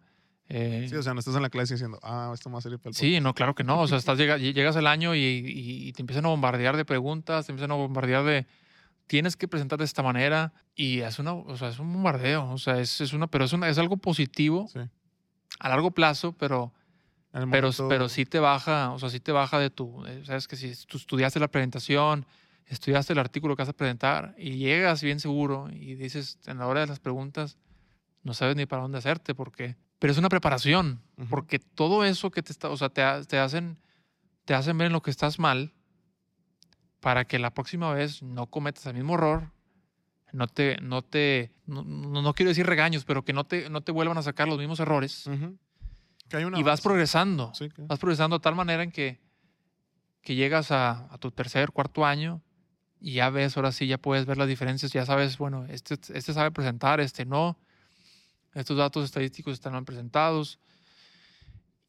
Eh, 0.49 0.87
Sí, 0.89 0.95
o 0.95 1.03
sea, 1.03 1.13
no 1.13 1.19
estás 1.19 1.35
en 1.35 1.41
la 1.41 1.49
clase 1.49 1.73
diciendo, 1.73 1.99
ah, 2.03 2.31
esto 2.33 2.49
me 2.49 2.53
va 2.53 2.59
a 2.59 2.61
servir 2.61 2.79
para 2.79 2.91
el 2.91 2.95
Sí, 2.95 3.19
no, 3.19 3.33
claro 3.33 3.53
que 3.53 3.63
no. 3.63 3.81
O 3.81 3.87
sea, 3.87 3.97
estás, 3.97 4.17
llega- 4.17 4.37
llegas 4.37 4.75
al 4.77 4.87
año 4.87 5.13
y, 5.15 5.19
y- 5.19 5.87
y 5.89 5.93
te 5.93 6.01
empiezan 6.01 6.25
a 6.25 6.29
bombardear 6.29 6.77
de 6.77 6.85
preguntas, 6.85 7.45
te 7.45 7.51
empiezan 7.51 7.71
a 7.71 7.75
bombardear 7.75 8.23
de 8.23 8.45
tienes 9.07 9.35
que 9.37 9.47
presentar 9.47 9.79
de 9.79 9.85
esta 9.85 10.03
manera 10.03 10.53
y 10.75 10.99
es 10.99 11.17
una, 11.19 11.33
o 11.33 11.55
sea, 11.57 11.69
es 11.69 11.79
un 11.79 11.91
bombardeo. 11.93 12.49
O 12.51 12.57
sea, 12.57 12.79
es, 12.79 12.99
es 13.01 13.13
una, 13.13 13.27
pero 13.27 13.45
es 13.45 13.53
una, 13.53 13.67
es 13.69 13.77
algo 13.77 13.97
positivo 13.97 14.67
Sí. 14.71 14.79
a 15.59 15.69
largo 15.69 15.91
plazo, 15.91 16.33
pero, 16.33 16.73
En 17.33 17.43
el 17.43 17.49
pero, 17.49 17.67
momento- 17.67 17.87
pero 17.89 18.09
sí 18.09 18.25
te 18.25 18.39
baja, 18.39 18.91
o 18.91 18.99
sea, 18.99 19.09
sí 19.09 19.19
te 19.19 19.31
baja 19.33 19.59
de 19.59 19.69
tu, 19.69 20.05
eh, 20.05 20.23
sabes 20.25 20.47
que 20.47 20.55
si 20.55 20.73
tú 20.87 20.97
estudiaste 20.97 21.39
la 21.39 21.47
presentación, 21.49 22.25
estudiaste 22.67 23.13
el 23.13 23.19
artículo 23.19 23.55
que 23.55 23.61
vas 23.63 23.69
a 23.69 23.73
presentar 23.73 24.33
y 24.37 24.57
llegas 24.57 25.01
bien 25.03 25.19
seguro 25.19 25.69
y 25.71 25.95
dices 25.95 26.37
en 26.47 26.57
la 26.57 26.67
hora 26.67 26.81
de 26.81 26.87
las 26.87 26.99
preguntas 26.99 27.57
no 28.23 28.33
sabes 28.33 28.55
ni 28.57 28.65
para 28.65 28.81
dónde 28.81 28.97
hacerte 28.97 29.33
porque, 29.35 29.75
pero 29.99 30.11
es 30.11 30.17
una 30.19 30.29
preparación 30.29 31.01
porque 31.29 31.59
todo 31.59 32.03
eso 32.05 32.29
que 32.31 32.43
te 32.43 32.51
está, 32.51 32.69
o 32.69 32.77
sea, 32.77 32.89
te, 32.89 33.01
te 33.25 33.39
hacen, 33.39 33.77
te 34.45 34.53
hacen 34.53 34.77
ver 34.77 34.87
en 34.87 34.93
lo 34.93 35.01
que 35.01 35.09
estás 35.11 35.39
mal 35.39 35.73
para 36.99 37.25
que 37.25 37.39
la 37.39 37.51
próxima 37.53 37.93
vez 37.93 38.21
no 38.23 38.47
cometas 38.47 38.85
el 38.87 38.93
mismo 38.95 39.15
error, 39.15 39.51
no 40.33 40.47
te, 40.47 40.77
no 40.81 41.01
te, 41.03 41.51
no, 41.65 41.83
no- 41.83 42.33
quiero 42.33 42.49
decir 42.49 42.65
regaños, 42.65 43.05
pero 43.05 43.23
que 43.23 43.33
no 43.33 43.45
te, 43.45 43.69
no 43.69 43.81
te 43.81 43.91
vuelvan 43.91 44.17
a 44.17 44.21
sacar 44.23 44.47
los 44.47 44.57
mismos 44.57 44.79
errores 44.79 45.25
Ujú. 45.27 45.57
Que 46.29 46.37
hay 46.37 46.43
una 46.43 46.59
y 46.59 46.63
vas 46.63 46.73
base. 46.79 46.83
progresando, 46.83 47.53
Sí, 47.53 47.69
que- 47.69 47.83
vas 47.83 47.99
progresando 47.99 48.37
de 48.37 48.43
tal 48.43 48.55
manera 48.55 48.83
en 48.83 48.91
que, 48.91 49.19
que 50.21 50.35
llegas 50.35 50.71
a, 50.71 51.11
a 51.13 51.17
tu 51.17 51.31
tercer, 51.31 51.71
cuarto 51.71 52.05
año 52.05 52.41
y 52.99 53.13
ya 53.13 53.29
ves, 53.29 53.55
ahora 53.55 53.71
sí, 53.71 53.87
ya 53.87 53.97
puedes 53.97 54.25
ver 54.25 54.37
las 54.37 54.47
diferencias, 54.47 54.91
ya 54.91 55.05
sabes, 55.05 55.37
bueno, 55.37 55.65
este, 55.69 55.93
este 56.13 56.33
sabe 56.33 56.51
presentar, 56.51 56.99
este 56.99 57.25
no, 57.25 57.57
estos 58.59 58.77
datos 58.77 59.05
estadísticos 59.05 59.53
están 59.53 59.73
mal 59.73 59.85
presentados. 59.85 60.59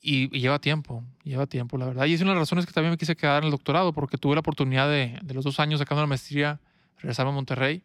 Y, 0.01 0.35
y 0.37 0.41
lleva 0.41 0.61
tiempo, 0.61 1.05
lleva 1.25 1.47
tiempo, 1.47 1.77
la 1.77 1.87
verdad. 1.87 2.07
Y 2.07 2.15
es 2.15 2.21
una 2.21 2.31
de 2.31 2.37
las 2.37 2.43
razones 2.43 2.67
que 2.67 2.73
también 2.73 2.93
me 2.93 2.97
quise 2.97 3.17
quedar 3.17 3.43
en 3.43 3.47
el 3.47 3.51
doctorado, 3.51 3.93
porque 3.93 4.17
tuve 4.17 4.35
la 4.35 4.41
oportunidad 4.41 4.89
de, 4.89 5.19
de 5.23 5.35
los 5.35 5.45
dos 5.45 5.59
años 5.59 5.81
sacando 5.81 6.03
la 6.03 6.07
maestría, 6.07 6.61
regresarme 6.99 7.33
a 7.33 7.35
Monterrey. 7.35 7.83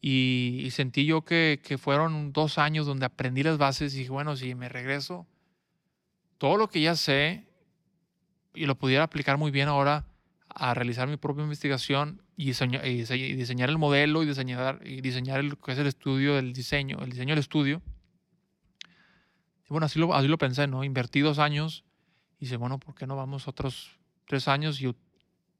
Y 0.00 0.68
sentí 0.70 1.04
yo 1.04 1.24
que, 1.24 1.60
que 1.64 1.78
fueron 1.78 2.32
dos 2.32 2.58
años 2.58 2.86
donde 2.86 3.06
aprendí 3.06 3.42
las 3.42 3.58
bases 3.58 3.94
y 3.94 3.98
dije, 3.98 4.10
bueno, 4.10 4.36
si 4.36 4.54
me 4.54 4.68
regreso, 4.68 5.26
todo 6.38 6.56
lo 6.56 6.68
que 6.68 6.80
ya 6.80 6.94
sé 6.94 7.48
y 8.54 8.66
lo 8.66 8.76
pudiera 8.76 9.04
aplicar 9.04 9.36
muy 9.36 9.50
bien 9.50 9.68
ahora 9.68 10.06
a 10.48 10.74
realizar 10.74 11.08
mi 11.08 11.16
propia 11.16 11.42
investigación 11.42 12.22
y, 12.36 12.50
y 12.50 12.52
dise- 12.52 13.16
y 13.16 13.34
diseñar 13.34 13.70
el 13.70 13.78
modelo 13.78 14.22
y 14.22 14.26
diseñar, 14.26 14.80
y 14.84 15.00
diseñar 15.00 15.40
el 15.40 15.56
que 15.58 15.72
es 15.72 15.78
el 15.78 15.86
estudio 15.86 16.34
del 16.34 16.52
diseño, 16.52 16.98
el 17.02 17.10
diseño 17.10 17.30
del 17.30 17.38
estudio. 17.40 17.82
Y 19.64 19.68
bueno, 19.70 19.86
así 19.86 19.98
lo, 19.98 20.14
así 20.14 20.28
lo 20.28 20.38
pensé, 20.38 20.66
¿no? 20.66 20.84
Invertí 20.84 21.20
dos 21.20 21.38
años 21.38 21.84
y 22.38 22.44
dije, 22.44 22.56
bueno, 22.56 22.78
¿por 22.78 22.94
qué 22.94 23.06
no 23.06 23.16
vamos 23.16 23.48
otros 23.48 23.98
tres 24.26 24.46
años 24.48 24.80
y, 24.80 24.94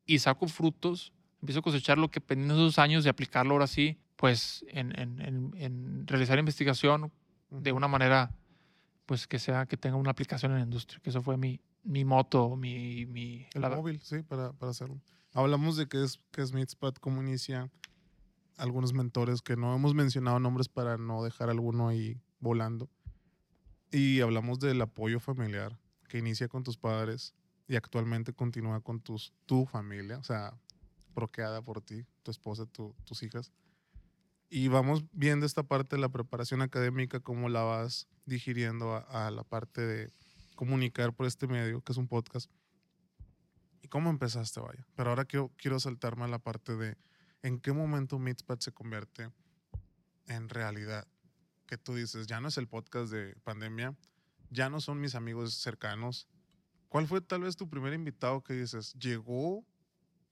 y 0.04 0.18
saco 0.18 0.46
frutos? 0.46 1.12
Empiezo 1.40 1.60
a 1.60 1.62
cosechar 1.62 1.98
lo 1.98 2.10
que 2.10 2.18
aprendí 2.20 2.44
en 2.46 2.50
esos 2.52 2.78
años 2.78 3.04
y 3.04 3.08
aplicarlo 3.08 3.54
ahora 3.54 3.66
sí, 3.66 3.98
pues 4.16 4.64
en, 4.68 4.98
en- 4.98 5.20
en- 5.20 5.52
en 5.56 6.06
realizar 6.06 6.38
investigación 6.38 7.10
de 7.50 7.72
una 7.72 7.88
manera, 7.88 8.30
pues 9.06 9.26
que 9.26 9.38
sea, 9.38 9.66
que 9.66 9.76
tenga 9.76 9.96
una 9.96 10.10
aplicación 10.10 10.52
en 10.52 10.58
la 10.58 10.64
industria, 10.64 11.00
que 11.02 11.10
eso 11.10 11.22
fue 11.22 11.36
mi, 11.36 11.60
mi 11.84 12.04
moto, 12.04 12.56
mi... 12.56 13.06
mi 13.06 13.46
El 13.54 13.60
móvil, 13.76 14.00
sí, 14.02 14.22
para, 14.22 14.52
para 14.52 14.70
hacerlo. 14.70 15.00
Hablamos 15.36 15.76
de 15.76 15.86
qué 15.86 16.02
es, 16.02 16.18
qué 16.32 16.40
es 16.40 16.54
Meetspot, 16.54 16.98
cómo 16.98 17.20
inicia, 17.20 17.70
algunos 18.56 18.94
mentores 18.94 19.42
que 19.42 19.54
no 19.54 19.74
hemos 19.76 19.94
mencionado 19.94 20.40
nombres 20.40 20.66
para 20.70 20.96
no 20.96 21.22
dejar 21.22 21.50
alguno 21.50 21.88
ahí 21.88 22.18
volando. 22.40 22.88
Y 23.90 24.22
hablamos 24.22 24.60
del 24.60 24.80
apoyo 24.80 25.20
familiar 25.20 25.78
que 26.08 26.16
inicia 26.16 26.48
con 26.48 26.62
tus 26.62 26.78
padres 26.78 27.34
y 27.68 27.76
actualmente 27.76 28.32
continúa 28.32 28.80
con 28.80 28.98
tus, 28.98 29.34
tu 29.44 29.66
familia, 29.66 30.16
o 30.16 30.24
sea, 30.24 30.58
procreada 31.14 31.60
por 31.60 31.82
ti, 31.82 32.06
tu 32.22 32.30
esposa, 32.30 32.64
tu- 32.64 32.94
tus 33.04 33.22
hijas. 33.22 33.52
Y 34.48 34.68
vamos 34.68 35.04
viendo 35.12 35.44
esta 35.44 35.64
parte 35.64 35.96
de 35.96 36.00
la 36.00 36.08
preparación 36.08 36.62
académica, 36.62 37.20
cómo 37.20 37.50
la 37.50 37.60
vas 37.62 38.08
digiriendo 38.24 38.94
a, 38.94 39.26
a 39.26 39.30
la 39.30 39.44
parte 39.44 39.82
de 39.82 40.12
comunicar 40.54 41.12
por 41.12 41.26
este 41.26 41.46
medio, 41.46 41.82
que 41.82 41.92
es 41.92 41.98
un 41.98 42.08
podcast. 42.08 42.50
¿Y 43.86 43.88
cómo 43.88 44.10
empezaste, 44.10 44.58
vaya? 44.58 44.84
Pero 44.96 45.10
ahora 45.10 45.26
quiero, 45.26 45.52
quiero 45.56 45.78
saltarme 45.78 46.24
a 46.24 46.26
la 46.26 46.40
parte 46.40 46.74
de 46.74 46.98
en 47.44 47.60
qué 47.60 47.72
momento 47.72 48.18
Meetspad 48.18 48.58
se 48.58 48.72
convierte 48.72 49.30
en 50.26 50.48
realidad. 50.48 51.06
Que 51.66 51.78
tú 51.78 51.94
dices, 51.94 52.26
ya 52.26 52.40
no 52.40 52.48
es 52.48 52.58
el 52.58 52.66
podcast 52.66 53.12
de 53.12 53.36
pandemia, 53.44 53.94
ya 54.50 54.70
no 54.70 54.80
son 54.80 55.00
mis 55.00 55.14
amigos 55.14 55.54
cercanos. 55.54 56.26
¿Cuál 56.88 57.06
fue 57.06 57.20
tal 57.20 57.42
vez 57.42 57.54
tu 57.54 57.70
primer 57.70 57.92
invitado 57.92 58.42
que 58.42 58.54
dices, 58.54 58.92
llegó 58.94 59.64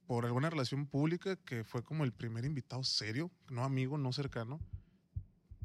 por 0.05 0.25
alguna 0.25 0.49
relación 0.49 0.85
pública 0.85 1.37
que 1.37 1.63
fue 1.63 1.81
como 1.81 2.03
el 2.03 2.11
primer 2.11 2.43
invitado 2.43 2.83
serio, 2.83 3.31
no 3.49 3.63
amigo, 3.63 3.97
no 3.97 4.11
cercano, 4.11 4.59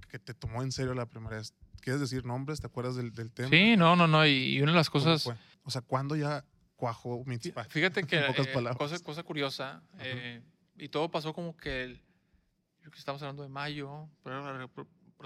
que 0.08 0.20
te 0.20 0.32
tomó 0.32 0.62
en 0.62 0.70
serio 0.70 0.94
la 0.94 1.06
primera 1.06 1.38
vez? 1.38 1.54
¿Quieres 1.80 2.00
decir 2.00 2.24
nombres? 2.24 2.60
¿Te 2.60 2.68
acuerdas 2.68 2.94
del, 2.94 3.10
del 3.10 3.32
tema? 3.32 3.48
Sí, 3.50 3.76
no, 3.76 3.96
no, 3.96 4.06
no. 4.06 4.24
Y, 4.24 4.54
y 4.54 4.62
una 4.62 4.70
de 4.70 4.78
las 4.78 4.90
¿Cómo 4.90 5.04
cosas... 5.04 5.36
O 5.64 5.70
sea, 5.70 5.82
¿cuándo 5.82 6.16
ya 6.16 6.44
cuajó 6.80 7.22
Meetspad? 7.26 7.68
Fíjate 7.68 8.02
que, 8.04 8.16
eh, 8.38 8.74
cosa, 8.76 8.98
cosa 9.00 9.22
curiosa, 9.22 9.82
eh, 9.98 10.42
y 10.76 10.88
todo 10.88 11.10
pasó 11.10 11.32
como 11.34 11.54
que, 11.56 11.84
el- 11.84 11.96
yo 11.96 12.80
creo 12.80 12.92
que 12.92 12.98
estamos 12.98 13.20
hablando 13.22 13.42
de 13.42 13.50
mayo, 13.50 14.08
pero 14.24 14.46
a 14.46 14.52
lo 14.58 14.68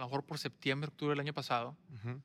mejor 0.04 0.24
por 0.26 0.38
septiembre, 0.38 0.88
octubre 0.88 1.12
del 1.12 1.20
año 1.20 1.32
pasado, 1.32 1.76
Ujú. 1.94 2.20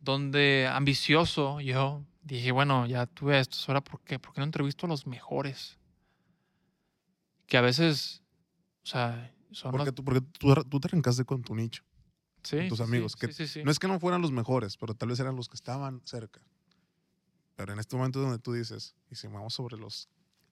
donde 0.00 0.68
ambicioso 0.70 1.60
yo 1.60 2.04
dije, 2.22 2.50
bueno, 2.52 2.86
ya 2.86 3.06
tuve 3.06 3.38
esto, 3.38 3.56
ahora 3.68 3.80
¿por 3.82 4.00
qué? 4.02 4.18
¿Por 4.18 4.32
qué 4.34 4.40
no 4.40 4.44
entrevisto 4.46 4.86
a 4.86 4.88
los 4.88 5.06
mejores? 5.06 5.78
Que 7.46 7.56
a 7.56 7.60
veces, 7.60 8.22
o 8.82 8.86
sea, 8.86 9.32
son 9.52 9.70
Porque, 9.72 9.86
las- 9.86 9.94
tú, 9.94 10.04
porque 10.04 10.20
tú, 10.20 10.54
tú 10.64 10.80
te 10.80 10.88
arrancaste 10.88 11.24
con 11.24 11.42
tu 11.42 11.54
nicho. 11.54 11.84
sí, 12.42 12.68
tus 12.68 12.80
amigos, 12.80 13.12
sí, 13.12 13.26
que 13.26 13.32
sí, 13.32 13.46
sí. 13.46 13.62
No 13.64 13.70
es 13.70 13.78
que 13.78 13.86
no 13.88 14.00
fueran 14.00 14.22
los 14.22 14.32
mejores, 14.32 14.76
pero 14.76 14.94
tal 14.94 15.08
vez 15.10 15.20
eran 15.20 15.36
los 15.36 15.48
que 15.48 15.56
estaban 15.56 16.00
cerca. 16.04 16.40
Pero 17.60 17.74
en 17.74 17.78
este 17.78 17.94
momento 17.94 18.20
donde 18.20 18.38
tú 18.38 18.54
dices, 18.54 18.94
y 19.10 19.14
si 19.16 19.26
vamos 19.26 19.52
sobre 19.52 19.76
los, 19.76 20.08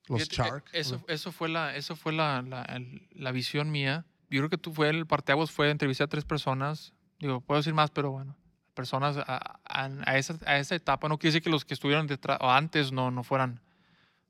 los 0.09 0.23
Fíjate, 0.29 0.35
eh, 0.35 0.51
Shark. 0.51 0.65
Eso, 0.73 1.03
eso 1.09 1.33
fue, 1.33 1.49
la, 1.49 1.75
eso 1.75 1.97
fue 1.97 2.13
la, 2.13 2.43
la, 2.43 2.83
la 3.13 3.33
visión 3.33 3.71
mía. 3.71 4.05
Yo 4.29 4.41
creo 4.41 4.51
que 4.51 4.59
tú 4.59 4.75
fue 4.75 4.91
el 4.91 5.07
parteaguas 5.07 5.51
fue 5.51 5.71
entrevistar 5.71 6.05
a 6.05 6.09
tres 6.09 6.27
personas. 6.27 6.93
Digo, 7.19 7.41
puedo 7.41 7.61
decir 7.61 7.73
más, 7.73 7.91
pero 7.91 8.11
bueno, 8.11 8.37
personas 8.75 9.17
a, 9.17 9.23
a- 9.65 9.91
a 10.05 10.19
esa, 10.19 10.39
a 10.45 10.59
esa 10.59 10.75
etapa. 10.75 11.09
No 11.09 11.17
quiere 11.19 11.33
decir 11.33 11.43
que 11.43 11.49
los 11.49 11.65
que 11.65 11.73
estuvieron 11.73 12.07
detrás 12.07 12.37
o 12.43 12.51
antes 12.51 12.93
no, 12.93 13.11
no 13.11 13.25
fueran 13.25 13.61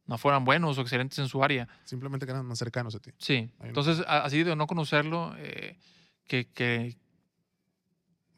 no 0.06 0.16
fueran 0.16 0.44
buenos 0.44 0.78
o 0.78 0.80
excelentes 0.80 1.18
en 1.18 1.26
su 1.28 1.42
área. 1.42 1.68
simplemente 1.84 2.24
que 2.26 2.32
eran 2.32 2.46
más 2.46 2.58
cercanos 2.60 2.94
a 2.94 3.00
ti. 3.00 3.10
Sí. 3.18 3.34
Ahí 3.34 3.50
no. 3.58 3.66
Entonces, 3.66 4.04
a- 4.06 4.20
así 4.24 4.42
de 4.44 4.54
no 4.54 4.66
conocerlo, 4.68 5.34
eh, 5.36 5.76
que, 6.28 6.46
que 6.46 6.96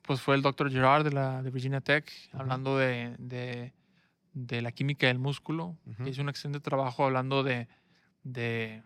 pues 0.02 0.20
fue 0.20 0.34
el 0.34 0.42
doctor 0.42 0.70
Gerard 0.70 1.04
de, 1.04 1.12
la, 1.12 1.42
de 1.42 1.50
Virginia 1.50 1.80
Tech, 1.80 2.10
Ujú. 2.32 2.38
hablando 2.42 2.76
de, 2.78 3.14
de, 3.18 3.72
de 4.32 4.62
la 4.62 4.72
química 4.72 5.06
del 5.06 5.18
músculo. 5.18 5.76
Ujú. 5.86 6.06
Hizo 6.08 6.22
un 6.22 6.28
excelente 6.28 6.60
trabajo 6.60 7.04
hablando 7.04 7.42
de, 7.42 7.68
de, 8.22 8.82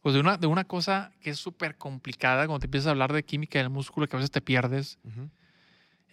pues 0.00 0.14
de, 0.14 0.20
una, 0.20 0.36
de 0.36 0.46
una 0.46 0.64
cosa 0.64 1.12
que 1.20 1.30
es 1.30 1.38
súper 1.38 1.76
complicada 1.76 2.46
cuando 2.46 2.60
te 2.60 2.66
empiezas 2.66 2.88
a 2.88 2.90
hablar 2.90 3.12
de 3.12 3.24
química 3.24 3.58
del 3.58 3.70
músculo, 3.70 4.06
que 4.06 4.16
a 4.16 4.18
veces 4.18 4.30
te 4.30 4.40
pierdes. 4.40 4.98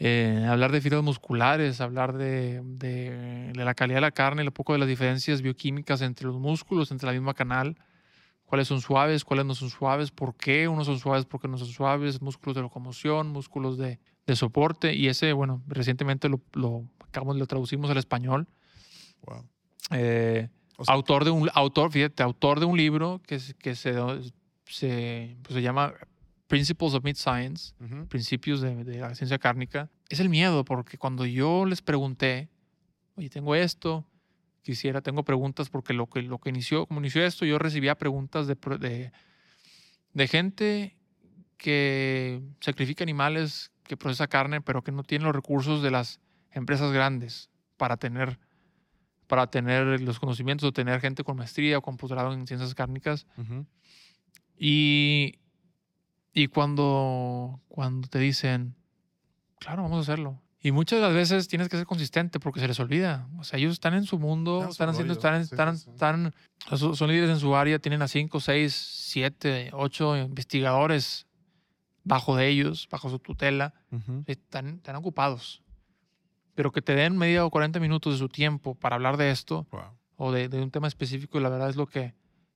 Eh, 0.01 0.45
hablar 0.49 0.71
de 0.71 0.79
fibras 0.79 1.03
musculares, 1.03 1.81
hablar 1.81 2.13
de, 2.13 2.61
de- 2.63 3.51
de 3.53 3.65
la 3.65 3.73
calidad 3.73 3.97
de 3.97 4.01
la 4.01 4.11
carne, 4.11 4.43
un 4.43 4.51
poco 4.51 4.71
de 4.73 4.79
las 4.79 4.87
diferencias 4.87 5.41
bioquímicas 5.41 6.01
entre 6.01 6.25
los 6.27 6.37
músculos, 6.39 6.91
entre 6.91 7.07
la 7.07 7.11
misma 7.13 7.33
canal, 7.33 7.75
cuáles 8.45 8.67
son 8.69 8.79
suaves, 8.79 9.25
cuáles 9.25 9.45
no 9.45 9.55
son 9.55 9.69
suaves, 9.69 10.11
por 10.11 10.35
qué 10.35 10.67
unos 10.69 10.85
son 10.85 10.99
suaves, 10.99 11.25
por 11.25 11.41
qué 11.41 11.49
no 11.49 11.57
son 11.57 11.67
suaves, 11.67 12.21
músculos 12.21 12.55
de 12.55 12.61
locomoción, 12.61 13.27
músculos 13.27 13.77
de, 13.77 13.99
de 14.25 14.35
soporte. 14.37 14.93
Y 14.95 15.07
ese, 15.09 15.33
bueno, 15.33 15.61
recientemente 15.67 16.29
lo, 16.29 16.39
lo, 16.53 16.85
acabamos, 17.09 17.37
lo 17.37 17.45
traducimos 17.47 17.89
al 17.91 17.97
español. 17.97 18.47
Wow. 19.25 19.45
Eh, 19.91 20.49
O 20.77 20.85
sea- 20.85 20.93
autor 20.93 21.25
de 21.25 21.31
un 21.31 21.49
autor, 21.53 21.91
fíjate, 21.91 22.23
autor 22.23 22.59
de 22.59 22.65
un 22.65 22.77
libro 22.77 23.21
que, 23.27 23.39
se- 23.39 23.53
que 23.55 23.75
se, 23.75 23.93
se, 24.65 25.35
pues 25.43 25.53
se 25.53 25.61
llama 25.61 25.93
Principles 26.47 26.93
of 26.93 27.03
Meat 27.03 27.17
Science 27.17 27.73
principios 28.07 28.61
de, 28.61 28.83
de 28.83 28.99
la 28.99 29.13
ciencia 29.13 29.37
cárnica, 29.37 29.89
es 30.09 30.19
el 30.19 30.29
miedo, 30.29 30.63
porque 30.65 30.97
cuando 30.97 31.25
yo 31.25 31.65
les 31.65 31.81
pregunté, 31.81 32.49
oye, 33.15 33.29
tengo 33.29 33.53
esto, 33.55 34.05
quisiera, 34.63 35.01
tengo 35.01 35.23
preguntas, 35.23 35.69
porque 35.69 35.93
lo 35.93 36.07
que, 36.07 36.21
lo 36.23 36.39
que 36.39 36.49
inició, 36.49 36.85
como 36.87 36.99
inició 37.01 37.23
esto, 37.25 37.45
yo 37.45 37.59
recibía 37.59 37.95
preguntas 37.95 38.47
de, 38.47 38.55
de, 38.79 39.11
de 40.13 40.27
gente 40.27 40.95
que 41.57 42.41
sacrifica 42.61 43.03
animales, 43.03 43.71
que 43.83 43.97
procesa 43.97 44.27
carne, 44.27 44.61
pero 44.61 44.81
que 44.83 44.91
no 44.91 45.03
tiene 45.03 45.25
los 45.25 45.35
recursos 45.35 45.81
de 45.83 45.91
las 45.91 46.19
empresas 46.51 46.91
grandes 46.91 47.49
para 47.77 47.97
tener 47.97 48.39
para 49.27 49.45
tener 49.45 50.01
los 50.01 50.19
conocimientos 50.19 50.67
o 50.67 50.71
tener 50.71 50.99
gente 50.99 51.23
con 51.23 51.37
maestría 51.37 51.77
o 51.77 51.81
con 51.83 51.97
posgrado 51.97 52.33
en 52.33 52.47
ciencias 52.47 52.73
cárnicas 52.73 53.27
Ujú. 53.37 53.63
y, 54.57 55.35
y 56.33 56.47
cuando, 56.47 57.61
cuando 57.67 58.07
te 58.07 58.17
dicen, 58.19 58.75
claro, 59.59 59.83
vamos 59.83 59.99
a 59.99 60.01
hacerlo. 60.01 60.41
Y 60.61 60.71
muchas 60.71 60.99
de 60.99 61.05
las 61.05 61.13
veces 61.13 61.47
tienes 61.47 61.69
que 61.69 61.77
ser 61.77 61.85
consistente 61.85 62.39
porque 62.39 62.59
se 62.59 62.67
les 62.67 62.79
olvida. 62.79 63.29
O 63.37 63.43
sea, 63.43 63.59
ellos 63.59 63.73
están 63.73 63.93
en 63.93 64.03
su 64.05 64.19
mundo, 64.19 64.63
su 64.63 64.69
están 64.71 64.89
haciendo, 64.89 65.13
están, 65.13 65.45
Sí, 65.45 65.51
están, 65.53 65.77
sí, 65.77 65.89
están- 65.91 66.33
son 66.95 67.09
líderes 67.09 67.29
en 67.29 67.39
su 67.39 67.55
área, 67.55 67.79
tienen 67.79 68.01
a 68.01 68.07
5, 68.07 68.39
6, 68.39 68.73
7, 68.73 69.69
8 69.73 70.17
investigadores 70.17 71.27
bajo 72.03 72.35
de 72.35 72.47
ellos, 72.49 72.87
bajo 72.91 73.09
su 73.09 73.19
tutela. 73.19 73.73
Ujú. 73.91 74.23
Están, 74.25 74.67
están 74.77 74.95
ocupados. 74.97 75.61
Pero 76.59 76.73
que 76.73 76.81
te 76.81 76.93
den 76.93 77.15
media 77.15 77.45
o 77.45 77.49
40 77.49 77.79
minutos 77.79 78.11
de 78.15 78.19
su 78.19 78.27
tiempo 78.27 78.75
para 78.75 78.97
hablar 78.97 79.15
de 79.15 79.31
esto 79.31 79.65
Wow. 79.71 79.81
o 80.17 80.31
de, 80.33 80.49
de 80.49 80.61
un 80.61 80.71
tema 80.71 80.89
específico, 80.89 81.39
la 81.39 81.47
verdad 81.47 81.69
es 81.69 81.77
lo 81.77 81.87
que 81.87 82.13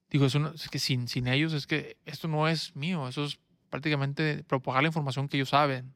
digo, 0.09 0.25
es, 0.25 0.35
una- 0.35 0.49
es 0.53 0.67
que 0.67 0.77
sin, 0.77 1.07
sin 1.07 1.25
ellos 1.29 1.53
es 1.53 1.65
que 1.67 1.95
esto 2.05 2.27
no 2.27 2.49
es 2.49 2.75
mío, 2.75 3.07
eso 3.07 3.23
es 3.23 3.39
prácticamente 3.69 4.43
propagar 4.43 4.83
la 4.83 4.87
información 4.89 5.29
que 5.29 5.37
ellos 5.37 5.47
saben. 5.51 5.93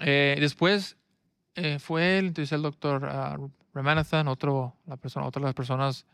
Eh, 0.00 0.36
después 0.40 0.96
eh, 1.54 1.78
fue 1.78 2.18
el, 2.18 2.26
entrevisté 2.26 2.56
al 2.56 2.62
doctor 2.62 3.02
Ramanathan, 3.72 4.26
otro, 4.26 4.74
la 4.84 4.96
persona, 4.96 5.26
otra 5.26 5.38
de 5.38 5.46
las 5.46 5.54
personas 5.54 6.06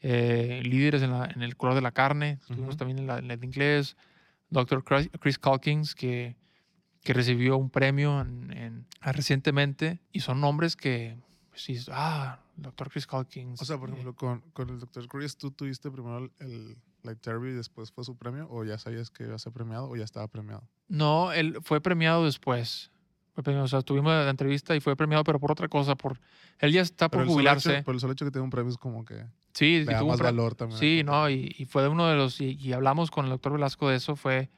eh, 0.00 0.62
líderes 0.64 1.02
en, 1.02 1.10
la- 1.10 1.26
en 1.26 1.42
el 1.42 1.56
color 1.56 1.74
de 1.74 1.80
la 1.80 1.90
carne, 1.90 2.38
estuvimos 2.40 2.68
Ujú. 2.68 2.76
también 2.76 3.00
en 3.00 3.06
la, 3.08 3.18
en 3.18 3.26
la 3.26 3.36
de 3.36 3.44
inglés, 3.44 3.96
doctor 4.48 4.84
Chris, 4.84 5.10
Chris 5.20 5.40
Calkins, 5.40 5.96
que, 5.96 6.36
que 7.08 7.14
recibió 7.14 7.56
un 7.56 7.70
premio 7.70 8.20
en- 8.20 8.52
en- 8.52 8.86
ah, 9.00 9.12
recientemente, 9.12 9.98
y 10.12 10.20
son 10.20 10.42
nombres 10.42 10.76
que, 10.76 11.16
pues, 11.48 11.62
sí, 11.62 11.78
ah, 11.90 12.38
doctor 12.54 12.90
Chris 12.90 13.06
Calkins. 13.06 13.62
O 13.62 13.64
sea, 13.64 13.78
por 13.78 13.88
eh, 13.88 13.92
ejemplo, 13.92 14.14
con, 14.14 14.42
con 14.52 14.68
el 14.68 14.78
Dr. 14.78 15.08
Chris, 15.08 15.38
¿tú 15.38 15.50
tuviste 15.50 15.90
primero 15.90 16.30
el, 16.38 16.76
Light 17.02 17.24
Derby 17.24 17.48
y 17.48 17.52
después 17.52 17.92
fue 17.92 18.04
su 18.04 18.14
premio? 18.14 18.46
¿O 18.50 18.62
ya 18.62 18.76
sabías 18.76 19.08
que 19.08 19.24
iba 19.24 19.34
a 19.34 19.38
ser 19.38 19.54
premiado 19.54 19.88
o 19.88 19.96
ya 19.96 20.04
estaba 20.04 20.28
premiado? 20.28 20.68
No, 20.86 21.32
él 21.32 21.56
fue 21.62 21.80
premiado 21.80 22.26
después. 22.26 22.90
Fue 23.32 23.42
premiado, 23.42 23.64
o 23.64 23.68
sea, 23.68 23.80
tuvimos 23.80 24.12
la 24.12 24.28
entrevista 24.28 24.76
y 24.76 24.80
fue 24.80 24.94
premiado, 24.94 25.24
pero 25.24 25.40
por 25.40 25.50
otra 25.50 25.66
cosa. 25.66 25.94
Por, 25.94 26.20
él 26.58 26.72
ya 26.72 26.82
está 26.82 27.08
por 27.08 27.20
Pero 27.20 27.30
solo 27.30 27.30
hecho, 27.30 27.34
jubilarse. 27.36 27.82
pero 27.86 27.94
el 27.94 28.00
solo 28.00 28.12
hecho 28.12 28.26
que 28.26 28.32
tenga 28.32 28.44
un 28.44 28.50
premio 28.50 28.70
es 28.70 28.76
como 28.76 29.06
que 29.06 29.24
sí, 29.54 29.78
le 29.78 29.94
da 29.94 30.04
más 30.04 30.20
valor 30.20 30.54
también. 30.54 30.78
Sí, 30.78 31.02
no, 31.06 31.30
y, 31.30 31.54
y 31.56 31.64
fue 31.64 31.88
uno 31.88 32.06
de 32.06 32.16
los, 32.16 32.38
y, 32.42 32.58
y 32.60 32.74
hablamos 32.74 33.10
con 33.10 33.24
el 33.24 33.30
doctor 33.30 33.52
Velasco 33.52 33.88
de 33.88 33.96
eso, 33.96 34.14
fue 34.14 34.50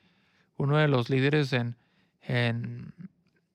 uno 0.56 0.78
de 0.78 0.88
los 0.88 1.10
líderes 1.10 1.52
en, 1.52 1.76
en, 2.22 2.94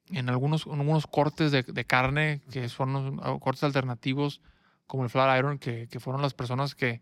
en 0.09 0.29
algunos, 0.29 0.65
en 0.67 0.79
algunos 0.79 1.07
cortes 1.07 1.51
de, 1.51 1.63
de 1.63 1.85
carne, 1.85 2.41
que 2.51 2.67
son 2.69 3.17
cortes 3.39 3.63
alternativos, 3.63 4.41
como 4.87 5.03
el 5.03 5.09
flat 5.09 5.37
iron, 5.39 5.57
que, 5.57 5.87
que 5.87 5.99
fueron 5.99 6.21
las 6.21 6.33
personas 6.33 6.75
que, 6.75 7.01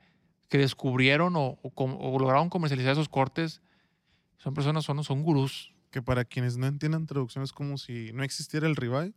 que 0.49 0.57
descubrieron 0.57 1.35
o, 1.35 1.59
o 1.61 1.71
o 1.75 2.19
lograron 2.19 2.49
comercializar 2.49 2.93
esos 2.93 3.09
cortes. 3.09 3.61
Son 4.37 4.53
personas, 4.53 4.85
son, 4.85 5.03
son 5.03 5.23
gurús. 5.23 5.73
Que 5.91 6.01
para 6.01 6.25
quienes 6.25 6.57
no 6.57 6.65
entiendan 6.65 7.05
traducción 7.05 7.43
es 7.43 7.51
como 7.51 7.77
si 7.77 8.11
no 8.13 8.23
existiera 8.23 8.67
el 8.67 8.75
ribeye 8.75 9.13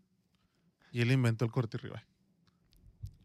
y 0.93 1.01
él 1.01 1.11
inventó 1.11 1.45
el 1.45 1.51
corte 1.51 1.79
ribeye. 1.79 2.05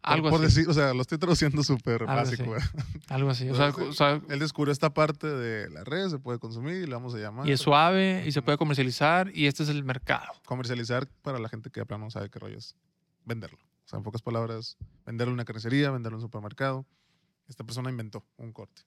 Por- 0.02 0.14
Algo 0.14 0.30
por 0.32 0.43
así. 0.43 0.56
decir, 0.56 0.70
o 0.70 0.74
sea, 0.74 0.93
lo 0.95 1.02
estoy 1.02 1.18
traduciendo 1.20 1.64
súper 1.64 2.06
básico. 2.06 2.56
así. 2.56 2.68
Algo 3.10 3.30
así. 3.30 3.49
O 3.49 3.56
sea, 3.56 3.70
o 3.70 3.93
sea, 3.93 4.20
Él 4.30 4.39
descubrió 4.39 4.72
esta 4.72 4.91
parte 4.93 5.28
de 5.28 5.70
la 5.70 5.84
red, 5.84 6.10
se 6.10 6.18
puede 6.18 6.39
consumir 6.39 6.76
y 6.78 6.86
le 6.88 6.93
vamos 6.93 7.14
a 7.14 7.20
llamar. 7.20 7.47
y 7.47 7.52
es 7.52 7.62
suave 7.62 8.24
y 8.26 8.32
se 8.32 8.41
puede 8.41 8.58
comercializar 8.58 9.32
y 9.36 9.45
este 9.47 9.62
es 9.64 9.70
el 9.70 9.84
mercado. 9.84 10.34
Comercializar 10.45 11.08
para 11.22 11.38
la 11.39 11.49
gente 11.49 11.70
que 11.70 11.82
de 11.82 11.86
plano 11.86 12.06
no 12.06 12.12
sabe 12.12 12.30
qué 12.30 12.39
rollo 12.39 12.58
es 12.58 12.76
venderlo. 13.26 13.60
O 13.86 13.88
sea, 13.91 13.97
en 13.97 14.04
pocas 14.04 14.22
palabras, 14.22 14.78
venderlo 15.06 15.32
en 15.32 15.36
una 15.36 15.45
carnicería, 15.45 15.91
venderlo 15.91 16.18
en 16.18 16.24
un 16.24 16.28
supermercado. 16.28 16.86
Esta 17.47 17.64
persona 17.64 17.89
inventó 17.89 18.26
un 18.38 18.54
corte 18.54 18.82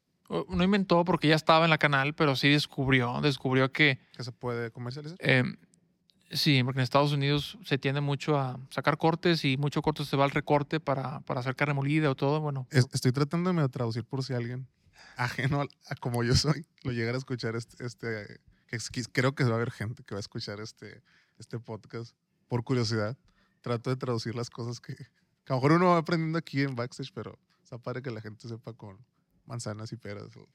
No 0.48 0.64
inventó 0.64 1.04
porque 1.04 1.28
ya 1.28 1.34
estaba 1.36 1.64
en 1.64 1.70
la 1.70 1.76
canal, 1.78 2.14
pero 2.14 2.34
sí 2.34 2.48
descubrió, 2.48 3.20
descubrió 3.20 3.70
que 3.70 4.00
que 4.16 4.24
se 4.24 4.32
puede 4.32 4.70
comercializar. 4.70 5.18
eh, 5.20 5.44
sí, 6.30 6.62
porque 6.64 6.80
en 6.80 6.84
Estados 6.84 7.12
Unidos 7.12 7.58
se 7.64 7.78
tiende 7.78 8.00
mucho 8.00 8.38
a 8.38 8.58
sacar 8.70 8.96
cortes 8.98 9.44
y 9.44 9.56
mucho 9.56 9.82
corte 9.82 10.04
se 10.04 10.16
va 10.16 10.24
al 10.24 10.30
recorte 10.30 10.80
para, 10.80 11.20
para 11.20 11.40
hacer 11.40 11.54
carne 11.56 11.74
molida 11.74 12.10
o 12.10 12.14
todo. 12.14 12.40
Bueno, 12.40 12.66
Es- 12.70 12.86
estoy 12.92 13.12
tratando 13.12 13.52
de 13.52 13.68
traducir 13.68 14.04
por 14.04 14.22
si 14.24 14.32
alguien 14.34 14.66
ajeno 15.16 15.60
al- 15.60 15.68
a, 15.88 15.94
como 15.96 16.22
yo 16.24 16.34
soy 16.34 16.66
lo 16.82 16.92
llegara 16.92 17.16
a 17.16 17.18
escuchar 17.18 17.56
este, 17.56 17.84
este 17.84 18.40
que 18.66 18.76
es- 18.76 18.90
creo 19.12 19.34
que 19.34 19.44
va 19.44 19.52
a 19.52 19.54
haber 19.54 19.70
gente 19.70 20.02
que 20.04 20.14
va 20.14 20.18
a 20.18 20.20
escuchar 20.20 20.60
este, 20.60 21.02
este 21.38 21.58
podcast 21.58 22.14
por 22.48 22.64
curiosidad. 22.64 23.16
Trato 23.60 23.90
de 23.90 23.96
traducir 23.96 24.34
las 24.34 24.50
cosas 24.50 24.80
que, 24.80 24.94
que 24.94 25.52
a 25.52 25.52
lo 25.52 25.56
mejor 25.56 25.72
uno 25.72 25.86
va 25.90 25.98
aprendiendo 25.98 26.38
aquí 26.38 26.62
en 26.62 26.74
backstage, 26.76 27.12
pero 27.14 27.38
está 27.62 27.78
padre 27.78 28.02
que 28.02 28.10
la 28.10 28.20
gente 28.20 28.46
sepa 28.48 28.72
con 28.74 28.98
manzanas 29.46 29.92
y 29.92 29.96
peras. 29.96 30.36
o 30.36 30.46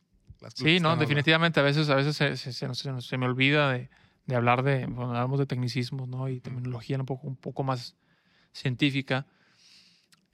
las 0.41 0.53
sí, 0.53 0.79
no, 0.79 0.95
definitivamente 0.95 1.59
a 1.59 1.63
veces, 1.63 1.89
a 1.89 1.95
veces 1.95 2.15
se, 2.15 2.37
se- 2.37 2.53
se 2.53 3.01
se 3.01 3.17
me 3.17 3.25
olvida 3.25 3.71
de, 3.71 3.89
de 4.29 4.35
hablar 4.35 4.63
de, 4.63 4.85
bueno, 4.85 5.09
hablamos 5.09 5.39
de 5.39 5.45
tecnicismos, 5.47 6.07
¿no? 6.07 6.29
Y 6.29 6.39
terminología 6.39 6.97
un 6.97 7.05
poco, 7.05 7.27
un 7.27 7.35
poco 7.35 7.63
más 7.63 7.95
científica. 8.53 9.25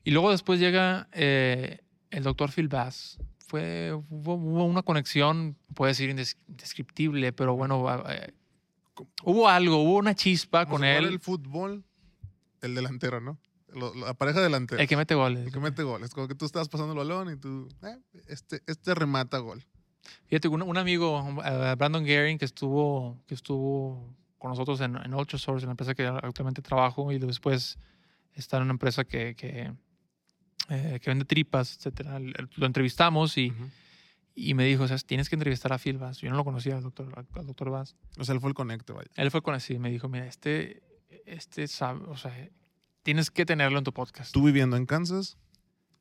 Y 0.04 0.12
luego 0.12 0.30
después 0.32 0.60
llega 0.60 1.08
eh, 1.14 1.80
el 2.12 2.24
doctor 2.24 2.52
Phil 2.52 2.68
Bass. 2.68 3.18
Fue, 3.48 3.94
hubo, 3.94 4.36
hubo 4.36 4.66
una 4.66 4.84
conexión, 4.84 5.56
puede 5.74 5.92
decir 5.92 6.10
indes- 6.10 6.36
indescriptible, 6.48 7.32
pero 7.32 7.56
bueno, 7.56 7.86
eh, 8.10 8.34
hubo 9.24 9.48
algo, 9.48 9.78
hubo 9.78 9.98
una 9.98 10.14
chispa 10.14 10.66
Como 10.66 10.78
con 10.78 10.84
él. 10.86 11.06
El 11.06 11.20
fútbol, 11.20 11.84
el 12.62 12.76
delantero, 12.76 13.22
¿no? 13.22 13.40
La 13.96 14.14
pareja 14.14 14.42
delantera. 14.42 14.82
El 14.82 14.88
que 14.88 14.98
mete 14.98 15.16
goles. 15.16 15.46
El 15.48 15.52
que 15.52 15.60
mete 15.60 15.84
goles. 15.84 16.12
Como 16.14 16.28
que 16.28 16.36
tú 16.36 16.46
estabas 16.46 16.70
pasando 16.70 16.94
el 16.94 16.98
balón 16.98 17.34
y 17.34 17.38
tú, 17.38 17.68
eh, 17.84 17.98
este, 18.28 18.62
este 18.68 18.94
remata 18.96 19.38
gol. 19.40 19.64
Fíjate, 20.28 20.48
un, 20.48 20.62
un 20.62 20.78
amigo, 20.78 21.24
eh, 21.46 21.76
Brandon 21.78 22.06
Gehring, 22.06 22.38
que 22.38 22.46
estuvo, 22.46 23.18
que 23.28 23.34
estuvo 23.36 24.14
con 24.38 24.50
nosotros 24.52 24.80
en, 24.82 24.96
en 24.98 25.14
Ultrasource, 25.14 25.64
en 25.64 25.68
la 25.70 25.72
empresa 25.74 25.96
que 25.96 26.06
actualmente 26.06 26.62
trabajo, 26.62 27.12
y 27.12 27.18
después 27.20 27.78
está 28.34 28.58
en 28.58 28.64
una 28.64 28.72
empresa 28.74 29.04
que, 29.06 29.34
que, 29.36 29.72
eh, 30.70 31.00
que 31.02 31.10
vende 31.10 31.26
tripas, 31.26 31.76
etcétera. 31.78 32.18
El- 32.18 32.34
el- 32.38 32.50
Lo 32.56 32.66
entrevistamos 32.66 33.38
y, 33.38 33.52
Ujú. 33.52 33.70
y 34.36 34.54
me 34.54 34.66
dijo, 34.66 34.84
o 34.84 34.88
sea, 34.88 34.98
tienes 34.98 35.30
que 35.30 35.36
entrevistar 35.36 35.72
a 35.74 35.78
Phil 35.80 35.98
Bass. 35.98 36.20
Yo 36.20 36.30
no 36.30 36.36
lo 36.36 36.44
conocía 36.44 36.76
al 36.76 36.84
doctor, 36.84 37.12
al 37.34 37.46
doctor 37.48 37.70
Bass. 37.72 37.96
O 38.18 38.24
sea, 38.26 38.34
él 38.36 38.42
fue 38.42 38.50
el 38.50 38.56
conecte, 38.56 38.94
vaya. 38.94 39.10
Él 39.16 39.32
fue 39.32 39.42
con 39.42 39.56
así, 39.56 39.80
me 39.80 39.90
dijo, 39.90 40.10
mira, 40.10 40.26
este, 40.28 40.84
este 41.26 41.68
sabe, 41.68 42.02
o 42.08 42.18
sea, 42.18 42.34
tienes 43.04 43.32
que 43.32 43.46
tenerlo 43.46 43.78
en 43.78 43.84
tu 43.84 43.94
podcast. 43.94 44.32
Tú 44.34 44.44
viviendo 44.44 44.76
en 44.78 44.86
Kansas. 44.86 45.38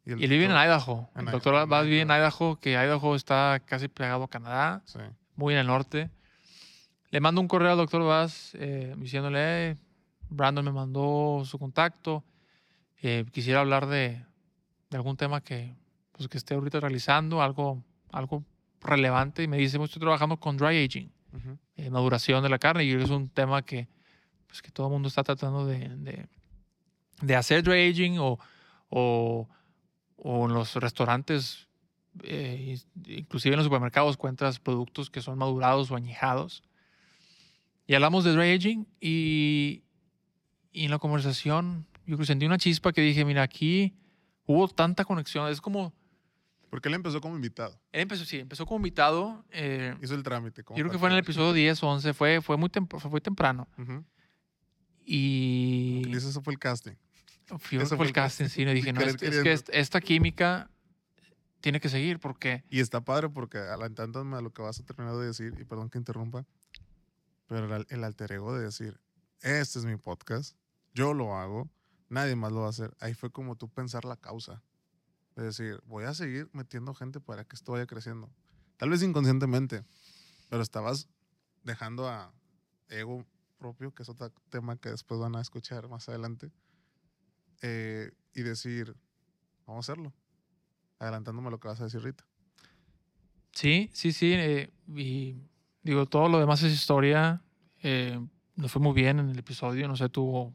Y 0.06 0.12
él 0.12 0.22
el 0.24 0.28
vive 0.30 0.44
en 0.44 0.50
Idaho. 0.52 1.08
en 1.14 1.20
El 1.20 1.24
Idaho, 1.24 1.32
doctor 1.32 1.68
Bass 1.68 1.84
vive 1.86 2.00
en 2.02 2.08
Idaho. 2.08 2.18
Idaho, 2.18 2.60
que 2.60 2.70
Idaho 2.72 3.14
está 3.16 3.60
casi 3.64 3.88
pegado 3.88 4.24
a 4.24 4.28
Canadá. 4.28 4.82
Sí. 4.84 4.98
muy 5.36 5.54
en 5.54 5.60
el 5.60 5.66
norte. 5.66 6.10
Le 7.10 7.20
mando 7.20 7.40
un 7.40 7.48
correo 7.48 7.72
al 7.72 7.76
doctor 7.76 8.02
Vaz 8.04 8.52
eh, 8.54 8.94
diciéndole, 8.98 9.70
"Eh, 9.70 9.76
Brandon 10.28 10.64
me 10.64 10.72
mandó 10.72 11.42
su 11.44 11.58
contacto, 11.58 12.22
eh, 13.02 13.24
quisiera 13.32 13.60
hablar 13.60 13.86
de, 13.86 14.22
de 14.90 14.96
algún 14.96 15.16
tema 15.16 15.40
que, 15.40 15.74
pues, 16.12 16.28
que 16.28 16.38
esté 16.38 16.54
ahorita 16.54 16.80
realizando, 16.80 17.40
algo, 17.42 17.82
algo 18.12 18.44
relevante. 18.80 19.42
Y 19.42 19.48
me 19.48 19.56
dice, 19.58 19.78
"Pues, 19.78 19.90
estoy 19.90 20.00
trabajando 20.00 20.36
con 20.38 20.56
dry 20.56 20.84
aging, 20.84 21.10
Ujú. 21.32 21.58
eh, 21.76 21.90
maduración 21.90 22.42
de 22.42 22.48
la 22.48 22.58
carne, 22.58 22.84
y 22.84 22.92
es 22.92 23.10
un 23.10 23.28
tema 23.28 23.62
que, 23.62 23.88
pues, 24.46 24.60
que 24.62 24.70
todo 24.70 24.86
el 24.88 24.92
mundo 24.92 25.08
está 25.08 25.22
tratando 25.24 25.66
de, 25.66 25.88
de, 25.96 26.26
de 27.22 27.36
hacer 27.36 27.62
dry 27.62 27.90
aging 27.90 28.18
o, 28.18 28.38
o, 28.88 29.48
o 30.16 30.46
en 30.46 30.54
los 30.54 30.74
restaurantes, 30.76 31.68
eh, 32.22 32.78
inclusive 33.06 33.54
en 33.54 33.58
los 33.58 33.66
supermercados, 33.66 34.14
encuentras 34.16 34.58
productos 34.60 35.10
que 35.10 35.20
son 35.20 35.38
madurados 35.38 35.90
o 35.90 35.96
añejados. 35.96 36.62
Y 37.86 37.94
hablamos 37.94 38.24
de 38.24 38.32
dry 38.32 38.52
aging 38.52 38.86
y, 39.00 39.82
y 40.72 40.84
en 40.84 40.90
la 40.90 40.98
conversación 40.98 41.86
yo 42.06 42.22
sentí 42.24 42.46
una 42.46 42.58
chispa 42.58 42.92
que 42.92 43.00
dije, 43.02 43.24
mira, 43.24 43.42
aquí 43.42 43.94
hubo 44.46 44.68
tanta 44.68 45.04
conexión. 45.04 45.48
Es 45.50 45.60
como, 45.60 45.92
Porque 46.70 46.88
él 46.88 46.94
empezó 46.94 47.20
como 47.20 47.34
invitado. 47.36 47.78
él 47.92 48.02
empezó, 48.02 48.24
sí, 48.24 48.38
empezó 48.38 48.64
como 48.64 48.78
invitado. 48.78 49.44
eh, 49.50 49.94
Hizo 50.02 50.14
el 50.14 50.22
trámite. 50.22 50.62
yo 50.66 50.74
creo 50.74 50.90
que 50.90 50.98
fue 50.98 51.08
en 51.08 51.14
el 51.14 51.20
episodio 51.20 51.52
10 51.52 51.82
o 51.82 51.88
11, 51.88 52.14
fue, 52.14 52.40
fue, 52.40 52.56
muy, 52.56 52.68
tem- 52.70 52.88
fue 53.10 53.20
temprano. 53.20 53.68
Ujú. 53.78 54.04
Y 55.06 56.02
Y 56.08 56.16
eso 56.16 56.40
fue 56.42 56.52
el 56.54 56.58
casting. 56.58 56.92
Fui 57.58 57.78
ese 57.78 57.96
fue 57.96 58.06
el 58.06 58.12
casting, 58.12 58.46
sí, 58.48 58.64
le 58.64 58.74
dije, 58.74 58.92
no, 58.92 59.00
es, 59.00 59.20
es 59.22 59.42
que 59.42 59.52
est- 59.52 59.68
esta 59.72 60.00
química 60.00 60.70
tiene 61.60 61.80
que 61.80 61.88
seguir 61.88 62.18
porque 62.20 62.64
Y 62.70 62.80
está 62.80 63.00
padre 63.02 63.28
porque 63.30 63.58
adelantándome 63.58 64.36
a 64.36 64.40
lo 64.40 64.52
que 64.52 64.62
vas 64.62 64.78
a 64.80 64.84
terminar 64.84 65.16
de 65.16 65.26
decir, 65.26 65.54
y 65.58 65.64
perdón 65.64 65.88
que 65.90 65.98
interrumpa, 65.98 66.46
pero 67.46 67.74
el, 67.76 67.86
el 67.88 68.04
alter 68.04 68.32
ego 68.32 68.56
de 68.56 68.64
decir, 68.64 69.00
este 69.40 69.78
es 69.78 69.84
mi 69.84 69.96
podcast, 69.96 70.56
yo 70.94 71.12
lo 71.14 71.36
hago, 71.36 71.70
nadie 72.08 72.36
más 72.36 72.52
lo 72.52 72.60
va 72.60 72.66
a 72.66 72.70
hacer. 72.70 72.94
Ahí 73.00 73.14
fue 73.14 73.30
como 73.30 73.56
tú 73.56 73.68
pensar 73.68 74.04
la 74.04 74.16
causa. 74.16 74.62
De 75.36 75.42
decir, 75.44 75.80
voy 75.84 76.04
a 76.04 76.14
seguir 76.14 76.48
metiendo 76.52 76.94
gente 76.94 77.20
para 77.20 77.44
que 77.44 77.56
esto 77.56 77.72
vaya 77.72 77.86
creciendo. 77.86 78.30
Tal 78.76 78.90
vez 78.90 79.02
inconscientemente, 79.02 79.84
pero 80.48 80.62
estabas 80.62 81.08
dejando 81.64 82.08
a 82.08 82.32
ego 82.88 83.26
propio, 83.58 83.92
que 83.92 84.04
es 84.04 84.08
otro 84.08 84.30
tema 84.50 84.76
que 84.76 84.90
después 84.90 85.18
van 85.20 85.34
a 85.34 85.40
escuchar 85.40 85.88
más 85.88 86.08
adelante, 86.08 86.52
eh, 87.62 88.10
y 88.34 88.42
decir, 88.42 88.94
vamos 89.66 89.88
a 89.88 89.92
hacerlo. 89.92 90.12
Adelantándome 90.98 91.50
lo 91.50 91.58
que 91.60 91.68
vas 91.68 91.80
a 91.80 91.84
decir 91.84 92.00
ahorita. 92.00 92.24
Sí, 93.52 93.88
sí, 93.92 94.12
sí. 94.12 94.32
eh, 94.34 94.70
y 94.94 95.36
digo, 95.82 96.06
todo 96.06 96.28
lo 96.28 96.38
demás 96.40 96.62
es 96.62 96.72
historia. 96.72 97.40
eh, 97.82 98.18
nos 98.56 98.72
fue 98.72 98.80
muy 98.80 98.94
bien 98.94 99.18
en 99.18 99.28
el 99.30 99.38
episodio, 99.38 99.86
no 99.88 99.96
sé, 99.96 100.08
tuvo 100.08 100.54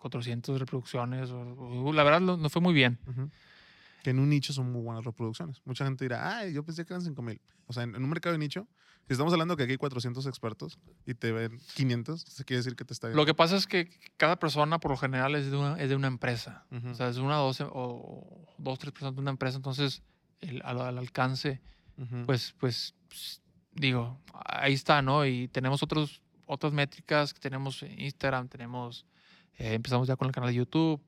400 0.00 0.58
reproducciones, 0.60 1.30
o- 1.30 1.40
o- 1.86 1.92
la 1.92 2.02
verdad 2.04 2.20
nos 2.20 2.52
fue 2.52 2.60
muy 2.60 2.74
bien. 2.74 2.98
Ujú. 3.06 3.30
Que 4.02 4.10
en 4.10 4.18
un 4.18 4.28
nicho 4.28 4.52
son 4.52 4.70
muy 4.70 4.82
buenas 4.82 5.04
reproducciones. 5.04 5.60
Mucha 5.64 5.84
gente 5.84 6.04
dirá, 6.04 6.38
ay, 6.38 6.52
yo 6.52 6.64
pensé 6.64 6.84
que 6.84 6.92
eran 6.92 7.02
5000. 7.02 7.40
O 7.66 7.72
sea, 7.72 7.82
en, 7.82 7.94
en 7.94 8.02
un 8.02 8.10
mercado 8.10 8.32
de 8.32 8.38
nicho, 8.38 8.68
si 9.08 9.14
estamos 9.14 9.32
hablando 9.32 9.56
que 9.56 9.62
aquí 9.62 9.72
hay 9.72 9.78
400 9.78 10.26
expertos 10.26 10.78
y 11.06 11.14
te 11.14 11.32
ven 11.32 11.58
500, 11.74 12.26
eso 12.26 12.44
quiere 12.44 12.58
decir 12.58 12.76
que 12.76 12.84
te 12.84 12.92
está 12.92 13.08
Lo 13.08 13.24
que 13.24 13.32
pasa 13.32 13.56
es 13.56 13.66
que 13.66 13.88
cada 14.18 14.38
persona 14.38 14.78
por 14.80 14.90
lo 14.90 14.98
general 14.98 15.34
es 15.34 15.50
de 15.50 15.56
una, 15.56 15.80
es 15.80 15.88
de 15.88 15.96
una 15.96 16.08
empresa. 16.08 16.66
Ujú. 16.70 16.90
O 16.90 16.94
sea, 16.94 17.08
es 17.08 17.16
una 17.16 17.42
o 17.42 17.46
dos, 17.46 17.60
o 17.62 18.46
dos, 18.58 18.78
tres 18.78 18.92
personas 18.92 19.14
de 19.14 19.22
una 19.22 19.30
empresa. 19.30 19.56
Entonces, 19.56 20.02
el, 20.40 20.60
al, 20.62 20.80
al 20.82 20.98
alcance, 20.98 21.62
pues, 22.26 22.54
pues, 22.58 22.94
pues, 23.08 23.40
digo, 23.72 24.20
ahí 24.44 24.74
está, 24.74 25.00
¿no? 25.00 25.24
Y 25.24 25.48
tenemos 25.48 25.82
otros, 25.82 26.22
otras 26.44 26.74
métricas, 26.74 27.32
tenemos 27.32 27.82
Instagram, 27.82 28.48
tenemos, 28.48 29.06
eh, 29.56 29.72
empezamos 29.72 30.06
ya 30.06 30.16
con 30.16 30.28
el 30.28 30.34
canal 30.34 30.50
de 30.50 30.56
YouTube. 30.56 31.02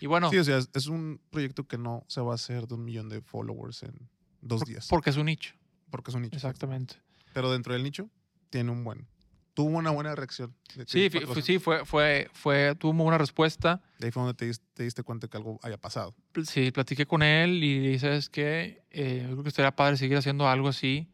Y 0.00 0.06
bueno, 0.06 0.30
Sí, 0.30 0.38
o 0.38 0.44
sea, 0.44 0.58
es, 0.58 0.86
un 0.86 1.20
proyecto 1.30 1.66
que 1.66 1.76
no 1.78 2.04
se 2.08 2.20
va 2.20 2.32
a 2.32 2.34
hacer 2.36 2.66
de 2.68 2.74
un 2.74 2.84
millón 2.84 3.08
de 3.08 3.20
followers 3.20 3.82
en 3.82 4.08
dos 4.40 4.60
por- 4.60 4.68
días. 4.68 4.86
porque 4.88 5.10
es 5.10 5.16
un 5.16 5.26
nicho. 5.26 5.54
porque 5.90 6.10
es 6.10 6.14
un 6.14 6.22
nicho. 6.22 6.36
Exactamente. 6.36 6.96
Pero 7.32 7.50
dentro 7.50 7.72
del 7.72 7.82
nicho, 7.82 8.08
tiene 8.50 8.70
un 8.70 8.84
buen. 8.84 9.06
Tuvo 9.54 9.76
una 9.76 9.90
buena 9.90 10.14
reacción. 10.14 10.54
Sí, 10.86 11.10
fue, 11.10 11.22
400. 11.26 11.44
sí, 11.44 11.58
fue, 11.58 11.84
fue, 11.84 12.30
fue, 12.32 12.76
tuvo 12.76 12.92
muy 12.92 13.02
buena 13.04 13.18
respuesta. 13.18 13.82
De 13.98 14.06
ahí 14.06 14.12
fue 14.12 14.22
donde 14.22 14.34
te, 14.34 14.52
te 14.74 14.84
diste 14.84 15.02
cuenta 15.02 15.26
que 15.26 15.36
algo 15.36 15.58
haya 15.64 15.76
pasado. 15.76 16.14
Sí, 16.44 16.70
platiqué 16.70 17.06
con 17.06 17.22
él 17.24 17.64
y 17.64 17.78
dices 17.80 18.30
que 18.30 18.84
eh, 18.90 19.22
yo 19.22 19.30
creo 19.32 19.42
que 19.42 19.48
estaría 19.48 19.74
padre 19.74 19.96
seguir 19.96 20.16
haciendo 20.16 20.46
algo 20.46 20.68
así. 20.68 21.08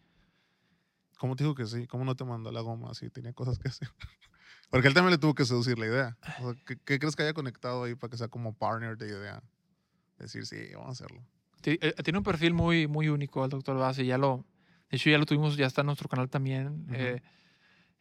¿Cómo 1.18 1.36
te 1.36 1.44
dijo 1.44 1.54
que 1.54 1.64
sí? 1.64 1.86
¿Cómo 1.86 2.04
no 2.04 2.14
te 2.16 2.24
mandó 2.24 2.52
la 2.52 2.60
goma 2.60 2.92
si 2.92 3.08
tenía 3.08 3.32
cosas 3.32 3.58
que 3.58 3.68
hacer? 3.68 3.88
Porque 4.70 4.88
él 4.88 4.94
también 4.94 5.12
le 5.12 5.18
tuvo 5.18 5.34
que 5.34 5.44
seducir 5.44 5.78
la 5.78 5.86
idea. 5.86 6.18
O 6.40 6.52
sea, 6.52 6.62
¿qué, 6.66 6.76
qué 6.84 6.98
crees 6.98 7.14
que 7.16 7.22
haya 7.22 7.32
conectado 7.34 7.84
ahí 7.84 7.94
para 7.94 8.10
que 8.10 8.16
sea 8.16 8.28
como 8.28 8.52
partner 8.54 8.96
de 8.96 9.08
idea? 9.08 9.42
Decir, 10.18 10.46
sí, 10.46 10.56
vamos 10.74 10.88
a 10.88 10.92
hacerlo. 10.92 11.22
Ti- 11.60 11.78
eh, 11.80 11.94
Tiene 12.02 12.18
un 12.18 12.24
perfil 12.24 12.54
muy, 12.54 12.86
muy 12.88 13.08
único 13.08 13.44
el 13.44 13.50
doctor 13.50 13.76
Bassi. 13.78 14.04
Ya 14.06 14.18
lo, 14.18 14.44
de 14.90 14.96
hecho, 14.96 15.10
ya 15.10 15.18
lo 15.18 15.26
tuvimos, 15.26 15.56
ya 15.56 15.66
está 15.66 15.82
en 15.82 15.86
nuestro 15.86 16.08
canal 16.08 16.28
también. 16.28 16.84
Ujú. 16.86 16.94
eh, 16.94 17.22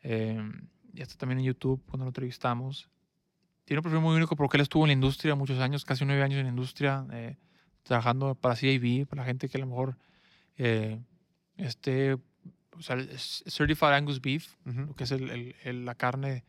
eh, 0.01 0.51
ya 0.93 1.03
está 1.03 1.16
también 1.18 1.39
en 1.39 1.45
YouTube 1.45 1.84
cuando 1.86 2.05
lo 2.05 2.09
entrevistamos. 2.09 2.89
Tiene 3.66 3.80
un 3.80 3.84
perfil 3.84 4.01
muy 4.01 4.16
único 4.16 4.36
porque 4.36 4.57
él 4.57 4.61
estuvo 4.61 4.84
en 4.84 4.89
la 4.89 4.93
industria 4.93 5.36
muchos 5.36 5.59
años, 5.59 5.86
casi 5.86 6.05
nueve 6.05 6.22
años 6.24 6.38
en 6.39 6.43
la 6.45 6.49
industria, 6.49 7.05
eh, 7.11 7.38
trabajando 7.84 8.36
para 8.36 8.55
CIB, 8.55 9.07
para 9.07 9.22
la 9.22 9.26
gente 9.26 9.47
que 9.47 9.57
a 9.57 9.61
lo 9.61 9.68
mejor 9.68 9.97
eh, 10.57 10.99
esté, 11.57 12.18
o 12.78 12.82
sea, 12.82 12.95
el 12.95 13.09
Certified 13.17 13.93
Angus 13.93 14.21
Beef, 14.21 14.55
Ujú. 14.65 14.82
lo 14.88 14.95
que 14.95 15.03
es 15.05 15.11
el- 15.11 15.55
el- 15.63 15.86
la 15.86 15.95
carne 15.95 16.43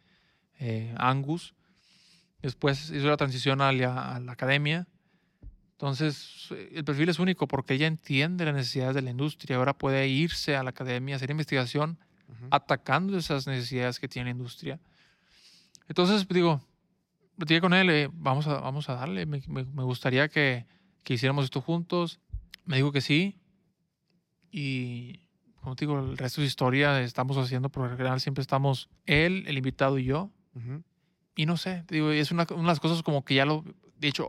eh, 0.61 0.95
Angus. 0.99 1.55
Después 2.43 2.91
hizo 2.91 3.07
la 3.09 3.16
transición 3.16 3.61
a 3.61 3.72
la, 3.72 4.16
a 4.16 4.20
la 4.20 4.33
academia. 4.33 4.87
Entonces, 5.72 6.49
eh, 6.53 6.70
el 6.75 6.85
perfil 6.85 7.09
es 7.09 7.18
único 7.18 7.49
porque 7.49 7.75
ella 7.75 7.87
entiende 7.87 8.45
las 8.45 8.55
necesidades 8.55 8.95
de 8.95 9.03
la 9.03 9.11
industria. 9.11 9.57
Ahora 9.57 9.72
puede 9.77 10.07
irse 10.09 10.55
a 10.57 10.62
la 10.62 10.70
academia, 10.70 11.16
hacer 11.16 11.31
investigación, 11.31 11.99
Ujú. 12.29 12.49
atacando 12.51 13.16
esas 13.18 13.47
necesidades 13.47 13.99
que 13.99 14.09
tiene 14.09 14.27
la 14.27 14.31
industria. 14.37 14.79
Entonces, 15.89 16.27
digo, 16.29 16.62
platiqué 17.37 17.61
con 17.61 17.75
él, 17.75 17.91
eh, 17.91 18.09
vamos, 18.12 18.47
a, 18.47 18.61
vamos 18.61 18.89
a 18.89 18.95
darle. 18.95 19.27
Me, 19.27 19.43
me- 19.49 19.64
me 19.64 19.83
gustaría 19.83 20.29
que, 20.29 20.66
que 21.03 21.14
hiciéramos 21.14 21.45
esto 21.45 21.61
juntos. 21.61 22.20
Me 22.64 22.77
dijo 22.77 22.93
que 22.93 23.01
sí. 23.01 23.39
Y, 24.51 25.24
como 25.65 25.75
te 25.77 25.87
digo, 25.87 25.99
el 25.99 26.17
resto 26.17 26.41
es 26.43 26.47
historia. 26.49 27.01
Estamos 27.03 27.37
haciendo, 27.37 27.69
por 27.71 27.85
lo 27.85 27.91
general, 27.91 28.21
siempre 28.21 28.43
estamos 28.43 28.89
él, 29.07 29.45
el 29.49 29.57
invitado 29.59 29.99
y 29.99 30.05
yo. 30.05 30.31
Ujú. 30.55 30.83
Y 31.35 31.47
no 31.47 31.57
sé, 31.57 31.83
te 31.87 31.97
digo, 31.97 32.11
es 32.11 32.31
una, 32.31 32.47
una 32.51 32.61
de 32.62 32.67
las 32.69 32.81
cosas 32.81 33.03
como 33.03 33.25
que 33.25 33.35
ya 33.35 33.45
lo. 33.45 33.65
De 33.99 34.07
hecho, 34.09 34.29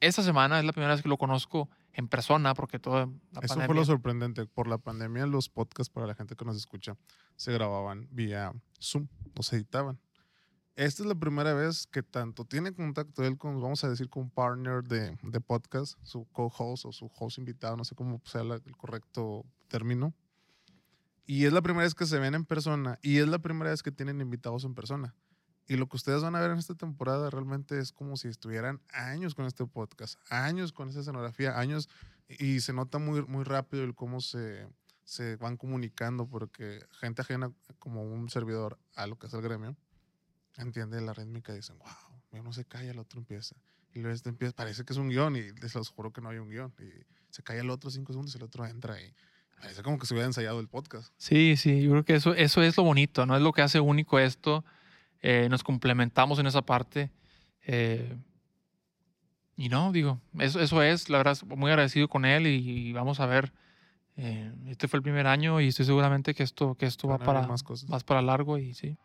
esta 0.00 0.22
semana 0.22 0.58
es 0.58 0.64
la 0.64 0.72
primera 0.72 0.94
vez 0.94 1.02
que 1.02 1.08
lo 1.08 1.18
conozco 1.18 1.68
en 1.92 2.08
persona, 2.08 2.54
porque 2.54 2.78
toda 2.78 3.06
la 3.32 3.40
Eso 3.42 3.54
fue 3.54 3.64
pandemia- 3.64 3.74
lo 3.74 3.84
sorprendente. 3.84 4.46
Por 4.46 4.68
la 4.68 4.78
pandemia, 4.78 5.26
los 5.26 5.48
podcasts 5.48 5.92
para 5.92 6.06
la 6.06 6.14
gente 6.14 6.36
que 6.36 6.44
nos 6.44 6.56
escucha 6.56 6.96
se 7.36 7.52
grababan 7.52 8.08
vía 8.12 8.52
Zoom, 8.80 9.08
no 9.36 9.42
se 9.42 9.56
editaban. 9.56 9.98
Esta 10.76 11.02
es 11.02 11.08
la 11.08 11.16
primera 11.16 11.54
vez 11.54 11.88
que 11.88 12.04
tanto 12.04 12.44
tiene 12.44 12.72
contacto 12.72 13.24
él 13.24 13.36
con, 13.36 13.60
vamos 13.60 13.82
a 13.82 13.88
decir, 13.90 14.08
con 14.08 14.22
un 14.24 14.30
partner 14.30 14.84
de, 14.84 15.18
de 15.24 15.40
podcast, 15.40 15.98
su 16.04 16.24
co-host 16.30 16.84
o 16.86 16.92
su 16.92 17.10
host 17.18 17.38
invitado, 17.38 17.76
no 17.76 17.84
sé 17.84 17.96
cómo 17.96 18.20
sea 18.24 18.44
la- 18.44 18.60
el 18.64 18.76
correcto 18.76 19.44
término. 19.66 20.14
Y 21.28 21.44
es 21.44 21.52
la 21.52 21.60
primera 21.60 21.84
vez 21.84 21.94
que 21.94 22.06
se 22.06 22.18
ven 22.18 22.34
en 22.34 22.46
persona 22.46 22.98
y 23.02 23.18
es 23.18 23.28
la 23.28 23.38
primera 23.38 23.68
vez 23.68 23.82
que 23.82 23.92
tienen 23.92 24.22
invitados 24.22 24.64
en 24.64 24.74
persona. 24.74 25.14
Y 25.66 25.76
lo 25.76 25.86
que 25.86 25.96
ustedes 25.96 26.22
van 26.22 26.34
a 26.34 26.40
ver 26.40 26.52
en 26.52 26.58
esta 26.58 26.74
temporada 26.74 27.28
realmente 27.28 27.78
es 27.78 27.92
como 27.92 28.16
si 28.16 28.28
estuvieran 28.28 28.80
años 28.94 29.34
con 29.34 29.44
este 29.44 29.66
podcast, 29.66 30.18
años 30.32 30.72
con 30.72 30.88
esta 30.88 31.02
escenografía, 31.02 31.58
años 31.58 31.90
y 32.30 32.60
se 32.60 32.72
nota 32.72 32.96
muy, 32.96 33.26
muy 33.26 33.44
rápido 33.44 33.84
el 33.84 33.94
cómo 33.94 34.22
se, 34.22 34.66
se 35.04 35.36
van 35.36 35.58
comunicando 35.58 36.26
porque 36.26 36.80
gente 36.92 37.20
ajena 37.20 37.52
como 37.78 38.04
un 38.04 38.30
servidor 38.30 38.78
a 38.94 39.06
lo 39.06 39.18
que 39.18 39.26
es 39.26 39.34
el 39.34 39.42
gremio 39.42 39.76
entiende 40.56 40.98
la 41.02 41.12
rítmica 41.12 41.52
y 41.52 41.56
dicen, 41.56 41.78
wow, 41.78 42.40
uno 42.40 42.54
se 42.54 42.64
calla, 42.64 42.92
el 42.92 42.98
otro 42.98 43.20
empieza. 43.20 43.54
Y 43.92 44.00
luego 44.00 44.14
este 44.14 44.30
empieza, 44.30 44.56
parece 44.56 44.82
que 44.82 44.94
es 44.94 44.98
un 44.98 45.10
guion 45.10 45.36
y 45.36 45.52
les 45.52 45.74
los 45.74 45.90
juro 45.90 46.10
que 46.10 46.22
no 46.22 46.30
hay 46.30 46.38
un 46.38 46.48
guion. 46.48 46.74
Y 46.78 47.04
se 47.28 47.42
calla 47.42 47.60
el 47.60 47.68
otro 47.68 47.90
cinco 47.90 48.14
segundos 48.14 48.34
el 48.34 48.42
otro 48.42 48.64
entra 48.64 48.98
y 48.98 49.14
parece 49.60 49.82
como 49.82 49.98
que 49.98 50.06
se 50.06 50.14
hubiera 50.14 50.26
ensayado 50.26 50.60
el 50.60 50.68
podcast. 50.68 51.12
Sí, 51.16 51.56
sí, 51.56 51.82
yo 51.82 51.90
creo 51.90 52.04
que 52.04 52.14
eso, 52.14 52.34
eso 52.34 52.62
es 52.62 52.76
lo 52.76 52.84
bonito, 52.84 53.26
¿no? 53.26 53.36
Es 53.36 53.42
lo 53.42 53.52
que 53.52 53.62
hace 53.62 53.80
único 53.80 54.18
esto. 54.18 54.64
Eh, 55.20 55.48
nos 55.50 55.62
complementamos 55.64 56.38
en 56.38 56.46
esa 56.46 56.62
parte. 56.62 57.10
eh, 57.66 58.16
y 59.56 59.68
no, 59.68 59.90
digo, 59.90 60.20
eso, 60.38 60.60
eso 60.60 60.82
es, 60.84 61.10
la 61.10 61.18
verdad, 61.18 61.36
muy 61.56 61.70
agradecido 61.72 62.06
con 62.08 62.24
él 62.24 62.46
y, 62.46 62.92
vamos 62.92 63.18
a 63.18 63.26
ver. 63.26 63.52
eh, 64.16 64.52
este 64.68 64.86
fue 64.86 64.98
el 64.98 65.02
primer 65.02 65.26
año 65.26 65.60
y 65.60 65.68
estoy 65.68 65.84
seguramente 65.84 66.32
que 66.32 66.44
esto, 66.44 66.76
que 66.76 66.86
esto 66.86 67.08
va 67.08 67.16
Van 67.16 67.26
para 67.26 67.46
más 67.46 67.64
cosas. 67.64 67.88
más 67.90 68.04
para 68.04 68.22
largo 68.22 68.56
y 68.58 68.74
sí. 68.74 68.96